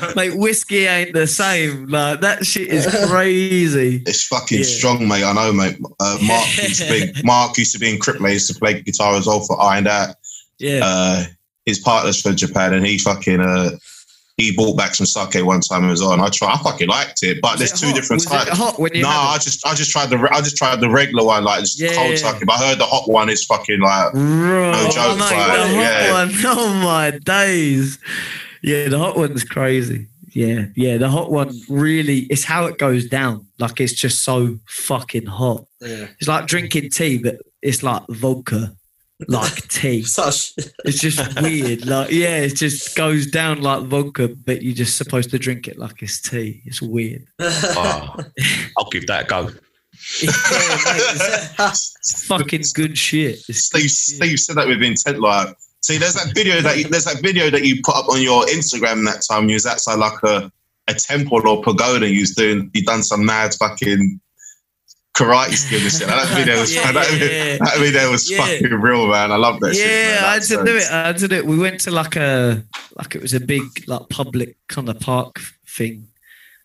[0.08, 0.14] it.
[0.16, 1.86] Mate, whiskey ain't the same.
[1.88, 4.02] Like that shit is crazy.
[4.06, 4.64] It's fucking Yeah.
[4.64, 5.24] strong, mate.
[5.24, 5.78] I know, mate.
[6.00, 8.34] Uh, Mark used to be Mark used to be in Crip, mate.
[8.34, 10.14] Used to play guitar as well for Iron Out.
[10.58, 10.80] Yeah.
[10.84, 11.24] Uh,
[11.68, 13.70] his partner's from Japan, and he fucking uh,
[14.36, 16.20] he bought back some sake one time and was on.
[16.20, 17.94] I tried, I fucking liked it, but Was there's it two hot?
[17.96, 18.50] different Was types.
[18.56, 19.42] hot when you No, had I it?
[19.42, 21.92] just I just tried the re- I just tried the regular one, like just Yeah,
[21.94, 22.16] cold yeah.
[22.16, 22.42] sake.
[22.46, 26.12] But I heard the hot one is fucking like Bro, No joke, mate, like, yeah.
[26.12, 26.30] one.
[26.44, 27.98] Oh my days.
[28.62, 30.06] Yeah, the hot one's crazy.
[30.34, 33.46] Yeah, yeah, the hot one really it's how it goes down.
[33.58, 35.64] Like it's just so fucking hot.
[35.80, 36.06] Yeah.
[36.20, 38.76] It's like drinking tea, but it's like vodka,
[39.26, 40.02] like tea.
[40.02, 40.52] Such.
[40.84, 41.86] It's just weird.
[41.86, 45.78] Like, yeah, it just goes down like vodka, but you're just supposed to drink it
[45.78, 46.62] like it's tea.
[46.64, 47.26] It's weird.
[47.40, 48.16] Oh,
[48.76, 49.50] I'll give that a go.
[50.22, 53.40] Yeah, mate, it's fucking good shit.
[53.48, 54.16] It's Steve, good shit.
[54.16, 55.20] Steve said that with intent.
[55.20, 58.22] Like, see, there's that video that you, there's that video that you put up on
[58.22, 59.48] your Instagram that time.
[59.48, 60.50] You was outside like a,
[60.88, 62.08] a temple or pagoda.
[62.08, 64.20] You was doing, you done some mad fucking
[65.18, 66.06] karate skill and shit.
[66.06, 67.90] That video was, Yeah, that, yeah, yeah.
[67.92, 68.38] that was Yeah.
[68.38, 69.32] fucking real, man.
[69.32, 69.74] I love that.
[69.74, 70.24] shit, Yeah, man.
[70.24, 70.90] I had That's to do it.
[70.90, 71.46] I had to do it.
[71.46, 72.62] We went to like a
[72.96, 76.08] like it was a big like public kind of park thing,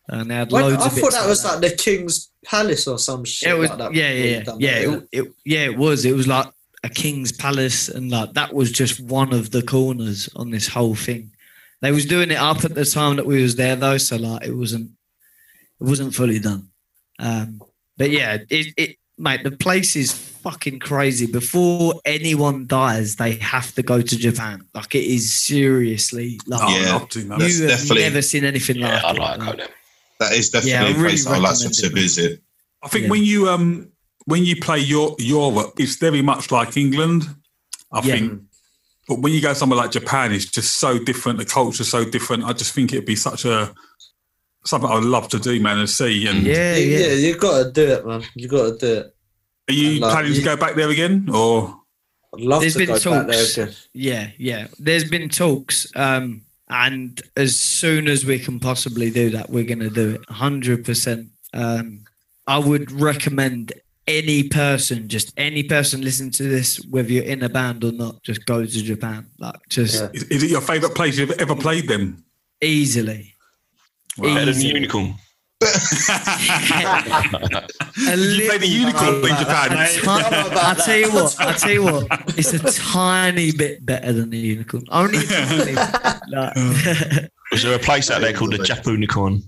[0.07, 2.87] and they had When- loads I of thought bits that was like the King's Palace
[2.87, 3.49] or some shit.
[3.49, 3.93] it was like that.
[3.95, 6.47] yeah yeah yeah Done yeah it, it, yeah it was it was like
[6.83, 10.93] a king's palace and like that was just one of the corners on this whole
[10.95, 11.31] thing
[11.81, 14.45] they was doing it up at the time that we was there though so like
[14.45, 14.91] it wasn't
[15.79, 16.67] it wasn't fully done
[17.19, 17.61] um
[17.97, 23.73] but yeah it, it mate the place is fucking crazy before anyone dies they have
[23.75, 26.87] to go to japan like it is seriously like Oh, Yeah.
[26.87, 27.39] I'd love to, man.
[27.39, 29.57] That's you have definitely- never seen anything Yeah, like I'd it like like.
[29.59, 29.65] go.
[30.19, 31.93] That is definitely Yeah, I a place really I'd like to, recommend to it.
[31.93, 32.41] visit.
[32.83, 33.09] I think Yeah.
[33.11, 33.89] when you um
[34.25, 37.27] when you play your Europe, it's very much like England.
[37.91, 38.13] I Yeah.
[38.15, 38.41] think,
[39.07, 41.37] but when you go somewhere like Japan, it's just so different.
[41.39, 42.43] The culture's so different.
[42.45, 43.73] I just think it'd be such a
[44.65, 46.27] something I'd love to do, man, and see.
[46.27, 48.23] And yeah Yeah, yeah yeah, you got to do it, man.
[48.35, 49.15] You've got to do it.
[49.69, 51.75] are you Like, planning to you- go back there again, or
[52.33, 53.57] I'd love There's to been go back there talks.
[53.57, 53.73] again.
[53.93, 54.67] Yeah, yeah.
[54.79, 59.79] There's been talks, um, and as soon as we can possibly do that, we're going
[59.79, 60.29] to do it.
[60.29, 61.27] Hundred percent.
[61.53, 62.05] Um,
[62.47, 63.73] I would recommend
[64.07, 68.21] any person, just any person listening to this, whether you're in a band or not,
[68.23, 69.27] just go to Japan.
[69.39, 70.09] Like, just Yeah.
[70.13, 71.87] is, is it your favourite place you've ever played?
[71.87, 72.23] Then
[72.61, 73.32] easily.
[74.17, 74.67] Better than Easy.
[74.69, 75.15] Unicorn.
[77.95, 79.77] You played the unicorn in Japan.
[79.77, 82.07] I tell you what, I tell you what,
[82.37, 84.83] it's a tiny bit better than the unicorn.
[84.89, 86.19] Only a.
[86.29, 86.55] Like-
[87.51, 89.43] Was there a place out there called the Japunicorn?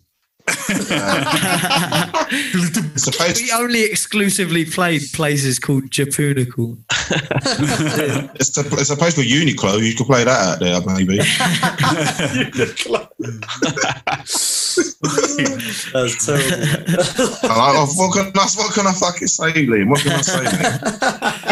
[3.42, 6.84] We only exclusively played places called Japunicorn.
[8.40, 9.82] it's, to, it's supposed to be Uniqlo.
[9.82, 11.18] You could play that out there, maybe.
[15.94, 17.36] That's terrible.
[17.44, 19.90] I, I- what, can I, what can I fucking say, Liam?
[19.90, 20.52] What can I say, mate?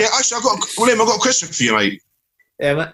[0.01, 2.01] yeah, actually, I've got, a- Liam, I've got a question for you, mate.
[2.59, 2.93] yeah, man.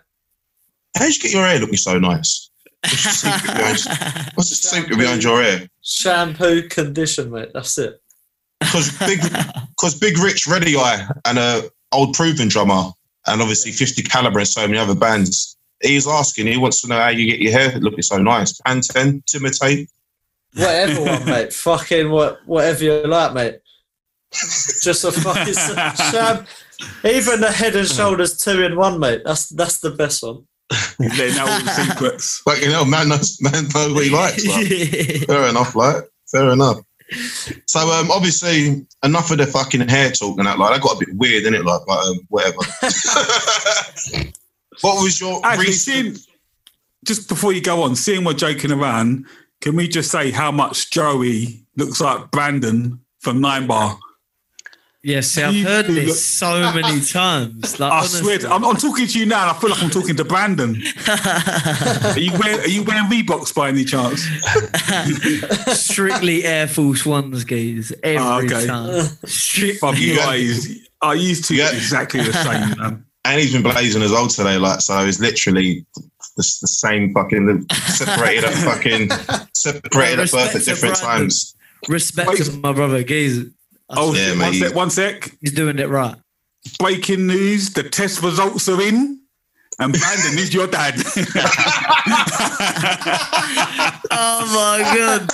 [0.97, 2.49] How did you get your hair looking so nice?
[2.81, 5.67] What's the secret behind, what's the secret behind your hair?
[5.81, 7.49] Shampoo, condition, mate.
[7.53, 8.01] That's it.
[8.59, 12.91] Because big, because Big Rich, Ready Eye, and a old proven drummer,
[13.27, 15.57] and obviously 50 Caliber and so many other bands.
[15.81, 18.59] He's asking, he wants to know how you get your hair looking so nice.
[18.61, 19.87] Pantene, Timotei.
[20.55, 21.53] Whatever one, mate.
[21.53, 23.59] Fucking what, whatever you like, mate.
[24.31, 25.53] Just a fucking
[26.11, 26.45] sham.
[27.03, 29.21] Even the head and shoulders two in one, mate.
[29.25, 30.45] That's that's the best one.
[30.99, 32.41] they know all the secrets.
[32.45, 34.45] But you know, man knows, man knows what he likes.
[34.45, 34.67] like.
[35.27, 36.77] Fair enough, like fair enough.
[37.65, 40.59] So um, obviously enough of the fucking hair talk and that.
[40.59, 41.65] Like that got a bit weird, didn't it?
[41.65, 42.57] Like, but um, whatever.
[44.81, 46.17] what was your Actually, recent?
[46.17, 46.17] seeing,
[47.03, 49.25] just before you go on, seeing we're joking around,
[49.61, 53.97] can we just say how much Joey looks like Brandon from Nine Bar?
[55.01, 57.79] Yes, see, I've You heard do look- this so many times.
[57.79, 58.19] Like, I honestly.
[58.21, 60.25] swear, to- I'm, I'm talking to you now, and I feel like I'm talking to
[60.25, 60.75] Brandon.
[61.07, 64.23] are you wearing, are you wearing Reeboks by any chance?
[65.79, 68.67] strictly Air Force Ones, guys, every Oh, okay.
[68.67, 69.05] time.
[69.25, 70.67] Strict- From you guys,
[71.01, 71.71] I used to Yeah.
[71.71, 72.77] exactly the same.
[72.77, 73.05] Man.
[73.25, 74.57] And he's been blazing as well today.
[74.57, 75.85] Like so, it's literally
[76.39, 79.09] the, the same fucking separated at fucking
[79.53, 81.19] separated at birth at different Brandon.
[81.29, 81.55] times.
[81.87, 82.43] Respect Wait.
[82.45, 83.39] to my brother, guys.
[83.89, 84.59] Oh, Yeah, one mate.
[84.59, 85.31] sec, one sec.
[85.41, 86.15] He's doing it right.
[86.79, 89.18] Breaking news: the test results are in,
[89.79, 90.95] and Brandon is your dad.
[94.11, 95.29] Oh my god,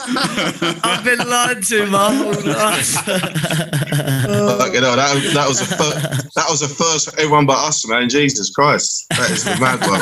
[0.83, 3.07] I've been lied to my whole life.
[3.07, 5.99] Like, you know, that, that was a fir-
[6.35, 8.09] that was a first for everyone but us, man.
[8.09, 10.01] Jesus Christ, that is the mad one.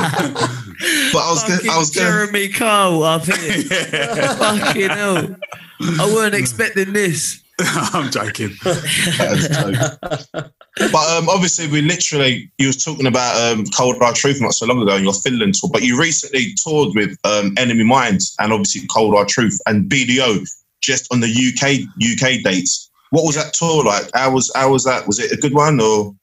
[1.14, 3.64] But I was Fucking gonna, I was gonna, Jeremy Kyle up here.
[4.38, 5.36] Fucking hell.
[5.82, 7.43] I weren't expecting this.
[7.60, 8.50] I'm joking.
[8.64, 10.52] that is a joke.
[10.92, 14.66] But um, obviously, we literally you was talking about um, Cold Hard Truth not so
[14.66, 18.52] long ago in your Finland tour, but you recently toured with um, Enemy Minds and
[18.52, 20.48] obviously Cold Hard Truth and BDO
[20.82, 22.90] just on the UK UK dates.
[23.12, 24.10] What was that tour like?
[24.16, 25.06] How was how was that?
[25.06, 26.16] Was it a good one or?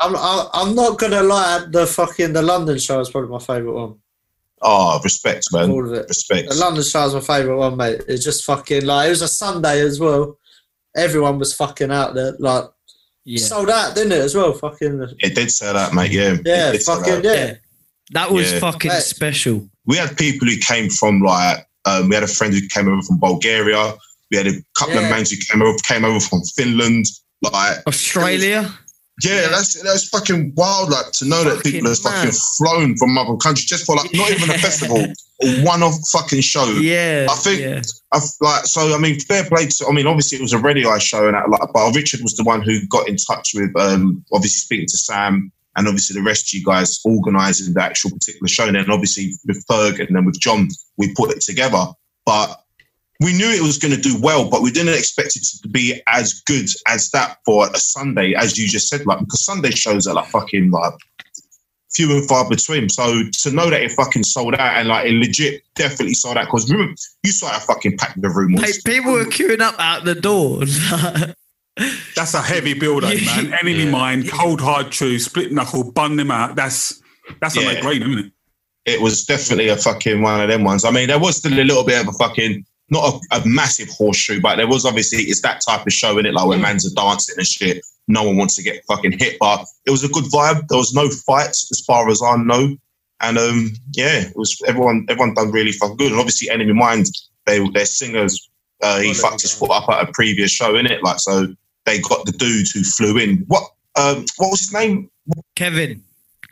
[0.00, 1.66] I'm I- I'm not gonna lie.
[1.68, 3.96] The fucking the London show was probably my favourite one.
[4.62, 5.70] Oh, respect, man.
[5.70, 6.08] All of it.
[6.08, 6.48] Respect.
[6.48, 8.02] The London show is my favourite one, mate.
[8.08, 10.38] It's just fucking like it was a Sunday as well.
[10.96, 12.64] Everyone was fucking out there, like
[13.24, 13.44] Yeah.
[13.44, 14.20] sold out, didn't it?
[14.20, 16.10] As well, fucking It did sell out, mate.
[16.10, 16.36] Yeah.
[16.44, 17.32] yeah, It did sell fucking yeah.
[17.34, 17.54] Yeah.
[18.12, 18.58] That was Yeah.
[18.60, 19.02] fucking Right.
[19.02, 19.68] special.
[19.84, 23.00] We had people who came from like um, we had a friend who came over
[23.02, 23.94] from Bulgaria.
[24.32, 25.02] We had a couple Yeah.
[25.02, 27.06] of mates who came over came over from Finland.
[27.42, 28.72] Like Australia.
[29.22, 30.90] Yeah, that's that's fucking wild.
[30.90, 34.12] Like to know that people have Fucking fucking flown from other countries just for like
[34.14, 35.04] not even a festival,
[35.64, 36.64] one-off fucking show.
[36.80, 37.26] Yeah.
[37.30, 37.82] I think- yeah.
[38.12, 38.94] I've, like so.
[38.94, 39.86] I mean, fair play to.
[39.88, 42.34] I mean, obviously it was a radio eye show, and that, like, but Richard was
[42.36, 46.24] the one who got in touch with, um, obviously speaking to Sam, and obviously the
[46.24, 48.66] rest of you guys organising the actual particular show.
[48.66, 51.86] And then obviously with Ferg and then with John, we put it together.
[52.24, 52.60] But
[53.20, 56.00] we knew it was going to do well, but we didn't expect it to be
[56.06, 60.06] as good as that for a Sunday, as you just said, like because Sunday shows
[60.06, 60.92] are like fucking like
[61.92, 62.88] few and far between.
[62.90, 66.44] So to know that it fucking sold out and like it legit definitely sold out
[66.46, 68.64] because remember you saw how fucking packed the room was.
[68.84, 70.60] Hey, people were queuing up out the door.
[72.14, 73.52] That's a heavy build up, man.
[73.52, 73.90] Enemy Yeah.
[73.90, 76.56] mine, cold hard truth, split knuckle, bun them out.
[76.56, 77.02] That's
[77.40, 77.72] that's a Yeah.
[77.72, 78.32] no brainer, isn't it?
[78.86, 80.84] it was definitely a fucking one of them ones.
[80.84, 83.88] I mean, there was still a little bit of a fucking not a, a massive
[83.88, 86.86] horseshoe, but there was obviously it's that type of show in it, like when man's
[86.86, 87.84] are dancing and shit.
[88.08, 90.68] No one wants to get fucking hit, but it was a good vibe.
[90.68, 92.76] There was no fights as far as I know,
[93.20, 95.06] and um, yeah, it was everyone.
[95.08, 97.06] Everyone done really fucking good, and obviously, Enemy Mind,
[97.46, 98.48] they their singers.
[98.82, 101.48] Uh, he Oh, fucked his foot up at a previous show in it, like so.
[101.84, 103.38] They got the dude who flew in.
[103.48, 103.62] What?
[103.96, 105.10] Um, what was his name?
[105.56, 106.02] Kevin.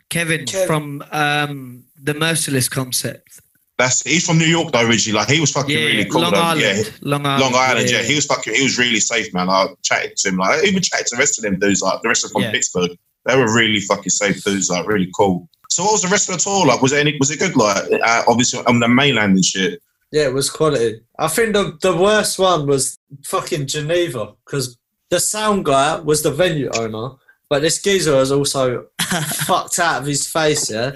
[0.09, 3.39] Kevin Kev- from um, the Merciless concept.
[3.77, 5.19] That's he's from New York though originally.
[5.19, 6.21] Like he was fucking Yeah, really cool.
[6.21, 6.39] Long though.
[6.41, 6.61] Island.
[6.85, 7.41] Yeah, Long Island.
[7.43, 8.03] Long Island, yeah.
[8.03, 9.49] He was fucking, he was really safe, man.
[9.49, 12.01] I chatted to him, like, I even chatted to the rest of them dudes, like,
[12.01, 12.51] the rest of them from Yeah.
[12.51, 12.91] Pittsburgh.
[13.25, 15.49] They were really fucking safe dudes, like, really cool.
[15.69, 16.81] So, what was the rest of the tour like?
[16.81, 19.81] Was it any, was it good, like, uh, obviously on the mainland and shit?
[20.11, 21.01] Yeah, it was quality.
[21.19, 24.77] I think the, the worst one was fucking Geneva because
[25.09, 27.15] the sound guy was the venue owner,
[27.49, 30.71] but this geezer was also fucked out of his face.
[30.71, 30.91] Yeah,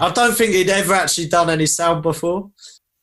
[0.00, 2.50] I don't think he'd ever actually done any sound before.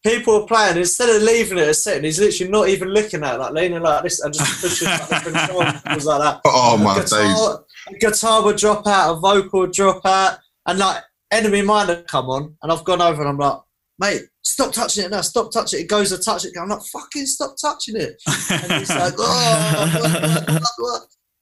[0.06, 3.36] People were playing instead of leaving it a second, he's literally not even looking at
[3.36, 6.42] it, like leaning like this and just pushing like, the like that.
[6.46, 7.12] Oh, my days.
[7.12, 7.66] guitar,
[8.00, 12.30] guitar would drop out, a vocal would drop out, and like enemy mine had come
[12.30, 13.60] on, and I've gone over and I'm like,
[14.00, 15.84] mate, stop touching it now, stop touching it.
[15.84, 18.22] It goes to touch it, I'm like, fucking stop touching it.
[18.52, 20.60] And he's like, oh?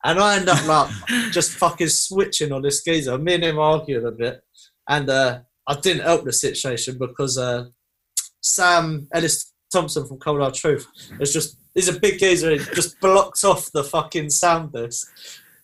[0.04, 0.90] And I end up like
[1.32, 3.18] just fucking switching on this geezer.
[3.18, 4.42] Me and him arguing a bit,
[4.88, 7.66] and uh, I didn't help the situation because uh,
[8.42, 10.88] Sam Ellis Thompson from Cold Hard Truth
[11.20, 12.52] is just he's a big geezer.
[12.52, 15.08] He just blocks off the fucking sound disc.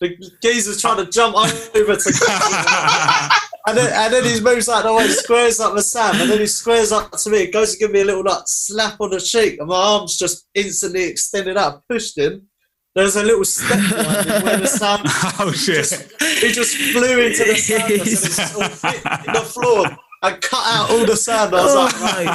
[0.00, 3.40] The geezer's trying to jump over to.
[3.66, 6.38] And then, and then he moves like the way, squares up to Sam, and then
[6.38, 7.50] he squares up to me.
[7.50, 10.48] Goes to give me a little like slap on the cheek, and my arms just
[10.54, 12.46] instantly extended out, pushed him.
[12.94, 15.02] There's a little step behind where the sound
[15.40, 15.90] oh shit.
[16.40, 19.02] he just flew into the sound and it's all hit
[19.34, 19.86] the floor
[20.22, 21.52] and cut out all the sound.
[21.54, 22.28] I was Oh, like, mate,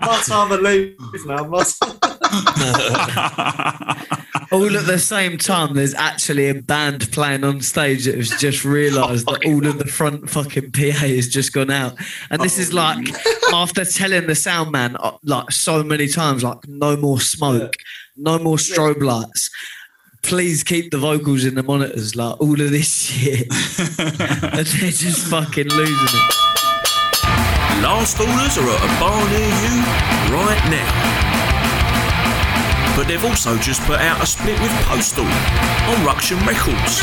[0.00, 0.96] my time to leave
[1.26, 1.44] now.
[1.44, 1.96] My time.
[4.52, 8.64] all at the same time, there's actually a band playing on stage that has just
[8.64, 11.94] realised that all of the front fucking PA has just gone out.
[12.30, 13.06] And this is like
[13.52, 17.74] after telling the sound man uh, like so many times, like no more smoke,
[18.16, 19.50] no more strobe lights.
[20.22, 23.48] Please keep the vocals in the monitors, like all of this shit.
[23.98, 26.34] and they're just fucking losing it.
[27.82, 29.82] Last orders are at a bar near you
[30.32, 31.20] right now.
[32.96, 37.00] But they've also just put out a split with Postal on Ruction Records.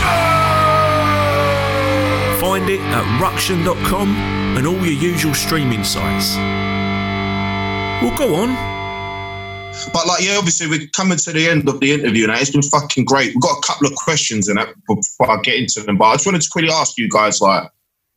[2.39, 4.15] Find it at ruction.com
[4.57, 6.35] and all your usual streaming sites.
[8.02, 8.76] Well, go on.
[9.93, 12.37] But like, yeah, obviously we're coming to the end of the interview now.
[12.39, 13.33] It's been fucking great.
[13.33, 15.97] We've got a couple of questions in that before I get into them.
[15.97, 17.69] But I just wanted to quickly ask you guys, like,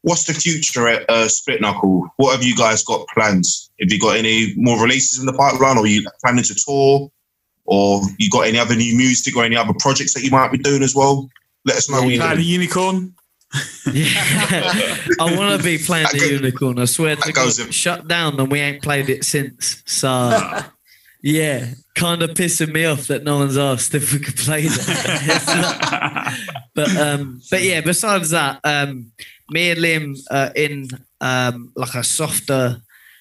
[0.02, 2.08] what's the future at uh, Split Knuckle?
[2.16, 3.70] What have you guys got plans?
[3.80, 7.10] Have you got any more releases in the pipeline, or you planning to tour,
[7.66, 10.58] or you got any other new music or any other projects that you might be
[10.58, 11.28] doing as well?
[11.64, 13.14] Let us know what you're the unicorn.
[13.92, 14.96] Yeah.
[15.18, 16.78] I want to be playing That the goes- unicorn.
[16.78, 19.82] I swear to God, shut down and we ain't played it since.
[19.86, 20.08] So,
[21.22, 26.38] yeah, kind of pissing me off that no one's asked if we could play that.
[26.74, 29.12] but um, but yeah, besides that, um,
[29.50, 30.88] me and Liam are in
[31.20, 32.80] um, like a softer,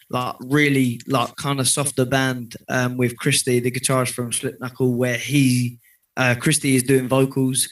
[0.10, 4.94] like really like kind of softer band um, with Christy, the guitarist from Split Knuckle,
[4.94, 5.80] where he
[6.16, 7.70] uh, Christy is doing vocals.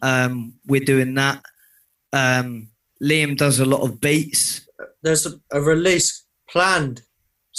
[0.00, 1.42] Um, we're doing that.
[2.12, 2.68] Um,
[3.02, 4.66] Liam does a lot of beats.
[5.02, 7.02] There's a, a release planned,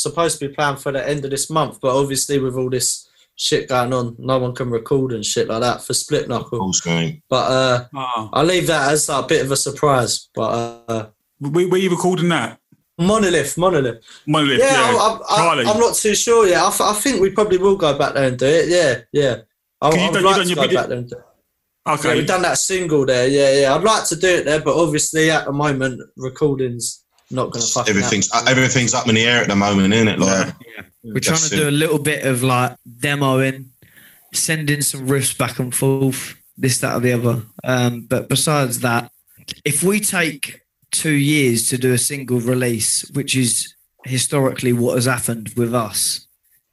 [0.02, 3.08] supposed to be planned for the end of this month, but obviously with all this
[3.36, 6.60] shit going on, no one can record and shit like that for Split Knuckle.
[6.60, 7.22] Cool, Screen.
[7.30, 8.30] But uh, Oh.
[8.34, 10.30] I'll leave that as a bit of a surprise.
[10.36, 11.08] But uh,
[11.40, 12.60] Where, where you recording that?
[12.98, 14.04] Monolith, Monolith.
[14.28, 14.98] Monolith, Yeah, yeah.
[15.02, 15.22] I'm,
[15.60, 16.46] I'm, I'm not too sure.
[16.48, 18.68] Yeah, I, th- I think we probably will go back there and do it.
[18.68, 19.36] Yeah, yeah.
[19.82, 21.24] I, Can you I'd done- like to your go video- back there and do it.
[21.88, 22.16] Yeah, okay.
[22.18, 23.28] we've done that single there.
[23.30, 23.74] Yeah, yeah.
[23.74, 27.72] I'd like to do it there, but obviously at the moment, recording's not going to
[27.72, 28.48] fucking Everything's happen.
[28.50, 30.20] everything's up in the air at the moment, isn't it?
[30.20, 30.84] Like, yeah.
[31.04, 31.68] We're trying to do it.
[31.68, 33.68] a little bit of like demoing,
[34.34, 37.44] sending some riffs back and forth, this, that, or the other.
[37.64, 39.12] Um, but besides that,
[39.64, 40.62] if we take
[40.92, 43.74] two years to do a single release, which is
[44.06, 46.28] historically what has happened with us,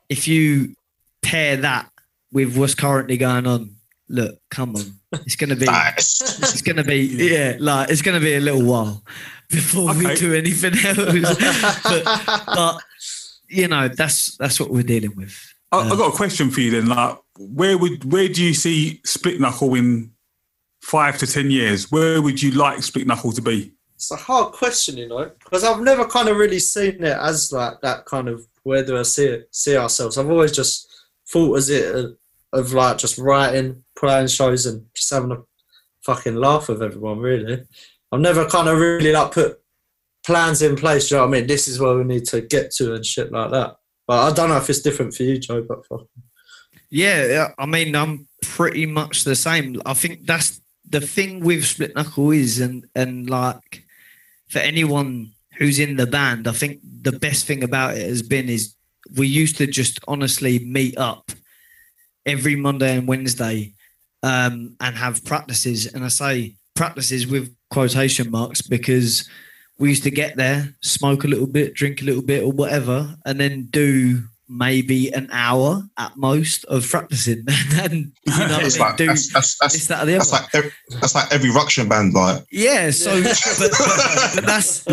[0.09, 0.75] if you
[1.23, 1.91] pair that
[2.33, 3.76] with what's currently going on,
[4.09, 5.67] look, come on, it's going to be.
[5.67, 6.21] nice.
[6.39, 6.99] It's gonna be
[7.33, 9.03] yeah, like it's gonna be a little while
[9.49, 11.83] before we do anything else.
[11.85, 12.79] but, but
[13.49, 15.37] you know, that's that's what we're dealing with.
[15.73, 16.87] I, I've got a um, question for you then.
[16.87, 20.13] Like, where would where do you see Split Knuckle in
[20.83, 21.91] five to ten years?
[21.91, 23.73] Where would you like Split Knuckle to be?
[23.95, 27.51] It's a hard question, you know, because I've never kind of really seen it as
[27.51, 30.19] like that kind of where do I see it, see ourselves.
[30.19, 30.87] I've always just
[31.27, 32.17] thought as it
[32.57, 35.43] of, like just writing, playing shows, and just having a
[36.03, 37.19] fucking laugh with everyone.
[37.19, 37.63] Really,
[38.13, 39.61] I've never kind of really like put
[40.25, 41.11] plans in place.
[41.11, 41.47] You know what I mean?
[41.47, 43.77] This is where we need to get to and shit like that.
[44.07, 45.63] But I don't know if it's different for you, Joe.
[45.63, 46.07] But fuck.
[46.91, 49.83] Yeah, yeah, I mean, I'm pretty much the same.
[49.85, 53.85] I think that's the thing with Split Knuckle is, and and like
[54.49, 58.49] for anyone who's in the band, I think the best thing about it has been
[58.49, 58.75] is
[59.17, 61.31] we used to just honestly meet up
[62.27, 63.73] every Monday and Wednesday
[64.23, 65.87] um, and have practices.
[65.87, 69.29] And I say practices with quotation marks because
[69.79, 73.15] we used to get there, smoke a little bit, drink a little bit, or whatever,
[73.25, 77.45] and then do maybe an hour at most of practicing.
[77.75, 80.73] and you know, what It's like do that's, that's, this, that's, that, that's like every,
[81.01, 82.15] that's like every Ruction band.
[82.15, 83.71] Like, Yeah, so but, but,
[84.35, 84.85] but that's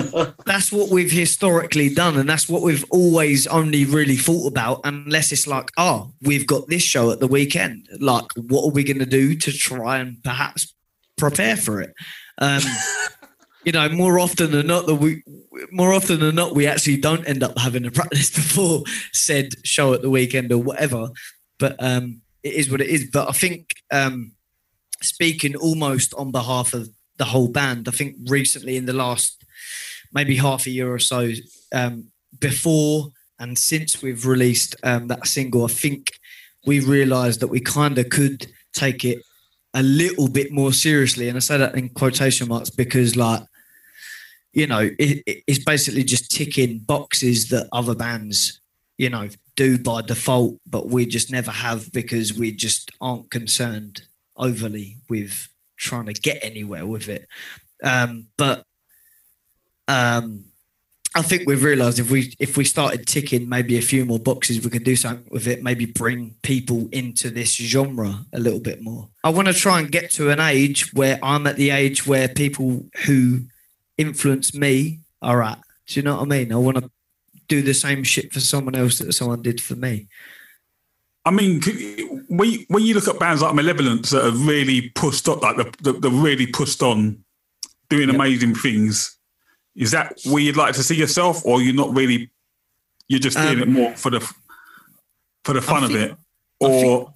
[0.46, 4.82] that's what we've historically done, and that's what we've always only really thought about.
[4.84, 7.88] Unless it's like, oh, we've got this show at the weekend.
[8.00, 10.74] Like, what are we going to do to try and perhaps
[11.18, 11.94] prepare for it?
[12.38, 12.62] Um,
[13.64, 15.24] you know, more often than not, that we
[15.72, 19.94] more often than not we actually don't end up having a practice before said show
[19.94, 21.10] at the weekend or whatever.
[21.60, 23.10] But um, it is what it is.
[23.12, 24.34] But I think um,
[25.02, 27.88] speaking almost on behalf of the whole band.
[27.88, 29.44] I think recently, in the last
[30.14, 31.32] maybe half a year or so,
[31.74, 33.10] um, before
[33.40, 36.12] and since we've released um, that single, I think
[36.66, 39.20] we realised that we kind of could take it
[39.74, 41.28] a little bit more seriously.
[41.28, 43.44] And I say that in quotation marks because, like,
[44.54, 48.62] you know, it, it- it's basically just ticking boxes that other bands,
[48.98, 54.04] you know, do by default, but we just never have because we just aren't concerned
[54.36, 55.48] overly with
[55.78, 57.28] trying to get anywhere with it.
[57.84, 58.66] Um, but
[59.88, 60.46] um,
[61.16, 64.64] I think we've realised if we if we started ticking maybe a few more boxes,
[64.64, 65.62] we could do something with it.
[65.62, 69.10] Maybe bring people into this genre a little bit more.
[69.24, 72.28] I want to try and get to an age where I'm at the age where
[72.28, 73.42] people who
[73.98, 75.60] influence me are at.
[75.88, 76.52] Do you know what I mean?
[76.54, 76.90] I want to
[77.48, 80.08] do the same shit for someone else that someone did for me.
[81.26, 81.62] I mean,
[82.28, 85.56] when you, when you look at bands like Malevolence that have really pushed up, like
[85.82, 87.24] the, the, really pushed on,
[87.90, 88.16] doing Yep.
[88.16, 89.18] amazing things,
[89.76, 92.30] is that where you'd like to see yourself, or you're not really?
[93.08, 94.20] You're just doing Um, it more for the
[95.44, 96.16] for the fun of it,
[96.60, 97.14] or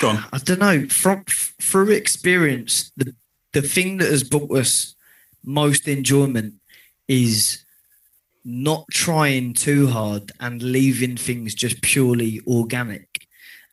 [0.00, 0.24] gone.
[0.32, 0.88] I don't know.
[0.88, 3.14] From through experience, the
[3.52, 4.93] the thing that has brought us
[5.44, 6.54] most enjoyment
[7.08, 7.64] is
[8.44, 13.26] not trying too hard and leaving things just purely organic.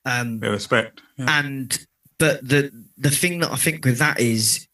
[0.06, 1.02] Um, Yeah, respect.
[1.18, 1.40] Yeah.
[1.40, 1.86] and
[2.18, 4.68] but the the thing that I think with that is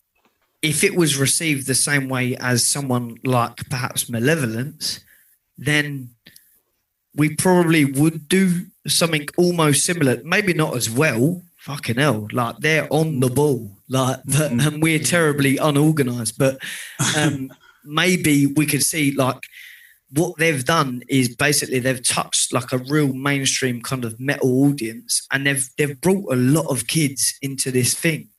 [0.61, 4.99] if it was received the same way as someone like perhaps malevolence,
[5.57, 6.09] then
[7.15, 10.21] we probably would do something almost similar.
[10.23, 11.41] Maybe not as well.
[11.67, 16.37] Fucking hell, like they're on the ball, like, but, and we're terribly unorganized.
[16.37, 16.59] But
[17.17, 17.51] um,
[17.83, 19.43] maybe we could see like
[20.11, 25.27] what they've done is basically they've touched like a real mainstream kind of metal audience,
[25.29, 28.29] and they've they've brought a lot of kids into this thing.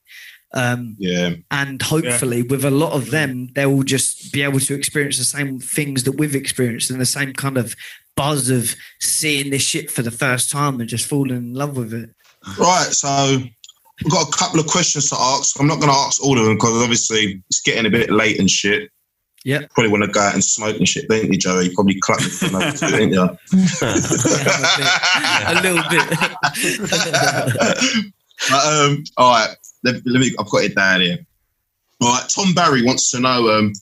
[0.54, 4.74] Um, yeah, and hopefully with a lot of them they will just be able to
[4.74, 7.76] experience the same things that we've experienced and the same kind of
[8.16, 11.92] buzz of seeing this shit for the first time and just falling in love with
[11.92, 12.08] it
[12.58, 12.88] right.
[12.90, 13.38] So
[14.04, 15.58] we've got a couple of questions to ask.
[15.60, 18.38] I'm not going to ask all of them because obviously it's getting a bit late
[18.38, 18.90] and shit.
[19.44, 19.60] Yeah.
[19.70, 21.66] Probably want to go out and smoke and shit, don't you, Joey?
[21.66, 23.22] You probably clap me for another two, didn't you?
[25.46, 26.04] a little bit
[28.48, 30.34] But, um, all right, let, let me.
[30.38, 31.18] I've got it down here.
[32.00, 33.72] All right, Tom Barry wants to know: um,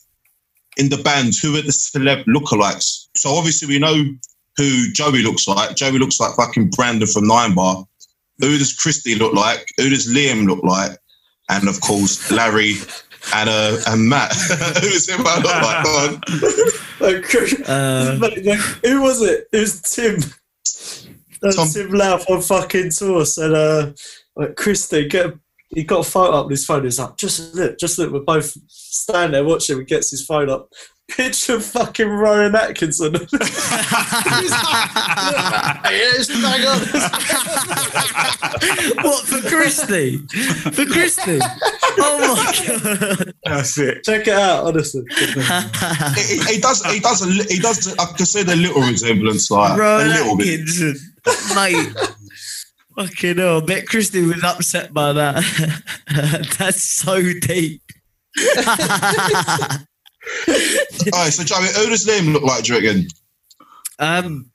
[0.77, 3.09] in the band, who are the celeb lookalikes?
[3.17, 4.05] So obviously we know
[4.57, 5.77] who Joey looks like.
[5.77, 7.85] Joey looks like fucking Brandon from Nine Bar.
[8.41, 9.67] Who does Christy look like?
[9.79, 10.97] Who does Liam look like?
[11.49, 12.75] And of course, Larry
[13.35, 14.33] and uh, and Matt.
[14.81, 15.85] who does him look like?
[15.85, 16.21] Go on.
[16.99, 17.35] Like,
[17.69, 19.49] Uh, like, like, who was it?
[19.53, 20.17] It was Tim.
[21.43, 23.93] That Tom- Tim Louth on fucking tour said, uh,
[24.35, 25.35] like, Christy, get
[25.69, 26.85] he got a photo up on his phone.
[26.85, 28.13] He's like, just look, just look.
[28.13, 29.79] We're both standing there watching.
[29.79, 30.71] He gets his phone up.
[31.09, 33.15] Picture fucking Rowan Atkinson.
[33.31, 33.41] He's like,
[35.85, 36.81] yes, bang on.
[39.05, 40.19] what for Christy?
[40.73, 41.39] For Christy?
[41.99, 43.35] Oh my god!
[43.45, 44.03] That's it.
[44.05, 45.05] Check it out, honestly.
[45.15, 45.25] he,
[46.39, 46.85] he- he does.
[46.93, 47.23] He does.
[47.23, 47.97] A, li- he does.
[47.99, 50.61] I can see the little resemblance, like Rowan a little bit.
[50.61, 50.97] Atkinson,
[51.55, 51.89] mate.
[52.99, 53.63] Fucking hell!
[53.63, 55.45] I bet Christy was upset by that.
[56.59, 57.81] That's so deep.
[60.49, 62.65] All right, so Joey, who does Liam look like?
[62.65, 63.09] Do you reckon?
[63.99, 64.51] um,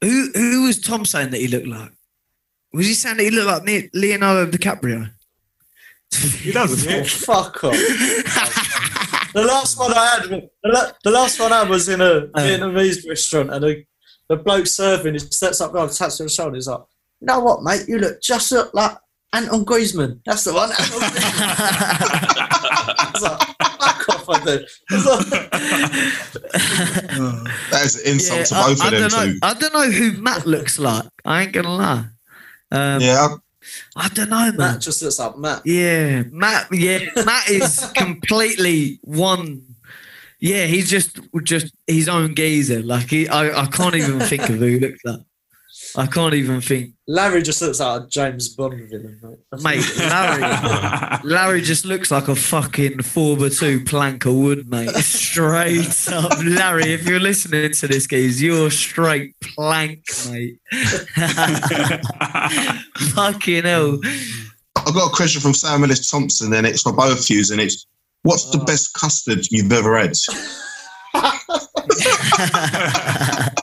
[0.00, 1.90] who who was Tom saying that he looked like?
[2.72, 5.10] Was he saying that he looked like Leonardo DiCaprio?
[6.40, 6.90] He doesn't.
[6.92, 7.02] Oh, Yeah.
[7.08, 7.72] fuck off.
[9.32, 10.48] the last one I had,
[11.02, 13.84] the, last one I had was in a Vietnamese restaurant, and the,
[14.28, 16.56] the bloke serving, he steps up, and taps on the shoulder.
[16.56, 16.80] He's like,
[17.20, 17.84] "You know what, mate?
[17.88, 18.96] You look just look like
[19.32, 20.20] Anton Griezmann.
[20.26, 20.70] That's the one."
[22.84, 25.50] "Fuck off, I do." I was like,
[27.70, 29.32] That is an insult Yeah, to I, both I of them don't know.
[29.32, 29.38] two.
[29.42, 31.04] I don't know who Matt looks like.
[31.24, 32.04] I ain't gonna lie.
[32.70, 33.28] Um, Yeah,
[33.96, 34.56] I don't know, man.
[34.56, 35.62] Matt just looks like Matt.
[35.64, 36.68] Yeah, Matt.
[36.72, 39.62] Yeah, Matt is completely one.
[40.40, 42.82] Yeah, he's just just his own geezer.
[42.82, 45.20] Like he, I, I can't even think of who he looks like.
[45.96, 49.62] I can't even think, Larry just looks like a James Bond villain, mate.
[49.62, 49.96] mate.
[49.98, 54.90] Larry, Larry just looks like a fucking four by two plank of wood, mate.
[54.96, 56.92] Straight up, Larry.
[56.94, 60.58] If you're listening to this, guys, you're straight plank, mate.
[63.14, 63.98] fucking hell.
[64.76, 67.60] I've got a question from Sam Ellis Thompson, and it's for both of you, and
[67.60, 67.86] it's
[68.22, 68.64] what's the Oh.
[68.64, 70.12] best custard you've ever had?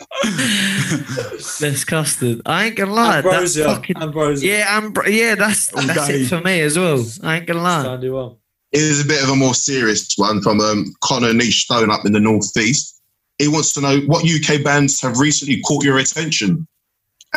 [1.60, 2.42] Best custard.
[2.46, 3.22] I ain't gonna lie.
[3.22, 3.64] that Ambrosia.
[3.66, 4.48] fucking- Ambrosia.
[4.48, 6.22] Yeah, Ambr- yeah, that's that's Okay.
[6.22, 7.06] it for me as well.
[7.24, 7.82] I ain't gonna lie.
[7.84, 8.36] Standing one.
[8.72, 12.14] Here's a bit of a more serious one from um, Connor Niche Stone up in
[12.14, 13.02] the northeast.
[13.38, 16.68] He wants to know what UK bands have recently caught your attention,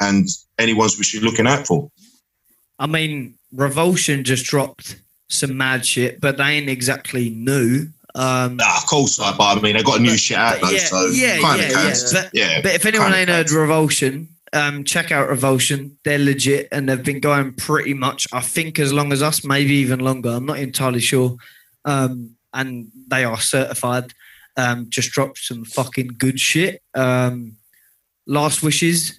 [0.01, 0.29] and
[0.59, 1.91] any ones we should be looking out for.
[2.79, 4.97] I mean, Revulsion just dropped
[5.29, 7.89] some mad shit, but they ain't exactly new.
[8.17, 10.71] Um, Ah, of course, like, but I mean, they got a new shit out though,
[10.71, 11.83] yeah, so yeah, kind yeah, of yeah.
[11.83, 12.13] counts.
[12.13, 13.51] But, Yeah, but if anyone ain't heard.
[13.51, 15.99] Revulsion, um, check out Revulsion.
[16.05, 19.75] They're legit and they've been going pretty much, I think, as long as us, maybe
[19.75, 20.31] even longer.
[20.31, 21.37] I'm not entirely sure.
[21.85, 24.15] Um, and they are certified.
[24.57, 26.81] Um, just dropped some fucking good shit.
[26.95, 27.57] Um,
[28.29, 29.19] Last Wishes,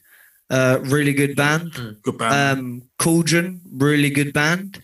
[0.49, 1.73] uh, really good band.
[2.01, 2.59] Good band.
[2.59, 4.81] Um, Cauldron, really good band.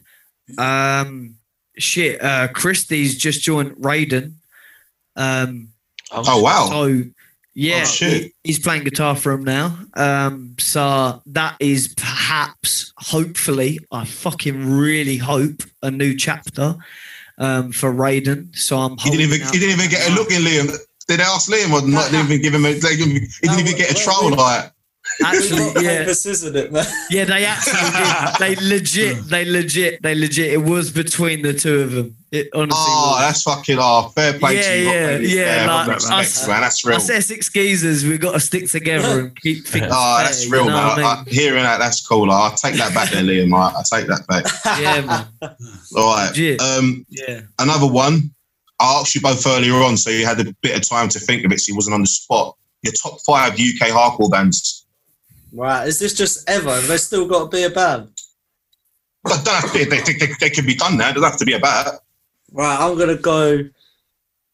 [0.57, 1.35] Um,
[1.77, 4.33] shit, uh, Christie's just joined Raiden.
[5.15, 5.69] Um,
[6.11, 7.03] oh wow, so
[7.53, 8.23] yeah, Oh, shit.
[8.23, 9.77] he- he's playing guitar for him now.
[9.95, 16.77] Um, so that is perhaps, hopefully, I fucking really hope a new chapter
[17.37, 18.55] um, for Raiden.
[18.57, 18.97] So I'm.
[18.97, 20.71] he didn't even he didn't even get a look in Liam.
[21.07, 22.09] Did they ask Liam or not?
[22.11, 22.73] Didn't even give him a.
[22.73, 24.71] They didn't he No, didn't even get a we- troll like.
[25.25, 26.85] Actually, We've yeah, got scissored it, man.
[27.09, 28.39] yeah, they actually did.
[28.39, 30.53] They legit, they legit, they legit.
[30.53, 32.15] It was between the two of them.
[32.31, 33.21] It honestly Oh, was.
[33.21, 34.61] that's fucking oh, fair play Yeah,
[35.17, 35.27] to you.
[35.27, 36.61] yeah, yeah, like, respect, us- man.
[36.61, 36.95] That's real.
[36.97, 39.87] Us Essex geezers, we've got to stick together and keep things.
[39.89, 40.83] Oh, fair, that's you real, know man.
[40.85, 41.05] I I, mean?
[41.05, 42.31] I, hearing that, that's cool.
[42.31, 43.53] I'll take that back there, Liam.
[43.53, 44.45] I, I take that back.
[44.79, 45.27] yeah, man.
[45.97, 46.29] All right.
[46.29, 46.61] Legit.
[46.61, 47.41] Um, Yeah.
[47.59, 48.31] another one.
[48.79, 51.43] I asked you both earlier on, so you had a bit of time to think
[51.45, 52.55] of it, so you wasn't on the spot.
[52.83, 54.80] Your top five UK hardcore bands.
[55.53, 56.69] Right, is this just ever?
[56.69, 58.09] Have they still got to be a band?
[59.23, 61.09] But don't have to be, they think they, they can be done now.
[61.09, 61.89] It doesn't have to be a band.
[62.51, 63.59] Right, I'm gonna go.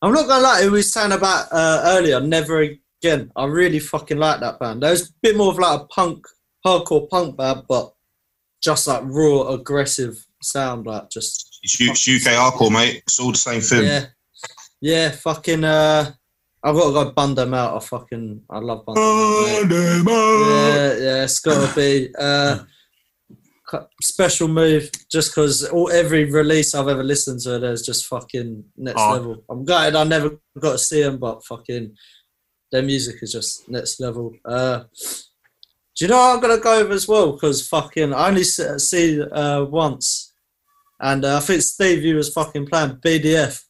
[0.01, 0.61] I'm not gonna lie.
[0.61, 2.19] Who we was saying about uh, earlier?
[2.19, 2.61] Never
[3.01, 3.31] again.
[3.35, 4.83] I really fucking like that band.
[4.83, 6.25] That was a bit more of like a punk,
[6.65, 7.93] hardcore punk band, but
[8.61, 10.85] just like raw, aggressive sound.
[10.85, 13.03] Like just it's UK hardcore, mate.
[13.05, 13.83] It's all the same thing.
[13.85, 14.05] yeah,
[14.81, 15.11] yeah.
[15.11, 15.63] Fucking.
[15.63, 16.11] Uh,
[16.67, 17.75] I've got to go bund them out.
[17.75, 18.41] I fucking.
[18.49, 20.49] I love bund them out.
[20.49, 22.59] Yeah, yeah, it's got to be uh,
[24.01, 24.89] special move.
[25.09, 29.11] Just because all every release I've ever listened to, there's just fucking next Oh.
[29.13, 29.43] level.
[29.49, 31.95] I'm gutted I never got to see them, but fucking
[32.71, 34.33] their music is just next level.
[34.43, 34.83] Uh,
[35.95, 37.31] do you know I'm gonna go with as well?
[37.31, 40.33] Because fucking I only see, see uh, once,
[40.99, 43.63] and uh, I think Steve you was fucking playing BDF.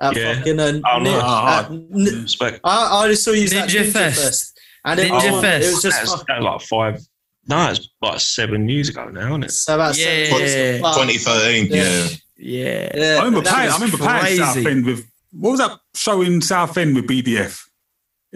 [0.00, 0.34] At Yeah.
[0.36, 1.64] fucking uh, Oh, Ni- nice.
[1.64, 2.60] at Ni- Respect.
[2.64, 4.22] I, I only saw you at Ninja Ninja Fest.
[4.22, 4.60] Fest.
[4.84, 5.66] And it, Ninja oh, Fest.
[5.66, 7.00] it was just That's, fucking, that like five.
[7.48, 9.50] No, it's like seven years ago now, isn't it?
[9.52, 10.28] so about Yeah.
[10.30, 11.82] seven- 2013, yeah.
[11.82, 12.08] Yeah.
[12.36, 12.90] Yeah.
[12.94, 13.68] Yeah, I remember that playing.
[13.70, 14.38] I was remember playing crazy.
[14.38, 17.60] Southend with what was that show in South End with BDF?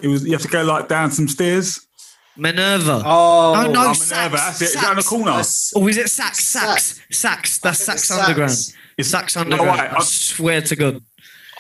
[0.03, 1.81] It was you have to go like down some stairs.
[2.37, 3.03] Minerva.
[3.05, 4.65] Oh, Oh, no, I'm Sax, Minerva, that's it.
[4.65, 5.25] Is that in the corner?
[5.27, 6.45] that's- Or is it Sax?
[6.45, 7.01] Sax.
[7.11, 7.59] Sax.
[7.59, 8.51] That's I Sax Underground.
[8.51, 8.77] Sax.
[8.99, 9.81] It's Sax No, Underground.
[9.81, 11.01] I- I, swear to God.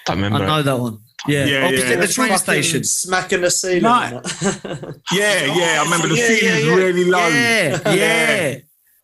[0.07, 0.45] I don't remember.
[0.45, 0.99] I know that one.
[1.27, 1.45] Yeah.
[1.47, 1.97] Yeah, oh, Opposite yeah.
[1.97, 2.85] the train station.
[2.85, 3.83] Smacking the ceiling.
[3.83, 4.21] No.
[5.13, 5.81] Yeah, yeah.
[5.81, 6.75] I remember the Yeah, ceiling's yeah, yeah.
[6.75, 7.29] really low.
[7.29, 7.93] Yeah.
[7.95, 8.59] Yeah.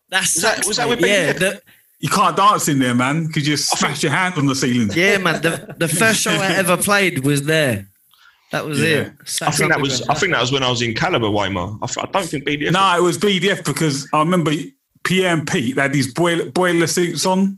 [0.09, 1.61] That's Was that- was that with yeah, the,
[1.99, 4.91] You can't dance in there, man, because you smash your hand on the ceiling.
[4.93, 5.41] yeah, man.
[5.41, 7.87] The, the first show I ever played was there.
[8.51, 8.87] That was Yeah.
[8.87, 9.13] it.
[9.41, 10.01] I think that was.
[10.09, 11.77] I think that was when I was in Caliber, Weimar.
[11.81, 12.71] I don't think BDF.
[12.73, 14.51] No, it was BDF because I remember
[15.05, 15.75] Pierre and Pete.
[15.77, 17.57] They had these boiler, boiler suits on,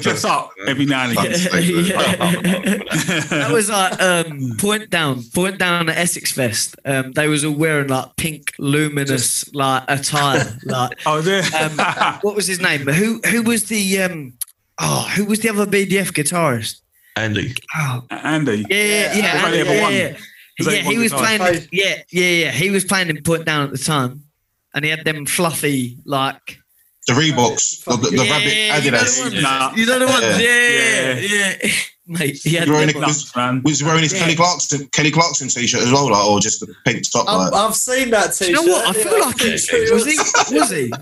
[0.00, 1.32] dress up every now and again.
[3.30, 6.76] that was like um, point down, point down at Essex Fest.
[6.84, 10.58] Um, they was all wearing like pink, luminous like attire.
[10.64, 11.42] Like, oh, there.
[11.60, 11.78] um,
[12.22, 12.80] what was his name?
[12.82, 14.34] Who who was the um,
[14.78, 16.80] oh who was the other BDF guitarist?
[17.16, 17.54] Andy.
[17.74, 18.64] Oh, Andy.
[18.70, 20.16] yeah, yeah, yeah, There's only yeah, yeah, yeah.
[20.58, 21.38] Yeah, he was guitarist.
[21.38, 21.68] playing.
[21.72, 22.50] Yeah, yeah, yeah.
[22.50, 24.22] He was playing in point down at the time,
[24.74, 26.61] and he had them fluffy like
[27.06, 29.20] The Reeboks, the, the Yeah, rabbit you know the Adidas.
[29.22, 29.76] ones.
[29.78, 30.22] You know the ones?
[30.40, 31.14] Yeah.
[31.14, 31.70] Yeah, yeah.
[32.06, 33.14] Mate, he had You're in them a- on.
[33.36, 33.62] Man.
[33.64, 34.20] Was he wearing his Yeah.
[34.20, 37.28] Kelly Clarkson Kelly Clarkson t-shirt as well, like, or just the pink top?
[37.28, 37.52] I've, Like?
[37.54, 38.48] I've seen that t-shirt.
[38.48, 38.88] you know what?
[38.88, 39.24] I feel yeah.
[39.24, 40.92] like he was he was he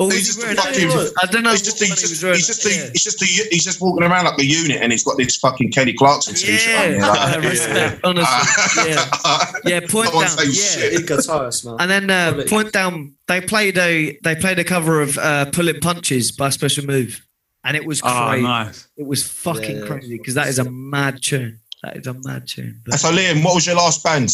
[0.00, 0.90] or He's just a fucking-
[1.22, 1.50] I don't know.
[1.50, 2.88] He's just, what he's just, was he's just, Yeah.
[2.92, 5.92] he's just, he's just walking around like a unit, and he's got this fucking Kelly
[5.92, 6.74] Clarkson t-shirt.
[6.74, 6.90] on.
[6.90, 7.00] Yeah, You're
[7.42, 8.82] like, respect, honestly.
[8.90, 9.80] Yeah, yeah.
[9.80, 10.36] Point No down.
[10.38, 11.06] Yeah, shit.
[11.06, 11.76] Guitarist, man.
[11.78, 13.14] and then uh, point down.
[13.28, 17.20] They played a they played a cover of uh, "Pulling Punches" by Special Move,
[17.62, 18.42] and it was Oh, crazy.
[18.42, 18.88] nice.
[18.96, 19.86] It was fucking Yeah, yeah.
[19.86, 21.60] crazy because that is a mad tune.
[21.82, 22.80] That is a mad tune.
[22.86, 24.30] But- So Liam, what was your last band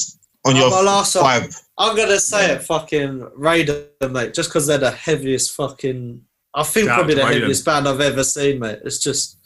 [0.46, 1.24] on Oh, your my last one.
[1.24, 1.60] five?
[1.78, 4.32] I'm gonna say it, fucking Raiden, mate.
[4.34, 6.22] Just because they're the heaviest fucking.
[6.54, 7.32] I think Shout probably the Raiden.
[7.40, 8.78] heaviest band I've ever seen, mate.
[8.84, 9.38] It's just,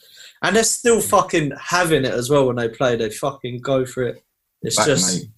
[0.42, 1.08] and they're still mm.
[1.08, 2.94] fucking having it as well when they play.
[2.96, 4.22] They fucking go for it.
[4.62, 5.30] It's Back, just, mate.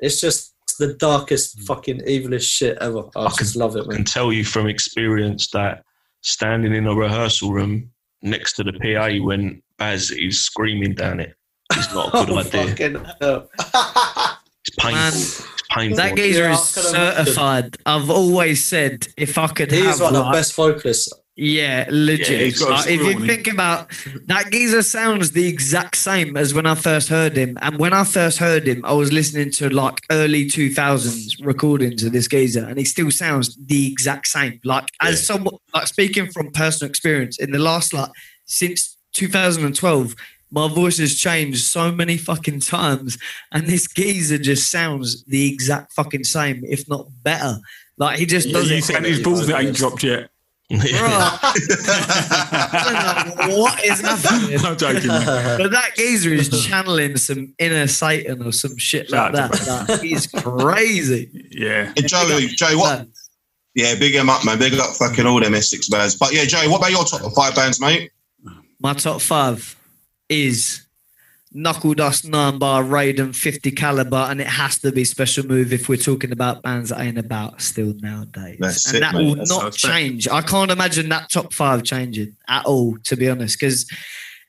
[0.00, 1.66] it's just the darkest mm.
[1.66, 3.04] fucking evilest shit ever.
[3.16, 5.82] I, I just love it, I can tell you from experience that
[6.22, 7.90] standing in a rehearsal room
[8.22, 11.34] next to the PA when Baz is screaming down it
[11.76, 13.48] is not a good Oh, idea.
[14.80, 15.08] fucking hell.
[15.08, 15.44] It's painful.
[15.44, 15.96] Man, it's painful.
[15.96, 17.76] That geezer is certified.
[17.86, 21.12] I've always said if I could he have is one of the best vocalists.
[21.36, 22.30] Yeah, legit.
[22.30, 23.26] Yeah, he's got a Like, if you on him.
[23.26, 23.90] think about
[24.26, 27.58] that geezer sounds the exact same as when I first heard him.
[27.60, 32.12] And when I first heard him, I was listening to like early 2000s recordings of
[32.12, 34.60] this geezer, and he still sounds the exact same.
[34.62, 38.10] Like as someone like speaking from personal experience in the last like
[38.44, 40.14] since 2012,
[40.50, 43.18] my voice has changed so many fucking times,
[43.52, 47.58] and this geezer just sounds the exact fucking same, if not better.
[47.96, 48.84] Like he just Yeah, does you it.
[48.84, 50.30] saying his balls that ain't dropped yet?
[50.70, 51.52] Bro, I
[53.36, 54.58] don't know what is happening.
[54.64, 55.08] I'm joking.
[55.08, 55.58] man.
[55.58, 59.86] But that geezer is channeling some inner Satan or some shit Shout like that.
[59.88, 61.30] Like, he's crazy.
[61.50, 61.92] Yeah.
[61.96, 63.06] And Joey, Joey, what?
[63.74, 64.58] Yeah, big him up, man.
[64.58, 66.16] Big up fucking all them Essex bands.
[66.16, 68.10] But yeah, Joey, what about your top five bands, mate?
[68.80, 69.76] My top five
[70.28, 70.86] is
[71.56, 75.88] Knuckle Dust, Nine Bar, Raiden, 50 Caliber, and it has to be Special Move if
[75.88, 78.56] we're talking about bands that ain't about still nowadays.
[78.58, 79.24] That's and it, that mate.
[79.24, 80.26] will That's not how change.
[80.26, 83.88] I can't imagine that top five changing at all, to be honest, because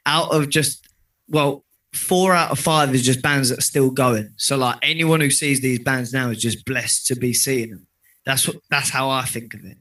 [0.08, 0.88] out of just,
[1.30, 4.34] well, four out of five is just bands that are still going.
[4.38, 7.88] So, like, anyone who sees these bands now is just blessed to be seeing them.
[8.26, 8.58] That's what.
[8.72, 9.78] That's how I think of it.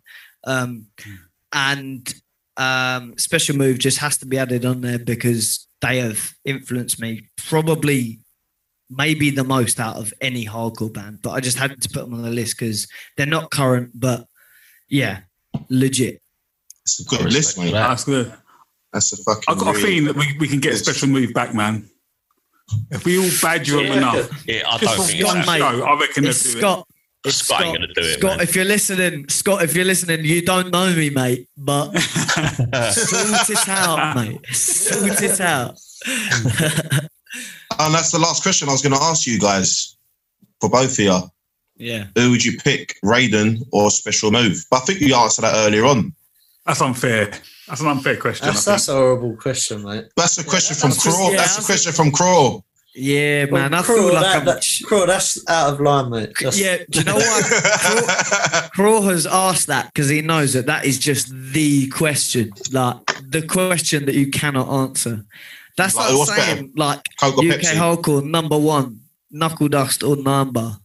[0.47, 0.89] Um,
[1.55, 2.15] and
[2.59, 7.29] um, special move just has to be added on there because they have influenced me
[7.49, 8.19] probably
[8.91, 12.15] maybe the most out of any hardcore band but i just had to put them
[12.15, 12.87] on the list because
[13.17, 14.27] they're not current but
[14.89, 15.21] yeah
[15.71, 16.21] legit
[16.83, 17.73] It's a good I respect list, mate.
[17.73, 17.89] that.
[17.89, 18.33] That's good.
[18.93, 19.45] That's a fucking.
[19.49, 21.89] I've got a feeling that we, we can get a special move back, man.
[22.91, 23.97] If we all badger them Yeah.
[23.99, 25.59] enough, Yeah, I don't for think one it's mate.
[25.59, 26.61] show, I reckon they'll it's do it.
[26.61, 26.87] scott
[27.25, 28.41] it's Scott ain't gonna do it, scott man.
[28.47, 33.69] if you're listening scott if you're listening you don't know me mate but sort it
[33.69, 35.79] out mate sort it out
[37.79, 39.97] And that's the last question I was going to ask you guys
[40.61, 41.19] for both of you.
[41.77, 44.65] yeah Who would you pick, Raiden or Special Move?
[44.71, 46.13] But I think you answered that earlier on.
[46.67, 47.33] That's unfair.
[47.67, 48.47] That's an unfair question.
[48.47, 50.05] That's that's a horrible question, mate.
[50.17, 51.31] That's a question from that's just- Craw.
[51.31, 52.61] yeah, that's a that's question from Craw.
[52.95, 56.33] Yeah man i Crawl, feel like that, i'm that, Crawl, that's out of line, mate.
[56.41, 60.85] That's, yeah do you know what Craw has asked that because he knows that that
[60.85, 62.97] is just the question, like
[63.29, 65.25] the question that you cannot answer.
[65.77, 67.75] That's Like, like, what's saying like Coke UK Pepsi?
[67.75, 69.01] hardcore number one,
[69.31, 70.77] knuckle dust or number.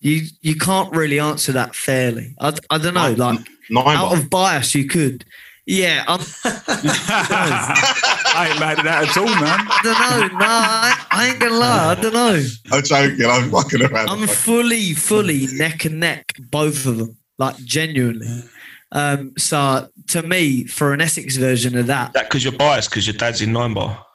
[0.00, 2.34] You you can't really answer that fairly.
[2.40, 3.12] I, I don't know.
[3.12, 3.40] Like
[3.70, 5.24] Nine out of bias, you could.
[5.68, 9.66] Yeah, I'm, I ain't mad at that at all, man.
[9.68, 10.38] I don't know.
[10.38, 11.90] No, I, I ain't gonna lie.
[11.90, 12.40] I don't know.
[12.70, 13.26] I'm joking.
[13.26, 14.08] I'm fucking around.
[14.08, 18.44] I'm fully, fully neck and neck, both of them, like genuinely.
[18.92, 23.08] Um, so to me, for an Essex version of that, That because you're biased because
[23.08, 24.06] your dad's in nine bar.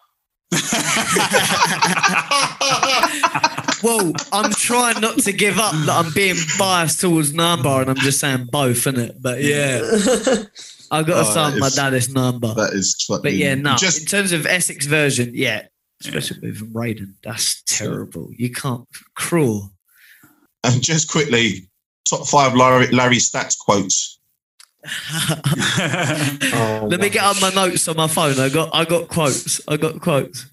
[3.83, 7.89] well, I'm trying not to give up that I'm being biased towards Nine Bar and
[7.91, 9.21] I'm just saying both, it?
[9.21, 9.81] But yeah,
[10.91, 12.55] I've got to Oh, say my it's- dad is Nine Bar.
[12.55, 13.23] that is fucking.
[13.23, 13.75] But yeah, no.
[13.75, 15.67] Just in terms of Essex version, yeah,
[16.01, 18.29] especially with Raiden, that's terrible.
[18.37, 19.71] You can't cruel.
[20.63, 21.69] and just quickly,
[22.07, 24.19] top five Larry, Larry stats quotes.
[26.53, 28.39] Oh, Let me get up my notes on my phone.
[28.39, 29.61] I got I got quotes.
[29.67, 30.45] I got quotes.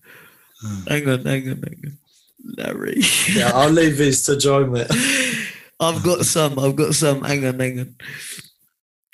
[0.87, 1.99] Hang on, hang on, hang on.
[2.45, 3.01] Larry.
[3.33, 4.87] Yeah, I'll leave these to Joe, mate.
[5.81, 6.59] I've got some.
[6.59, 7.23] I've got some.
[7.23, 7.97] Hang on, hang on.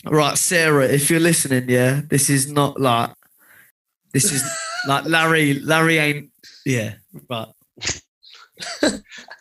[0.07, 3.11] Right, Sarah, if you're listening, yeah, this is not like
[4.13, 4.43] this is
[4.87, 5.55] like Larry.
[5.55, 6.31] Larry ain't.
[6.65, 6.95] Yeah,
[7.29, 7.49] right.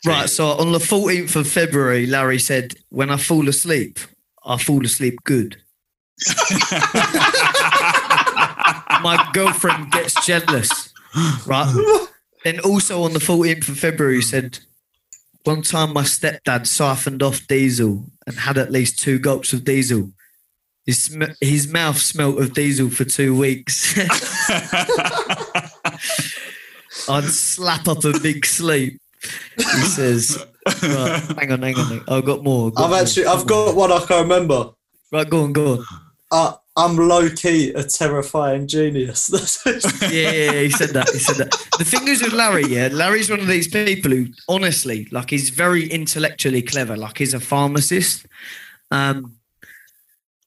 [0.05, 0.30] right.
[0.30, 3.99] So on the 14th of February, Larry said, "When I fall asleep,
[4.45, 5.57] I fall asleep good."
[9.01, 10.93] My girlfriend gets jealous.
[11.45, 12.07] Right.
[12.44, 14.60] Then also on the 14th of February, he said,
[15.44, 20.11] one time my stepdad siphoned off diesel and had at least two gulps of diesel.
[20.86, 23.98] His, sm- his mouth smelt of diesel for two weeks.
[27.10, 28.99] I'd slap up a big sleep.
[29.56, 31.86] He says, right, hang on, hang on.
[31.86, 32.03] hang on.
[32.07, 32.72] I've got more.
[32.72, 32.99] got I've more.
[32.99, 34.72] actually, I've got one I can remember.
[35.11, 35.86] Right, go on, go on.
[36.32, 39.30] Uh, I'm low key a terrifying genius.
[40.02, 41.10] yeah, yeah, he said that.
[41.10, 41.52] He said that.
[41.78, 45.52] The thing is with Larry, yeah, Larry's one of these people who, honestly, like, he's
[45.52, 46.98] very intellectually clever.
[46.98, 48.26] Like, he's a pharmacist.
[48.90, 49.36] Um,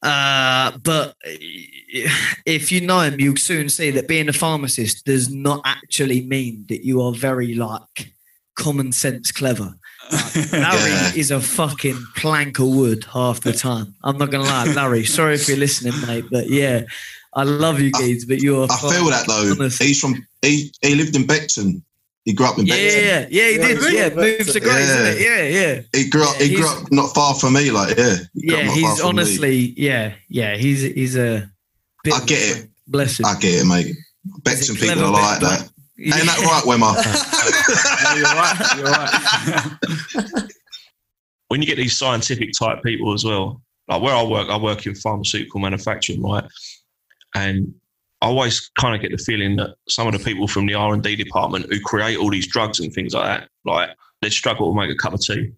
[0.02, 5.62] uh, but if you know him, you'll soon see that being a pharmacist does not
[5.64, 8.12] actually mean that you are very like
[8.56, 9.76] common sense clever.
[10.12, 11.12] Like, Larry Yeah.
[11.14, 13.94] is a fucking plank of wood half the time.
[14.04, 15.04] I'm not gonna lie, Larry.
[15.04, 16.82] Sorry if you're listening, mate, but yeah,
[17.34, 18.64] I love you, kids, but you're.
[18.70, 19.52] I feel that though.
[19.52, 19.82] honest.
[19.82, 21.82] He's from he he lived in Beckton.
[22.24, 23.02] He grew up in Yeah, Beckton.
[23.02, 23.92] yeah, yeah, he Yeah, did.
[23.94, 24.94] Yeah, moves to Grays, Yeah.
[25.02, 25.20] isn't it?
[25.20, 25.80] Yeah, yeah.
[26.02, 26.34] He grew up.
[26.40, 27.70] Yeah, he grew up not far from me.
[27.70, 28.16] Like yeah.
[28.34, 29.02] He Yeah, he's from me.
[29.08, 30.56] honestly, yeah, yeah.
[30.56, 31.48] He's he's a.
[32.02, 32.68] bit I get it.
[32.88, 33.26] Bless him.
[33.26, 33.86] I get it, mate.
[33.86, 36.16] He's Beckton people are like bit, that.
[36.18, 36.94] Ain't that right, Wemmer?
[38.04, 40.22] Yeah, you're right.
[40.24, 40.50] You're right.
[41.48, 44.86] when you get these scientific type people as well, like where I work, I work
[44.86, 46.44] in pharmaceutical manufacturing, right?
[47.34, 47.74] And
[48.22, 50.94] I always kind of get the feeling that some of the people from the R
[50.94, 53.90] and D department who create all these drugs and things like that, like
[54.22, 55.52] they struggle to make a cup of tea.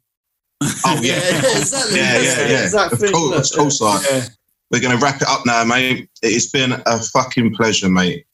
[0.84, 1.14] Oh yeah.
[1.56, 1.98] exactly.
[1.98, 2.62] Yeah, yeah, yeah.
[2.64, 3.80] Exact Of course, of course.
[3.80, 4.24] Like, Yeah.
[4.70, 6.10] we're gonna wrap it up now, mate.
[6.22, 8.26] It's been a fucking pleasure, mate.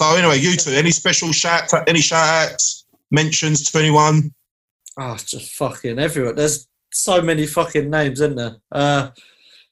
[0.00, 4.34] So anyway, you two, any special shout, any shout outs, mentions to anyone?
[4.98, 6.34] Oh, just fucking everyone.
[6.36, 8.56] There's so many fucking names, isn't there?
[8.72, 9.10] Uh,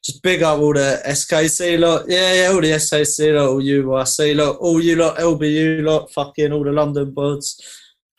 [0.03, 2.05] just big up all the SKC lot.
[2.07, 6.51] Yeah, yeah, all the SKC lot, all UIC lot, all you lot, LBU lot, fucking
[6.51, 7.61] all the London buds,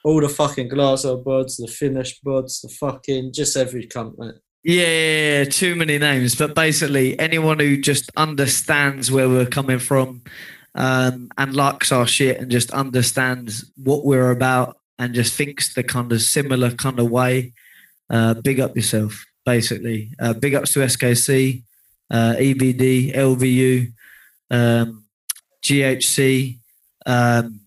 [0.02, 4.34] all the fucking Glasgow buds, the Finnish buds, the fucking just every cunt, mate.
[4.62, 9.78] Yeah, yeah, yeah, too many names, but basically anyone who just understands where we're coming
[9.78, 10.22] from
[10.74, 15.82] um, and likes our shit and just understands what we're about and just thinks the
[15.82, 17.52] kind of similar kind of way,
[18.10, 20.10] uh, big up yourself, basically.
[20.20, 21.62] Uh, big ups to SKC,
[22.10, 23.92] uh, EBD, LVU,
[24.50, 25.04] um,
[25.62, 26.58] GHC.
[27.06, 27.60] Um,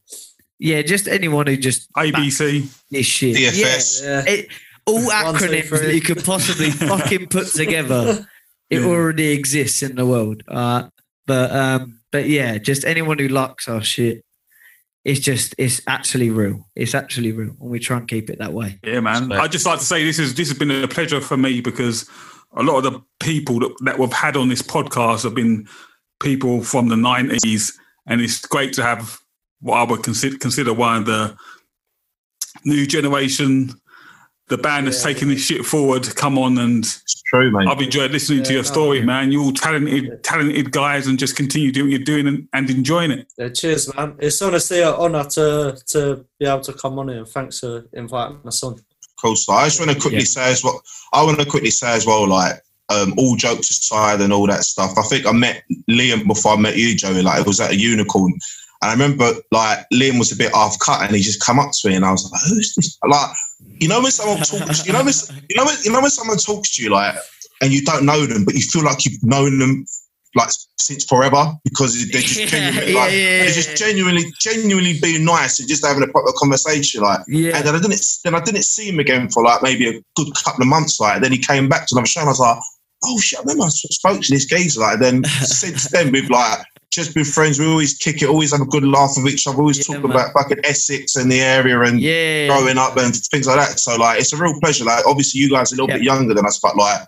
[0.59, 2.67] yeah, just anyone who just ABC.
[2.91, 3.39] is shit.
[3.39, 3.49] Yeah.
[3.51, 4.03] DFS.
[4.03, 4.23] Yeah.
[4.33, 4.47] It,
[4.85, 5.79] all One, acronyms three.
[5.79, 8.25] that you could possibly fucking put together,
[8.69, 8.85] it Yeah.
[8.87, 10.43] already exists in the world.
[10.47, 10.89] Uh,
[11.25, 14.23] but um, but yeah, just anyone who likes our shit,
[15.05, 16.67] it's just it's actually real.
[16.75, 18.79] It's actually real, and we try and keep it that way.
[18.83, 19.23] Yeah, man.
[19.23, 19.41] Respect.
[19.41, 22.09] I'd just like to say this is this has been a pleasure for me because
[22.53, 25.67] a lot of the people that, that we've had on this podcast have been
[26.19, 29.19] people from the nineties, and it's great to have
[29.61, 31.37] what I would consider consider one of the
[32.65, 33.71] new generation,
[34.49, 35.13] the band that's Yeah.
[35.13, 36.03] taking this shit forward.
[36.15, 37.67] Come on, and It's true, mate.
[37.67, 39.05] I've enjoyed listening to your no, story, yeah.
[39.05, 39.31] man.
[39.31, 43.11] You're all talented, talented guys, and just continue doing what you're doing and, and enjoying
[43.11, 43.31] it.
[43.37, 44.15] Yeah, cheers, man.
[44.19, 47.19] It's honestly an honour to to be able to come on here.
[47.19, 48.79] and Thanks for inviting us on.
[49.21, 49.35] Cool.
[49.35, 50.25] So I just want to quickly Yeah.
[50.25, 50.81] say as well.
[51.13, 54.63] I want to quickly say as well, like um, all jokes aside and all that
[54.63, 57.21] stuff, I think I met Liam before I met you, Joey.
[57.21, 58.33] Like it was at a unicorn.
[58.81, 61.71] And I remember like Liam was a bit half cut and he just come up
[61.71, 62.97] to me and I was like, who's this?
[63.07, 63.29] Like,
[63.79, 65.13] you know when someone talks, you know when,
[65.49, 67.15] you know when, you know when someone talks to you like,
[67.61, 69.85] and you don't know them, but you feel like you've known them
[70.35, 74.99] like since forever because they're just Yeah, genuinely yeah, like yeah, they're just genuinely genuinely
[75.01, 77.55] being nice and just having a proper conversation like Yeah.
[77.57, 80.27] and then I didn't then I didn't see him again for like maybe a good
[80.35, 82.57] couple of months like then he came back to another show and I was like
[83.05, 86.59] oh shit I remember I spoke to this geezer like then since then we've like
[86.91, 89.57] just been friends we always kick it always have a good laugh with each other
[89.59, 90.11] always Yeah, talk man.
[90.11, 92.47] about fucking Essex and the area and Yeah.
[92.47, 93.79] growing up and things like that.
[93.79, 94.85] So like, it's a real pleasure.
[94.85, 95.97] Like, obviously, you guys are a little Yeah.
[95.97, 97.01] bit younger than us, but like,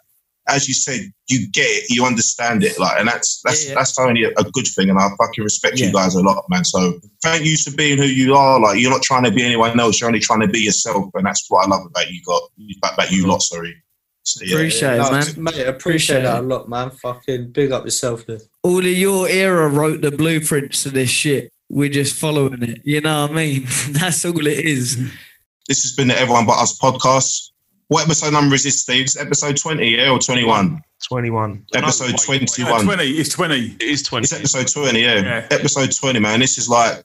[0.47, 3.76] as you said, you get it, you understand it, like, and that's that's Yeah, yeah.
[3.76, 4.89] that's only a, good thing.
[4.89, 5.88] And I fucking respect Yeah.
[5.88, 6.65] you guys a lot, man.
[6.65, 8.60] So thank you for being who you are.
[8.60, 9.99] Like, you're not trying to be anyone else.
[10.01, 12.19] You're only trying to be yourself, and that's what I love about you.
[12.26, 12.41] Got
[12.77, 13.43] about, about you lot.
[13.43, 13.76] Sorry.
[14.24, 14.56] So, yeah.
[14.56, 15.22] Appreciate it, No, man.
[15.22, 16.91] Mate, appreciate, Appreciate that a lot, man.
[16.91, 18.41] Fucking big up yourself, dude.
[18.64, 21.52] All of your era wrote the blueprints to this shit.
[21.70, 22.82] We're just following it.
[22.84, 23.64] You know what I mean?
[23.90, 24.98] That's all it is.
[25.68, 27.52] This has been the Everyone But Us podcast.
[27.88, 29.04] What episode number is this, Steve?
[29.04, 30.82] It's episode 20, yeah, or 21?
[31.08, 31.66] 21.
[31.74, 32.48] Episode No, wait, wait.
[32.50, 32.82] 21.
[32.82, 33.56] Uh, 20, it's 20.
[33.56, 34.24] It is 20.
[34.24, 35.16] It's episode 20, yeah.
[35.22, 35.48] Yeah.
[35.50, 36.40] Episode 20, man.
[36.40, 37.04] This is like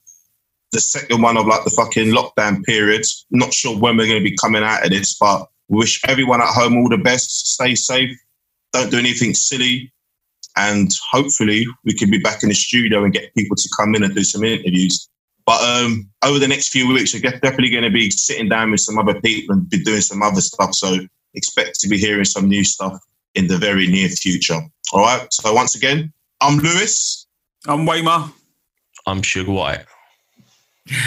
[0.73, 3.07] the second one of like the fucking lockdown period.
[3.31, 6.49] Not sure when we're going to be coming out of this, but wish everyone at
[6.49, 7.49] home all the best.
[7.55, 8.17] Stay safe.
[8.73, 9.93] Don't do anything silly.
[10.57, 14.05] And hopefully we can be back in the studio and get people to come in
[14.05, 15.09] and do some interviews.
[15.47, 18.81] But um, over the next few weeks, we're definitely going to be sitting down with
[18.81, 20.75] some other people and be doing some other stuff.
[20.75, 20.99] So
[21.35, 22.99] expect to be hearing some new stuff
[23.35, 24.61] in the very near future.
[24.93, 25.27] All right.
[25.33, 27.27] So once again, I'm Lewis.
[27.67, 28.33] I'm Weimar.
[29.07, 29.85] I'm Sugar White.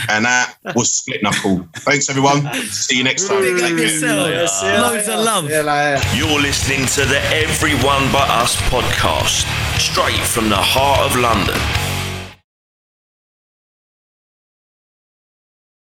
[0.10, 1.68] And that was Split Knuckle.
[1.76, 2.52] Thanks, everyone.
[2.66, 3.42] See you next time.
[3.42, 3.84] Big up Thank you.
[3.86, 4.64] yourself.
[4.64, 5.50] Yeah, Loads of love.
[5.50, 9.46] Yeah, like, You're listening to the Everyone But Us podcast,
[9.80, 11.56] straight from the heart of London.